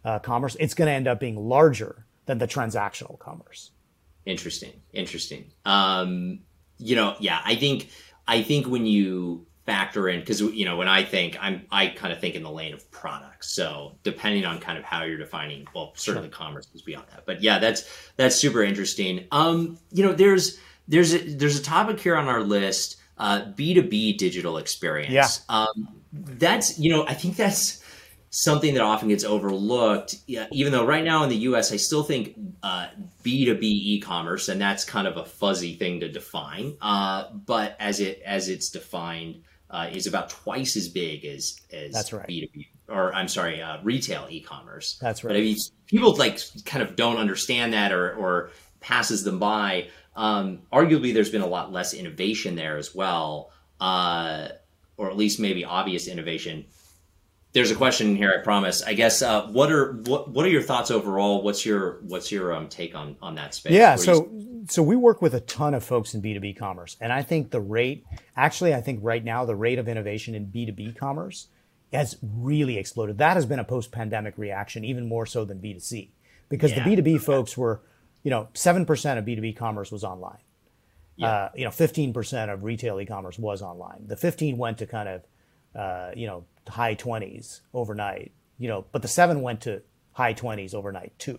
uh, 0.07 0.21
commerce, 0.21 0.57
it's 0.61 0.73
going 0.73 0.87
to 0.87 0.93
end 0.93 1.09
up 1.09 1.19
being 1.19 1.37
larger 1.37 2.07
than 2.27 2.39
the 2.39 2.47
transactional 2.47 3.19
commerce. 3.19 3.73
Interesting. 4.25 4.73
Interesting. 4.93 5.51
Um, 5.65 6.41
you 6.79 6.95
know, 6.95 7.17
yeah, 7.21 7.41
I 7.45 7.57
think 7.57 7.91
I 8.27 8.43
think 8.43 8.67
when 8.67 8.87
you 8.87 9.47
factor 9.67 10.09
in 10.09 10.21
because 10.21 10.41
you 10.41 10.65
know 10.65 10.77
when 10.77 10.87
I 10.87 11.03
think 11.03 11.37
I'm 11.41 11.67
I 11.73 11.89
kind 11.89 12.13
of 12.13 12.21
think 12.21 12.37
in 12.37 12.43
the 12.43 12.51
lane 12.51 12.73
of 12.73 12.89
products. 12.91 13.53
So 13.53 13.99
depending 14.05 14.45
on 14.45 14.61
kind 14.61 14.79
of 14.79 14.85
how 14.85 15.03
you're 15.03 15.19
defining, 15.19 15.67
well, 15.75 15.93
certainly 15.97 16.29
commerce 16.29 16.69
is 16.75 16.83
beyond 16.83 17.07
that. 17.13 17.27
But 17.27 17.43
yeah, 17.43 17.59
that's 17.59 17.85
that's 18.17 18.37
super 18.37 18.63
interesting. 18.63 19.27
Um, 19.33 19.79
you 19.91 20.05
know, 20.05 20.13
there's 20.13 20.59
there's 20.87 21.15
a, 21.15 21.19
there's 21.19 21.59
a 21.59 21.63
topic 21.63 21.99
here 21.99 22.17
on 22.17 22.29
our 22.29 22.43
list, 22.43 22.97
uh, 23.19 23.43
B2B 23.57 24.19
digital 24.19 24.59
experience. 24.59 25.13
Yeah. 25.13 25.29
Um, 25.49 26.01
that's 26.13 26.79
you 26.79 26.91
know 26.91 27.07
I 27.07 27.15
think 27.15 27.37
that's 27.37 27.83
something 28.37 28.75
that 28.75 28.83
often 28.83 29.09
gets 29.09 29.25
overlooked. 29.25 30.17
Even 30.53 30.71
though 30.71 30.85
right 30.85 31.05
now 31.05 31.23
in 31.23 31.31
the 31.31 31.37
U.S. 31.37 31.73
I 31.73 31.77
still 31.77 32.03
think 32.03 32.39
uh, 32.63 32.89
B2B 33.25 33.63
e-commerce, 33.63 34.49
and 34.51 34.61
that's 34.61 34.85
kind 34.85 35.07
of 35.07 35.17
a 35.17 35.25
fuzzy 35.25 35.75
thing 35.75 36.01
to 36.01 36.09
define. 36.09 36.77
Uh, 36.83 37.31
but 37.33 37.77
as 37.81 38.01
it 38.01 38.21
as 38.27 38.51
it's 38.51 38.69
defined, 38.69 39.43
uh, 39.71 39.89
is 39.91 40.07
about 40.07 40.29
twice 40.29 40.77
as 40.77 40.89
big 40.89 41.25
as 41.25 41.61
as 41.73 41.93
That's 41.93 42.13
right. 42.13 42.29
B2B 42.29 42.67
or 42.89 43.13
I'm 43.15 43.27
sorry, 43.27 43.61
uh, 43.61 43.79
retail 43.83 44.27
e-commerce. 44.29 44.99
That's 45.01 45.25
right. 45.25 45.31
But 45.31 45.39
I 45.39 45.41
mean, 45.41 45.57
people 45.87 46.15
like 46.15 46.39
kind 46.67 46.83
of 46.83 46.95
don't 46.95 47.17
understand 47.17 47.73
that 47.73 47.91
or 47.91 48.15
or 48.15 48.51
passes 48.81 49.25
them 49.25 49.39
by. 49.39 49.89
Um, 50.15 50.61
arguably, 50.71 51.15
there's 51.15 51.31
been 51.31 51.43
a 51.43 51.47
lot 51.47 51.73
less 51.73 51.95
innovation 51.95 52.55
there 52.55 52.77
as 52.77 52.95
well, 52.95 53.51
uh, 53.81 54.49
or 54.99 55.09
at 55.09 55.17
least 55.17 55.41
maybe 55.41 55.65
obvious 55.65 56.07
innovation 56.07 56.67
there's 57.57 57.71
a 57.71 57.75
question 57.75 58.15
here. 58.17 58.37
I 58.39 58.43
promise. 58.43 58.83
I 58.83 58.93
guess. 58.93 59.23
Uh, 59.23 59.47
what 59.47 59.73
are 59.73 59.95
what 60.05 60.29
What 60.29 60.45
are 60.45 60.51
your 60.51 60.61
thoughts 60.61 60.91
overall? 60.91 61.43
What's 61.43 61.65
your 61.65 62.01
What's 62.03 62.31
your 62.31 62.53
um, 62.53 62.69
take 62.69 62.95
on 62.95 63.17
on 63.23 63.35
that 63.37 63.55
space? 63.55 63.73
Yeah, 63.73 63.97
do 63.97 64.03
you 64.03 64.05
so 64.05 64.31
so 64.69 64.83
we 64.83 64.95
work 64.95 65.23
with 65.23 65.35
a 65.35 65.41
ton 65.41 65.73
of 65.73 65.83
folks 65.83 66.13
in 66.13 66.21
B2B 66.21 66.59
commerce. 66.59 66.97
And 67.01 67.13
I 67.13 67.23
think 67.23 67.51
the 67.51 67.61
rate 67.61 68.05
actually 68.37 68.75
I 68.75 68.83
think 68.83 69.01
right 69.03 69.25
now 69.25 69.47
the 69.47 69.57
rate 69.57 69.79
of 69.79 69.89
innovation 69.89 70.35
in 70.35 70.47
B2B 70.47 70.97
commerce 70.97 71.49
has 71.93 72.19
really 72.23 72.77
exploded. 72.77 73.17
That 73.19 73.37
has 73.37 73.47
been 73.47 73.59
a 73.59 73.65
post-pandemic 73.65 74.37
reaction 74.37 74.85
even 74.85 75.09
more 75.09 75.25
so 75.25 75.47
than 75.47 75.59
B2C. 75.59 76.11
Because 76.51 76.73
Yeah, 76.73 76.85
the 76.85 76.97
B2B 76.97 77.23
folks 77.23 77.57
were, 77.57 77.81
you 78.23 78.31
know, 78.31 78.49
7% 78.55 78.83
of 79.19 79.25
B2B 79.25 79.57
commerce 79.57 79.91
was 79.91 80.05
online. 80.05 80.39
Uh, 81.23 81.49
you 81.55 81.65
know, 81.65 81.71
15% 81.71 82.53
of 82.53 82.63
retail 82.63 83.01
e-commerce 83.01 83.39
was 83.39 83.63
online. 83.63 84.05
The 84.07 84.17
15 84.17 84.59
went 84.59 84.79
to 84.79 84.87
kind 84.87 85.09
of 85.09 85.23
uh, 85.77 86.11
you 86.17 86.27
know, 86.27 86.45
high 86.69 86.95
20s 86.95 87.61
overnight, 87.75 88.33
you 88.59 88.69
know, 88.69 88.85
but 88.93 89.03
the 89.03 89.09
7 89.09 89.43
went 89.43 89.61
to 89.63 89.83
high 90.13 90.35
20s 90.35 90.75
overnight 90.75 91.19
too. 91.19 91.39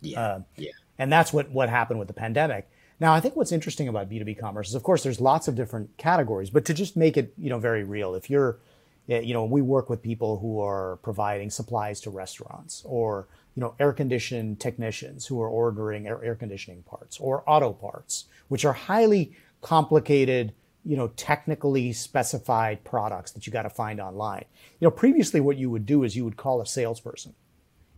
yeah, 0.00 0.20
uh, 0.20 0.40
yeah, 0.56 0.72
And 0.98 1.12
that's 1.12 1.32
what, 1.32 1.50
what 1.50 1.68
happened 1.68 1.98
with 1.98 2.08
the 2.08 2.14
pandemic. 2.14 2.68
Now, 2.98 3.14
I 3.14 3.20
think 3.20 3.34
what's 3.34 3.52
interesting 3.52 3.88
about 3.88 4.10
B2B 4.10 4.38
commerce 4.38 4.68
is, 4.68 4.74
of 4.74 4.82
course, 4.82 5.02
there's 5.02 5.20
lots 5.20 5.48
of 5.48 5.54
different 5.54 5.96
categories, 5.96 6.50
but 6.50 6.66
to 6.66 6.74
just 6.74 6.96
make 6.96 7.16
it, 7.16 7.32
you 7.38 7.48
know, 7.48 7.58
very 7.58 7.82
real, 7.82 8.14
if 8.14 8.28
you're, 8.28 8.58
eh, 9.08 9.20
you 9.20 9.32
know, 9.32 9.44
we 9.46 9.62
work 9.62 9.88
with 9.88 10.02
people 10.02 10.38
who 10.38 10.60
are 10.60 10.98
providing 11.02 11.48
supplies 11.48 12.00
to 12.02 12.10
restaurants 12.10 12.82
or, 12.84 13.26
you 13.54 13.62
know, 13.62 13.74
air 13.80 13.94
conditioning 13.94 14.54
technicians 14.56 15.26
who 15.26 15.40
are 15.40 15.48
ordering 15.48 16.06
air, 16.06 16.22
air 16.22 16.34
conditioning 16.34 16.82
parts 16.82 17.18
or 17.18 17.42
auto 17.46 17.72
parts, 17.72 18.26
which 18.48 18.66
are 18.66 18.74
highly 18.74 19.32
complicated, 19.62 20.52
you 20.84 20.96
know, 20.96 21.08
technically 21.08 21.92
specified 21.92 22.82
products 22.84 23.32
that 23.32 23.46
you 23.46 23.52
got 23.52 23.62
to 23.62 23.70
find 23.70 24.00
online. 24.00 24.44
You 24.80 24.86
know, 24.86 24.90
previously 24.90 25.40
what 25.40 25.56
you 25.56 25.70
would 25.70 25.86
do 25.86 26.04
is 26.04 26.16
you 26.16 26.24
would 26.24 26.36
call 26.36 26.60
a 26.60 26.66
salesperson 26.66 27.34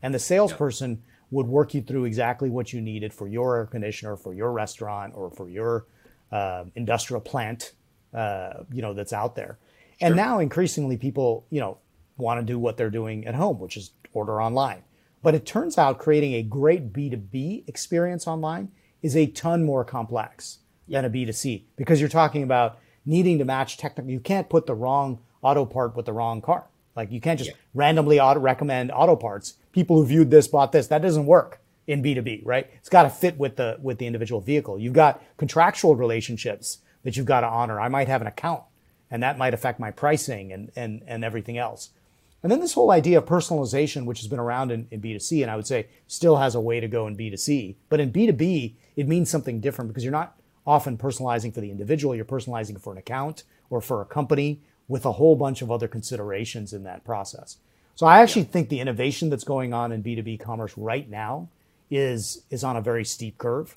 and 0.03 0.13
the 0.13 0.19
salesperson 0.19 1.03
would 1.31 1.47
work 1.47 1.75
you 1.75 1.81
through 1.81 2.05
exactly 2.05 2.51
what 2.51 2.73
you 2.73 2.81
needed 2.81 3.13
for 3.13 3.27
your 3.27 3.57
air 3.57 3.67
conditioner, 3.67 4.17
for 4.17 4.35
your 4.35 4.53
restaurant, 4.53 5.15
or 5.17 5.31
for 5.31 5.49
your 5.49 5.87
uh, 6.31 6.65
industrial 6.75 7.21
plant, 7.21 7.73
uh, 8.13 8.65
you 8.73 8.83
know, 8.83 8.93
that's 8.93 9.13
out 9.13 9.35
there. 9.35 9.59
And 10.01 10.17
now 10.17 10.41
increasingly 10.41 10.97
people, 10.97 11.47
you 11.51 11.61
know, 11.61 11.79
want 12.17 12.41
to 12.41 12.45
do 12.45 12.59
what 12.59 12.77
they're 12.77 12.91
doing 12.91 13.27
at 13.27 13.35
home, 13.35 13.61
which 13.61 13.77
is 13.77 13.93
order 14.13 14.43
online. 14.43 14.83
But 15.23 15.35
it 15.35 15.47
turns 15.47 15.79
out 15.79 15.99
creating 15.99 16.35
a 16.35 16.43
great 16.43 16.93
B2B 16.93 17.69
experience 17.69 18.27
online 18.27 18.73
is 19.01 19.17
a 19.17 19.27
ton 19.27 19.65
more 19.65 19.85
complex 19.85 20.59
than 20.93 21.05
a 21.05 21.11
B2C 21.11 21.65
because 21.77 21.99
you're 21.99 22.09
talking 22.09 22.43
about 22.43 22.79
needing 23.05 23.39
to 23.39 23.45
match 23.45 23.77
technical. 23.77 24.11
You 24.11 24.21
can't 24.21 24.49
put 24.49 24.67
the 24.67 24.75
wrong 24.75 25.19
auto 25.43 25.65
part 25.65 25.97
with 25.97 26.07
the 26.07 26.13
wrong 26.13 26.41
car. 26.41 26.67
Like 26.95 27.11
you 27.11 27.21
can't 27.21 27.39
just 27.39 27.51
randomly 27.75 28.21
auto 28.21 28.39
recommend 28.39 28.93
auto 28.93 29.17
parts. 29.17 29.55
People 29.73 29.97
who 29.97 30.07
viewed 30.07 30.31
this 30.31 30.47
bought 30.47 30.73
this. 30.73 30.87
That 30.87 31.03
doesn't 31.03 31.27
work 31.27 31.61
in 31.87 32.03
B2B, 32.03 32.43
right? 32.45 32.71
It's 32.75 32.89
got 32.89 33.05
to 33.05 33.11
fit 33.11 33.39
with 33.39 33.57
the 33.57 33.79
with 33.83 33.99
the 33.99 34.07
individual 34.07 34.41
vehicle. 34.41 34.79
You've 34.79 34.93
got 34.93 35.23
contractual 35.39 35.97
relationships 35.97 36.79
that 37.03 37.17
you've 37.17 37.27
got 37.27 37.41
to 37.41 37.49
honor. 37.49 37.81
I 37.81 37.89
might 37.89 38.09
have 38.09 38.21
an 38.21 38.27
account 38.29 38.63
and 39.11 39.23
that 39.23 39.39
might 39.39 39.55
affect 39.55 39.79
my 39.79 39.91
pricing 39.91 40.53
and 40.53 40.73
and 40.77 41.03
and 41.07 41.25
everything 41.25 41.59
else. 41.59 41.91
And 42.43 42.51
then 42.51 42.59
this 42.59 42.73
whole 42.73 42.91
idea 42.91 43.19
of 43.19 43.25
personalization, 43.25 44.05
which 44.05 44.19
has 44.19 44.27
been 44.27 44.41
around 44.41 44.73
in, 44.73 44.89
in 44.91 45.01
B2C, 45.01 45.43
and 45.43 45.51
I 45.51 45.55
would 45.55 45.67
say 45.67 45.87
still 46.09 46.39
has 46.39 46.57
a 46.57 46.61
way 46.61 46.81
to 46.81 46.89
go 46.89 47.07
in 47.07 47.17
B2C. 47.17 47.77
But 47.89 48.01
in 48.01 48.11
B2B, 48.11 48.75
it 48.97 49.07
means 49.07 49.31
something 49.31 49.61
different 49.61 49.89
because 49.89 50.03
you're 50.03 50.11
not 50.11 50.37
often 50.67 50.97
personalizing 50.97 51.53
for 51.53 51.61
the 51.61 51.71
individual, 51.71 52.15
you're 52.15 52.25
personalizing 52.25 52.81
for 52.81 52.93
an 52.93 52.99
account 52.99 53.45
or 53.71 53.81
for 53.81 54.01
a 54.01 54.05
company 54.05 54.61
with 54.89 55.05
a 55.05 55.13
whole 55.13 55.37
bunch 55.37 55.63
of 55.63 55.71
other 55.71 55.89
considerations 55.89 56.73
in 56.73 56.85
that 56.85 57.05
process. 57.05 57.59
So 57.95 58.07
I 58.07 58.21
actually 58.21 58.45
think 58.45 58.69
the 58.69 58.81
innovation 58.81 59.31
that's 59.31 59.45
going 59.45 59.73
on 59.73 59.93
in 59.93 60.03
B2B 60.03 60.41
commerce 60.41 60.77
right 60.77 61.09
now 61.09 61.49
is 61.91 62.43
is 62.51 62.65
on 62.65 62.77
a 62.77 62.81
very 62.81 63.05
steep 63.05 63.37
curve 63.37 63.77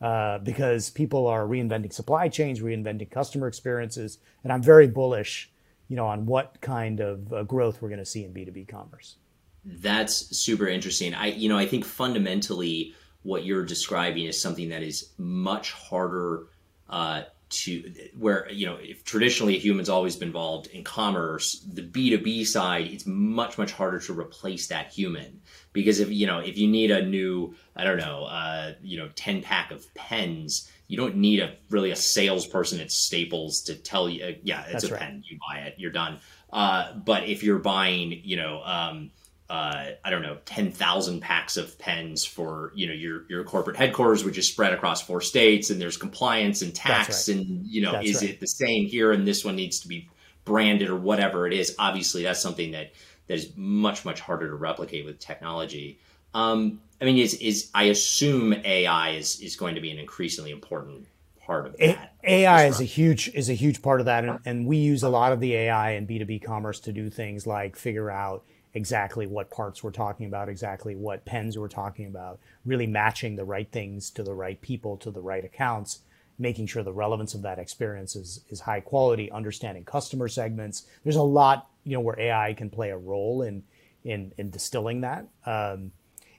uh, 0.00 0.38
because 0.38 0.90
people 0.90 1.26
are 1.26 1.44
reinventing 1.46 1.92
supply 1.92 2.28
chains, 2.28 2.60
reinventing 2.60 3.10
customer 3.10 3.48
experiences, 3.48 4.18
and 4.42 4.52
I'm 4.52 4.62
very 4.62 4.86
bullish, 4.86 5.50
you 5.88 5.96
know, 5.96 6.06
on 6.06 6.26
what 6.26 6.60
kind 6.60 7.00
of 7.00 7.32
uh, 7.32 7.42
growth 7.44 7.80
we're 7.80 7.88
going 7.88 8.00
to 8.00 8.04
see 8.04 8.24
in 8.24 8.34
B2B 8.34 8.68
commerce. 8.68 9.16
That's 9.64 10.36
super 10.36 10.68
interesting. 10.68 11.14
I, 11.14 11.28
you 11.28 11.48
know, 11.48 11.56
I 11.56 11.66
think 11.66 11.86
fundamentally 11.86 12.94
what 13.24 13.44
you're 13.44 13.64
describing 13.64 14.26
is 14.26 14.40
something 14.40 14.68
that 14.68 14.82
is 14.82 15.10
much 15.18 15.72
harder 15.72 16.46
uh, 16.88 17.22
to 17.50 17.92
where 18.18 18.50
you 18.50 18.66
know 18.66 18.76
if 18.80 19.04
traditionally 19.04 19.56
a 19.56 19.58
humans 19.58 19.88
always 19.88 20.16
been 20.16 20.28
involved 20.28 20.66
in 20.68 20.82
commerce 20.82 21.60
the 21.72 21.82
b2b 21.82 22.44
side 22.46 22.86
it's 22.86 23.06
much 23.06 23.58
much 23.58 23.70
harder 23.72 23.98
to 23.98 24.18
replace 24.18 24.66
that 24.68 24.92
human 24.92 25.40
because 25.72 26.00
if 26.00 26.10
you 26.10 26.26
know 26.26 26.38
if 26.40 26.58
you 26.58 26.66
need 26.66 26.90
a 26.90 27.04
new 27.04 27.54
i 27.76 27.84
don't 27.84 27.98
know 27.98 28.24
uh, 28.24 28.72
you 28.82 28.98
know 28.98 29.08
10 29.14 29.42
pack 29.42 29.70
of 29.70 29.92
pens 29.94 30.70
you 30.88 30.96
don't 30.96 31.16
need 31.16 31.40
a 31.40 31.54
really 31.70 31.90
a 31.90 31.96
salesperson 31.96 32.80
at 32.80 32.90
staples 32.90 33.62
to 33.62 33.74
tell 33.74 34.08
you 34.08 34.24
uh, 34.24 34.32
yeah 34.42 34.62
it's 34.62 34.72
That's 34.72 34.84
a 34.86 34.92
right. 34.92 35.00
pen 35.00 35.22
you 35.28 35.38
buy 35.48 35.60
it 35.60 35.74
you're 35.78 35.92
done 35.92 36.18
uh, 36.52 36.94
but 36.94 37.24
if 37.28 37.42
you're 37.42 37.58
buying 37.58 38.20
you 38.24 38.36
know 38.36 38.62
um, 38.64 39.10
uh, 39.50 39.90
I 40.02 40.10
don't 40.10 40.22
know, 40.22 40.38
10,000 40.46 41.20
packs 41.20 41.56
of 41.56 41.78
pens 41.78 42.24
for, 42.24 42.72
you 42.74 42.86
know, 42.86 42.94
your, 42.94 43.24
your 43.28 43.44
corporate 43.44 43.76
headquarters, 43.76 44.24
which 44.24 44.38
is 44.38 44.48
spread 44.48 44.72
across 44.72 45.02
four 45.02 45.20
states 45.20 45.68
and 45.70 45.80
there's 45.80 45.98
compliance 45.98 46.62
and 46.62 46.74
tax 46.74 47.28
right. 47.28 47.36
and, 47.36 47.66
you 47.66 47.82
know, 47.82 47.92
That's 47.92 48.08
is 48.08 48.22
right. 48.22 48.30
it 48.30 48.40
the 48.40 48.46
same 48.46 48.86
here 48.86 49.12
and 49.12 49.26
this 49.26 49.44
one 49.44 49.56
needs 49.56 49.80
to 49.80 49.88
be 49.88 50.08
branded 50.44 50.88
or 50.88 50.96
whatever 50.96 51.46
it 51.46 51.52
is. 51.52 51.74
Obviously 51.78 52.22
that's 52.22 52.40
something 52.40 52.72
that, 52.72 52.92
that 53.26 53.34
is 53.34 53.52
much, 53.54 54.04
much 54.04 54.20
harder 54.20 54.48
to 54.48 54.54
replicate 54.54 55.04
with 55.04 55.18
technology. 55.18 55.98
Um, 56.32 56.80
I 57.00 57.04
mean, 57.04 57.18
is, 57.18 57.34
is, 57.34 57.70
I 57.74 57.84
assume 57.84 58.54
AI 58.54 59.10
is, 59.10 59.40
is 59.40 59.56
going 59.56 59.74
to 59.74 59.80
be 59.82 59.90
an 59.90 59.98
increasingly 59.98 60.52
important 60.52 61.06
part 61.44 61.66
of 61.66 61.76
that. 61.76 62.14
AI 62.24 62.66
is 62.66 62.80
a 62.80 62.84
huge 62.84 63.28
is 63.34 63.50
a 63.50 63.54
huge 63.54 63.82
part 63.82 64.00
of 64.00 64.06
that, 64.06 64.24
and, 64.24 64.38
and 64.46 64.66
we 64.66 64.78
use 64.78 65.02
a 65.02 65.08
lot 65.08 65.32
of 65.32 65.40
the 65.40 65.54
AI 65.54 65.92
in 65.92 66.06
B 66.06 66.18
two 66.18 66.24
B 66.24 66.38
commerce 66.38 66.80
to 66.80 66.92
do 66.92 67.10
things 67.10 67.46
like 67.46 67.76
figure 67.76 68.10
out 68.10 68.44
exactly 68.74 69.26
what 69.26 69.50
parts 69.50 69.82
we're 69.82 69.90
talking 69.92 70.26
about, 70.26 70.48
exactly 70.48 70.94
what 70.94 71.24
pens 71.24 71.56
we're 71.56 71.68
talking 71.68 72.06
about, 72.06 72.40
really 72.64 72.86
matching 72.86 73.36
the 73.36 73.44
right 73.44 73.70
things 73.70 74.10
to 74.10 74.22
the 74.22 74.34
right 74.34 74.60
people 74.60 74.96
to 74.98 75.10
the 75.10 75.20
right 75.20 75.44
accounts, 75.44 76.00
making 76.38 76.66
sure 76.66 76.82
the 76.82 76.92
relevance 76.92 77.34
of 77.34 77.42
that 77.42 77.58
experience 77.58 78.16
is 78.16 78.40
is 78.50 78.60
high 78.60 78.80
quality, 78.80 79.30
understanding 79.30 79.84
customer 79.84 80.28
segments. 80.28 80.86
There's 81.04 81.16
a 81.16 81.22
lot 81.22 81.68
you 81.84 81.92
know 81.92 82.00
where 82.00 82.18
AI 82.18 82.54
can 82.54 82.70
play 82.70 82.90
a 82.90 82.98
role 82.98 83.42
in 83.42 83.62
in 84.02 84.32
in 84.36 84.50
distilling 84.50 85.02
that. 85.02 85.26
Um, 85.46 85.92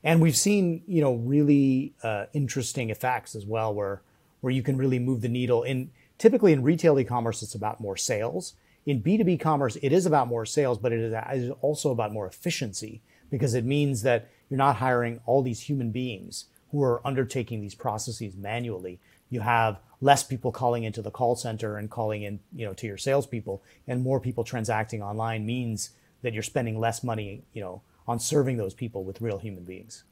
and 0.03 0.21
we've 0.21 0.37
seen 0.37 0.83
you 0.87 1.01
know 1.01 1.15
really 1.15 1.93
uh, 2.03 2.25
interesting 2.33 2.89
effects 2.89 3.35
as 3.35 3.45
well 3.45 3.73
where 3.73 4.01
where 4.41 4.51
you 4.51 4.61
can 4.61 4.77
really 4.77 4.99
move 4.99 5.21
the 5.21 5.29
needle 5.29 5.63
in 5.63 5.89
typically 6.17 6.53
in 6.53 6.61
retail 6.63 6.97
e-commerce 6.99 7.41
it's 7.41 7.55
about 7.55 7.81
more 7.81 7.97
sales 7.97 8.53
in 8.85 9.01
b2b 9.01 9.39
commerce 9.39 9.77
it 9.81 9.91
is 9.91 10.05
about 10.05 10.27
more 10.27 10.45
sales 10.45 10.77
but 10.77 10.91
it 10.91 11.13
is 11.33 11.51
also 11.61 11.91
about 11.91 12.13
more 12.13 12.27
efficiency 12.27 13.01
because 13.29 13.53
it 13.53 13.65
means 13.65 14.03
that 14.03 14.29
you're 14.49 14.57
not 14.57 14.77
hiring 14.77 15.19
all 15.25 15.41
these 15.41 15.61
human 15.61 15.91
beings 15.91 16.45
who 16.71 16.83
are 16.83 17.05
undertaking 17.05 17.61
these 17.61 17.75
processes 17.75 18.35
manually. 18.35 18.99
You 19.29 19.41
have 19.41 19.79
less 20.01 20.23
people 20.23 20.51
calling 20.51 20.83
into 20.83 21.01
the 21.01 21.11
call 21.11 21.35
center 21.35 21.77
and 21.77 21.89
calling 21.89 22.23
in, 22.23 22.39
you 22.53 22.65
know, 22.65 22.73
to 22.73 22.87
your 22.87 22.97
salespeople, 22.97 23.63
and 23.87 24.01
more 24.01 24.19
people 24.19 24.43
transacting 24.43 25.01
online 25.01 25.45
means 25.45 25.91
that 26.21 26.33
you're 26.33 26.43
spending 26.43 26.79
less 26.79 27.03
money, 27.03 27.43
you 27.53 27.61
know, 27.61 27.81
on 28.07 28.19
serving 28.19 28.57
those 28.57 28.73
people 28.73 29.03
with 29.03 29.21
real 29.21 29.37
human 29.37 29.63
beings. 29.63 30.03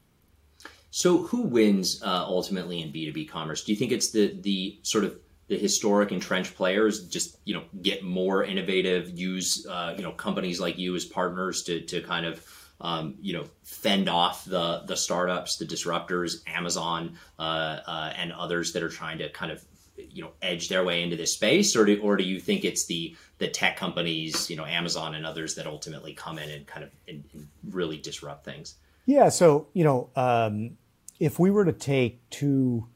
So, 0.90 1.18
who 1.24 1.42
wins 1.42 2.02
uh, 2.02 2.24
ultimately 2.26 2.80
in 2.80 2.92
B 2.92 3.06
two 3.06 3.12
B 3.12 3.24
commerce? 3.24 3.64
Do 3.64 3.72
you 3.72 3.76
think 3.76 3.92
it's 3.92 4.10
the 4.10 4.36
the 4.40 4.78
sort 4.82 5.04
of 5.04 5.18
the 5.48 5.58
historic 5.58 6.10
entrenched 6.10 6.54
players 6.54 7.06
just 7.08 7.38
you 7.44 7.54
know 7.54 7.64
get 7.82 8.02
more 8.02 8.44
innovative, 8.44 9.10
use 9.18 9.66
uh, 9.66 9.94
you 9.96 10.02
know 10.02 10.12
companies 10.12 10.60
like 10.60 10.78
you 10.78 10.94
as 10.94 11.04
partners 11.04 11.62
to 11.64 11.80
to 11.82 12.00
kind 12.02 12.26
of 12.26 12.44
um, 12.80 13.16
you 13.20 13.32
know 13.32 13.44
fend 13.62 14.08
off 14.08 14.44
the 14.44 14.82
the 14.86 14.96
startups, 14.96 15.56
the 15.56 15.66
disruptors, 15.66 16.42
Amazon, 16.46 17.16
uh, 17.38 17.42
uh, 17.86 18.12
and 18.16 18.32
others 18.32 18.72
that 18.72 18.82
are 18.82 18.88
trying 18.88 19.18
to 19.18 19.28
kind 19.30 19.52
of 19.52 19.62
you 19.96 20.22
know 20.22 20.30
edge 20.42 20.68
their 20.68 20.84
way 20.84 21.02
into 21.02 21.16
this 21.16 21.32
space, 21.32 21.76
or 21.76 21.84
do 21.84 22.00
or 22.00 22.16
do 22.16 22.24
you 22.24 22.40
think 22.40 22.64
it's 22.64 22.86
the 22.86 23.16
the 23.38 23.48
tech 23.48 23.76
companies, 23.76 24.48
you 24.48 24.56
know, 24.56 24.64
Amazon 24.64 25.14
and 25.14 25.26
others 25.26 25.56
that 25.56 25.66
ultimately 25.66 26.14
come 26.14 26.38
in 26.38 26.50
and 26.50 26.66
kind 26.66 26.84
of 26.84 26.90
and, 27.06 27.24
and 27.32 27.48
really 27.70 27.98
disrupt 27.98 28.44
things? 28.44 28.76
Yeah. 29.06 29.28
So 29.28 29.68
you 29.72 29.84
know, 29.84 30.10
um, 30.16 30.78
if 31.20 31.38
we 31.38 31.50
were 31.50 31.64
to 31.64 31.72
take 31.72 32.28
two 32.30 32.88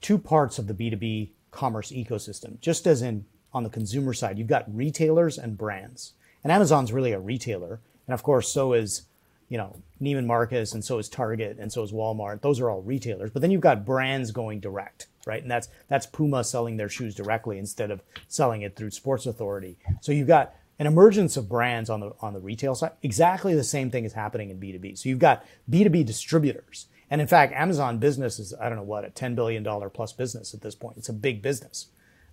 two 0.00 0.18
parts 0.18 0.58
of 0.58 0.66
the 0.66 0.74
B 0.74 0.90
two 0.90 0.96
B 0.96 1.32
commerce 1.52 1.92
ecosystem, 1.92 2.60
just 2.60 2.86
as 2.86 3.00
in 3.00 3.24
on 3.52 3.62
the 3.62 3.70
consumer 3.70 4.12
side, 4.12 4.38
you've 4.38 4.48
got 4.48 4.74
retailers 4.74 5.38
and 5.38 5.56
brands, 5.56 6.14
and 6.42 6.52
Amazon's 6.52 6.92
really 6.92 7.12
a 7.12 7.20
retailer, 7.20 7.80
and 8.08 8.14
of 8.14 8.24
course, 8.24 8.48
so 8.48 8.72
is 8.72 9.02
you 9.48 9.58
know 9.58 9.76
Neiman 10.00 10.26
Marcus, 10.26 10.72
and 10.74 10.84
so 10.84 10.98
is 10.98 11.08
Target, 11.08 11.58
and 11.60 11.72
so 11.72 11.84
is 11.84 11.92
Walmart. 11.92 12.40
Those 12.40 12.58
are 12.58 12.68
all 12.68 12.82
retailers. 12.82 13.30
But 13.30 13.42
then 13.42 13.52
you've 13.52 13.60
got 13.60 13.86
brands 13.86 14.32
going 14.32 14.58
direct 14.58 15.06
right? 15.26 15.42
And 15.42 15.50
that's 15.50 15.68
that's 15.88 16.06
Puma 16.06 16.44
selling 16.44 16.76
their 16.76 16.88
shoes 16.88 17.14
directly 17.14 17.58
instead 17.58 17.90
of 17.90 18.02
selling 18.28 18.62
it 18.62 18.76
through 18.76 18.90
Sports 18.90 19.26
Authority. 19.26 19.76
So 20.00 20.12
you've 20.12 20.28
got 20.28 20.54
an 20.78 20.86
emergence 20.86 21.36
of 21.36 21.48
brands 21.48 21.90
on 21.90 22.00
the 22.00 22.12
on 22.20 22.32
the 22.32 22.40
retail 22.40 22.74
side. 22.74 22.92
Exactly 23.02 23.54
the 23.54 23.64
same 23.64 23.90
thing 23.90 24.04
is 24.04 24.12
happening 24.12 24.50
in 24.50 24.58
B2B. 24.58 24.98
So 24.98 25.08
you've 25.08 25.18
got 25.18 25.44
B2B 25.70 26.04
distributors. 26.06 26.86
And 27.12 27.20
in 27.20 27.26
fact, 27.26 27.52
Amazon 27.52 27.98
business 27.98 28.38
is, 28.38 28.54
I 28.58 28.70
don't 28.70 28.78
know 28.78 28.84
what, 28.84 29.04
a 29.04 29.10
$10 29.10 29.34
billion 29.34 29.62
plus 29.90 30.14
business 30.14 30.54
at 30.54 30.62
this 30.62 30.74
point. 30.74 30.96
It's 30.96 31.10
a 31.10 31.12
big 31.12 31.42
business. 31.42 31.88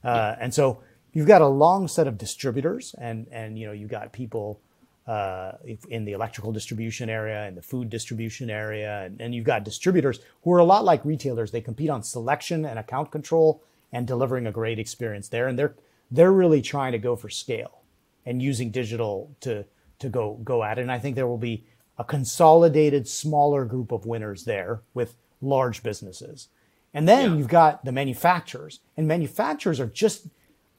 Uh, 0.05 0.35
and 0.39 0.53
so 0.53 0.81
you've 1.11 1.27
got 1.27 1.41
a 1.41 1.47
long 1.47 1.89
set 1.89 2.07
of 2.07 2.17
distributors 2.17 2.95
and, 2.97 3.27
and, 3.29 3.59
you 3.59 3.67
know, 3.67 3.73
you've 3.73 3.89
got 3.89 4.13
people 4.13 4.61
uh, 5.05 5.51
in 5.89 6.05
the 6.05 6.13
electrical 6.13 6.53
distribution 6.53 7.09
area 7.09 7.43
and 7.43 7.57
the 7.57 7.61
food 7.61 7.89
distribution 7.89 8.49
area. 8.49 9.03
And, 9.03 9.19
and, 9.19 9.35
you've 9.35 9.43
got 9.43 9.65
distributors 9.65 10.21
who 10.43 10.53
are 10.53 10.59
a 10.59 10.63
lot 10.63 10.85
like 10.85 11.03
retailers. 11.03 11.51
They 11.51 11.59
compete 11.59 11.89
on 11.89 12.01
selection 12.01 12.63
and 12.63 12.79
account 12.79 13.11
control 13.11 13.61
and 13.91 14.07
delivering 14.07 14.47
a 14.47 14.51
great 14.53 14.79
experience 14.79 15.27
there. 15.27 15.49
And 15.49 15.59
they're, 15.59 15.75
they're 16.09 16.31
really 16.31 16.61
trying 16.61 16.93
to 16.93 16.99
go 16.99 17.17
for 17.17 17.27
scale 17.27 17.81
and 18.25 18.41
using 18.41 18.71
digital 18.71 19.35
to, 19.41 19.65
to 19.99 20.07
go, 20.07 20.39
go 20.41 20.63
at 20.63 20.77
it. 20.77 20.83
And 20.83 20.91
I 20.91 20.99
think 20.99 21.17
there 21.17 21.27
will 21.27 21.37
be 21.37 21.65
a 21.99 22.03
consolidated, 22.03 23.07
smaller 23.07 23.65
group 23.65 23.91
of 23.91 24.07
winners 24.07 24.45
there 24.45 24.81
with 24.95 25.15
large 25.41 25.83
businesses. 25.83 26.47
And 26.93 27.07
then 27.07 27.31
yeah. 27.31 27.37
you've 27.37 27.47
got 27.47 27.85
the 27.85 27.91
manufacturers 27.91 28.79
and 28.97 29.07
manufacturers 29.07 29.79
are 29.79 29.85
just 29.85 30.27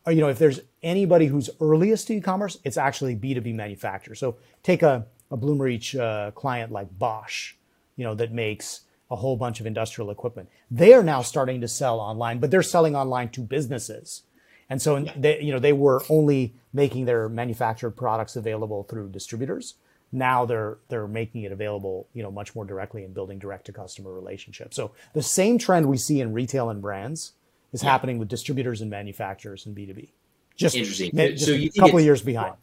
uh, 0.07 0.11
you 0.11 0.21
know, 0.21 0.29
if 0.29 0.39
there's 0.39 0.61
anybody 0.83 1.27
who's 1.27 1.51
earliest 1.61 2.07
to 2.07 2.15
e-commerce, 2.15 2.59
it's 2.65 2.77
actually 2.77 3.15
B2B 3.15 3.55
manufacturers. 3.55 4.19
So 4.19 4.37
take 4.63 4.83
a, 4.83 5.07
a 5.31 5.37
Bloomreach 5.37 5.99
uh, 5.99 6.31
client 6.33 6.73
like 6.73 6.99
Bosch, 6.99 7.55
you 7.97 8.05
know, 8.05 8.15
that 8.15 8.33
makes 8.33 8.81
a 9.11 9.17
whole 9.17 9.37
bunch 9.37 9.61
of 9.61 9.67
industrial 9.67 10.11
equipment. 10.11 10.49
They 10.71 10.95
are 10.95 11.03
now 11.03 11.23
starting 11.23 11.61
to 11.61 11.69
sell 11.69 12.01
online, 12.01 12.39
but 12.39 12.51
they're 12.51 12.63
selling 12.63 12.97
online 12.97 13.29
to 13.31 13.41
businesses. 13.41 14.23
And 14.71 14.81
so, 14.81 14.97
yeah. 14.97 15.13
they, 15.17 15.43
you 15.43 15.53
know, 15.53 15.59
they 15.59 15.73
were 15.73 16.03
only 16.09 16.55
making 16.73 17.05
their 17.05 17.29
manufactured 17.29 17.91
products 17.91 18.37
available 18.37 18.85
through 18.85 19.11
distributors. 19.11 19.75
Now 20.13 20.45
they're 20.45 20.79
they're 20.89 21.07
making 21.07 21.43
it 21.43 21.53
available, 21.53 22.09
you 22.15 22.23
know, 22.23 22.31
much 22.31 22.55
more 22.55 22.65
directly 22.65 23.05
and 23.05 23.15
building 23.15 23.39
direct 23.39 23.67
to 23.67 23.73
customer 23.73 24.13
relationships. 24.13 24.77
So 24.77 24.93
the 25.15 25.23
same 25.23 25.59
trend 25.59 25.87
we 25.87 25.97
see 25.97 26.21
in 26.21 26.33
retail 26.33 26.69
and 26.71 26.83
brands 26.83 27.33
is 27.73 27.83
yeah. 27.83 27.91
happening 27.91 28.19
with 28.19 28.29
distributors 28.29 28.81
and 28.81 28.91
manufacturers 28.91 29.67
and 29.67 29.77
B2B. 29.77 30.09
Just 30.57 30.77
interesting. 30.77 31.11
Just 31.15 31.47
so 31.47 31.53
you 31.53 31.71
a 31.75 31.81
couple 31.81 31.99
of 31.99 32.05
years 32.05 32.23
behind. 32.23 32.55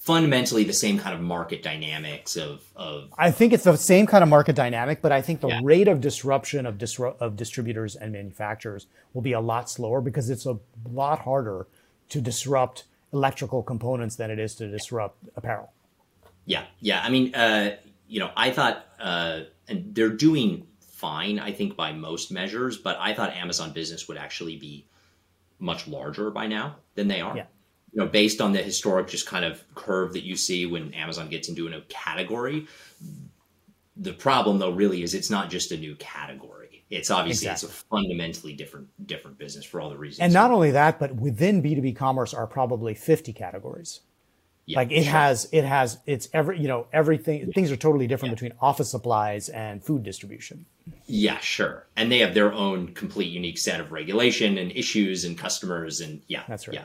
Fundamentally, 0.00 0.64
the 0.64 0.72
same 0.72 0.98
kind 0.98 1.14
of 1.14 1.20
market 1.20 1.62
dynamics 1.62 2.34
of, 2.36 2.64
of. 2.74 3.12
I 3.18 3.30
think 3.30 3.52
it's 3.52 3.64
the 3.64 3.76
same 3.76 4.06
kind 4.06 4.22
of 4.22 4.30
market 4.30 4.56
dynamic, 4.56 5.02
but 5.02 5.12
I 5.12 5.20
think 5.20 5.42
the 5.42 5.48
yeah. 5.48 5.60
rate 5.62 5.88
of 5.88 6.00
disruption 6.00 6.64
of 6.64 6.78
disru- 6.78 7.16
of 7.20 7.36
distributors 7.36 7.96
and 7.96 8.12
manufacturers 8.12 8.86
will 9.12 9.20
be 9.20 9.32
a 9.32 9.40
lot 9.40 9.68
slower 9.68 10.00
because 10.00 10.30
it's 10.30 10.46
a 10.46 10.58
lot 10.90 11.20
harder 11.20 11.66
to 12.08 12.20
disrupt 12.20 12.84
electrical 13.12 13.62
components 13.62 14.16
than 14.16 14.30
it 14.30 14.38
is 14.38 14.54
to 14.56 14.68
disrupt 14.68 15.18
apparel. 15.36 15.70
Yeah, 16.50 16.64
yeah. 16.80 17.00
I 17.00 17.10
mean, 17.10 17.32
uh, 17.32 17.76
you 18.08 18.18
know, 18.18 18.30
I 18.36 18.50
thought, 18.50 18.84
uh, 18.98 19.42
and 19.68 19.94
they're 19.94 20.08
doing 20.08 20.66
fine, 20.80 21.38
I 21.38 21.52
think, 21.52 21.76
by 21.76 21.92
most 21.92 22.32
measures. 22.32 22.76
But 22.76 22.96
I 22.98 23.14
thought 23.14 23.30
Amazon 23.34 23.72
Business 23.72 24.08
would 24.08 24.16
actually 24.16 24.56
be 24.56 24.88
much 25.60 25.86
larger 25.86 26.28
by 26.32 26.48
now 26.48 26.76
than 26.96 27.06
they 27.06 27.20
are. 27.20 27.36
Yeah. 27.36 27.46
You 27.92 28.00
know, 28.00 28.08
based 28.08 28.40
on 28.40 28.52
the 28.52 28.62
historic 28.62 29.06
just 29.06 29.26
kind 29.26 29.44
of 29.44 29.62
curve 29.76 30.12
that 30.14 30.24
you 30.24 30.34
see 30.34 30.66
when 30.66 30.92
Amazon 30.92 31.28
gets 31.28 31.48
into 31.48 31.68
a 31.68 31.70
new 31.70 31.82
category. 31.88 32.66
The 33.96 34.12
problem, 34.12 34.58
though, 34.58 34.72
really 34.72 35.04
is 35.04 35.14
it's 35.14 35.30
not 35.30 35.50
just 35.50 35.70
a 35.70 35.76
new 35.76 35.94
category. 35.96 36.84
It's 36.90 37.12
obviously 37.12 37.46
exactly. 37.46 37.68
it's 37.68 37.80
a 37.80 37.84
fundamentally 37.84 38.54
different 38.54 38.88
different 39.06 39.38
business 39.38 39.64
for 39.64 39.80
all 39.80 39.90
the 39.90 39.96
reasons. 39.96 40.20
And 40.20 40.32
not 40.32 40.50
only 40.50 40.72
that, 40.72 40.98
but 40.98 41.14
within 41.14 41.60
B 41.60 41.76
two 41.76 41.82
B 41.82 41.92
commerce 41.92 42.34
are 42.34 42.48
probably 42.48 42.94
fifty 42.94 43.32
categories. 43.32 44.00
Yeah, 44.70 44.78
like 44.78 44.92
it 44.92 45.02
sure. 45.02 45.12
has, 45.12 45.48
it 45.50 45.64
has, 45.64 45.98
it's 46.06 46.28
every, 46.32 46.60
you 46.60 46.68
know, 46.68 46.86
everything, 46.92 47.40
yeah. 47.40 47.52
things 47.54 47.72
are 47.72 47.76
totally 47.76 48.06
different 48.06 48.30
yeah. 48.30 48.34
between 48.36 48.52
office 48.60 48.90
supplies 48.90 49.48
and 49.48 49.82
food 49.82 50.04
distribution. 50.04 50.64
Yeah, 51.06 51.38
sure. 51.40 51.88
And 51.96 52.10
they 52.10 52.18
have 52.18 52.34
their 52.34 52.52
own 52.52 52.94
complete 52.94 53.32
unique 53.32 53.58
set 53.58 53.80
of 53.80 53.90
regulation 53.90 54.58
and 54.58 54.70
issues 54.72 55.24
and 55.24 55.36
customers. 55.36 56.00
And 56.00 56.22
yeah, 56.28 56.44
that's 56.48 56.68
right. 56.68 56.74
Yeah. 56.74 56.84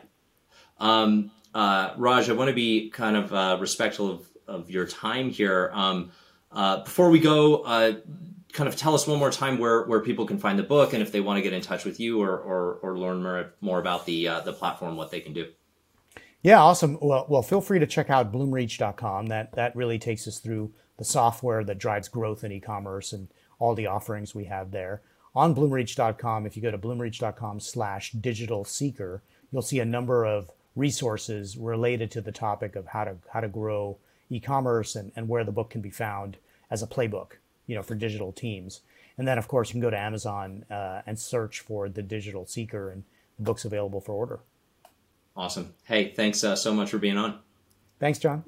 Um, 0.80 1.32
uh, 1.54 1.94
Raj, 1.98 2.30
I 2.30 2.34
want 2.34 2.50
to 2.50 2.56
be 2.56 2.90
kind 2.90 3.16
of 3.16 3.34
uh, 3.34 3.58
respectful 3.60 4.10
of, 4.10 4.28
of 4.48 4.72
your 4.72 4.88
time 4.88 5.30
here. 5.30 5.70
Um, 5.74 6.12
uh, 6.52 6.84
before 6.84 7.10
we 7.12 7.20
go, 7.20 7.58
uh, 7.58 7.94
kind 8.52 8.68
of 8.68 8.76
tell 8.76 8.96
us 8.96 9.06
one 9.06 9.20
more 9.20 9.32
time 9.32 9.60
where, 9.60 9.84
where 9.84 10.00
people 10.00 10.26
can 10.26 10.40
find 10.40 10.58
the 10.58 10.64
book 10.64 10.94
and 10.94 11.04
if 11.04 11.12
they 11.12 11.22
want 11.22 11.38
to 11.38 11.42
get 11.44 11.54
in 11.54 11.62
touch 11.62 11.86
with 11.86 12.00
you 12.00 12.22
or, 12.22 12.36
or, 12.38 12.80
or 12.82 12.98
learn 12.98 13.22
more, 13.22 13.54
more 13.62 13.80
about 13.80 14.06
the, 14.06 14.28
uh, 14.28 14.40
the 14.40 14.54
platform, 14.54 14.96
what 14.96 15.12
they 15.12 15.20
can 15.20 15.34
do. 15.34 15.48
Yeah, 16.46 16.62
awesome. 16.62 17.00
Well, 17.02 17.26
well, 17.28 17.42
feel 17.42 17.60
free 17.60 17.80
to 17.80 17.88
check 17.88 18.12
out 18.12 18.32
bloomreach.com. 18.32 19.26
That 19.30 19.54
that 19.54 19.76
really 19.76 19.98
takes 19.98 20.28
us 20.28 20.38
through 20.38 20.72
the 20.98 21.04
software 21.04 21.64
that 21.64 21.80
drives 21.80 22.08
growth 22.08 22.44
in 22.44 22.52
e-commerce 22.52 23.14
and 23.14 23.30
all 23.58 23.74
the 23.74 23.88
offerings 23.88 24.36
we 24.36 24.46
have 24.46 24.70
there. 24.70 25.02
On 25.34 25.56
bloomreach.com, 25.56 26.46
if 26.46 26.56
you 26.56 26.62
go 26.62 26.70
to 26.70 26.78
bloomreach.com 26.78 27.60
slash 27.62 28.12
digital 28.12 28.64
seeker, 28.64 29.24
you'll 29.52 29.64
see 29.64 29.80
a 29.80 29.86
number 29.86 30.24
of 30.24 30.52
resources 30.76 31.58
related 31.58 32.12
to 32.12 32.22
the 32.22 32.32
topic 32.32 32.76
of 32.76 32.86
how 32.86 33.06
to 33.06 33.16
how 33.34 33.40
to 33.40 33.48
grow 33.48 33.98
e-commerce 34.30 34.96
and, 34.96 35.12
and 35.16 35.28
where 35.28 35.44
the 35.44 35.52
book 35.52 35.72
can 35.72 35.82
be 35.82 35.90
found 35.90 36.38
as 36.70 36.84
a 36.84 36.88
playbook, 36.88 37.40
you 37.66 37.74
know, 37.74 37.82
for 37.82 37.96
digital 37.96 38.32
teams. 38.32 38.82
And 39.18 39.28
then 39.28 39.40
of 39.40 39.48
course 39.48 39.70
you 39.70 39.74
can 39.74 39.82
go 39.82 39.90
to 39.90 39.98
Amazon 39.98 40.64
uh, 40.70 41.02
and 41.08 41.18
search 41.18 41.62
for 41.62 41.90
the 41.90 42.04
digital 42.04 42.46
seeker 42.46 42.92
and 42.92 43.04
the 43.40 43.46
book's 43.46 43.66
available 43.66 44.00
for 44.00 44.14
order. 44.14 44.42
Awesome. 45.36 45.74
Hey, 45.84 46.14
thanks 46.16 46.44
uh, 46.44 46.56
so 46.56 46.74
much 46.74 46.90
for 46.90 46.98
being 46.98 47.18
on. 47.18 47.40
Thanks, 48.00 48.20
John. 48.20 48.44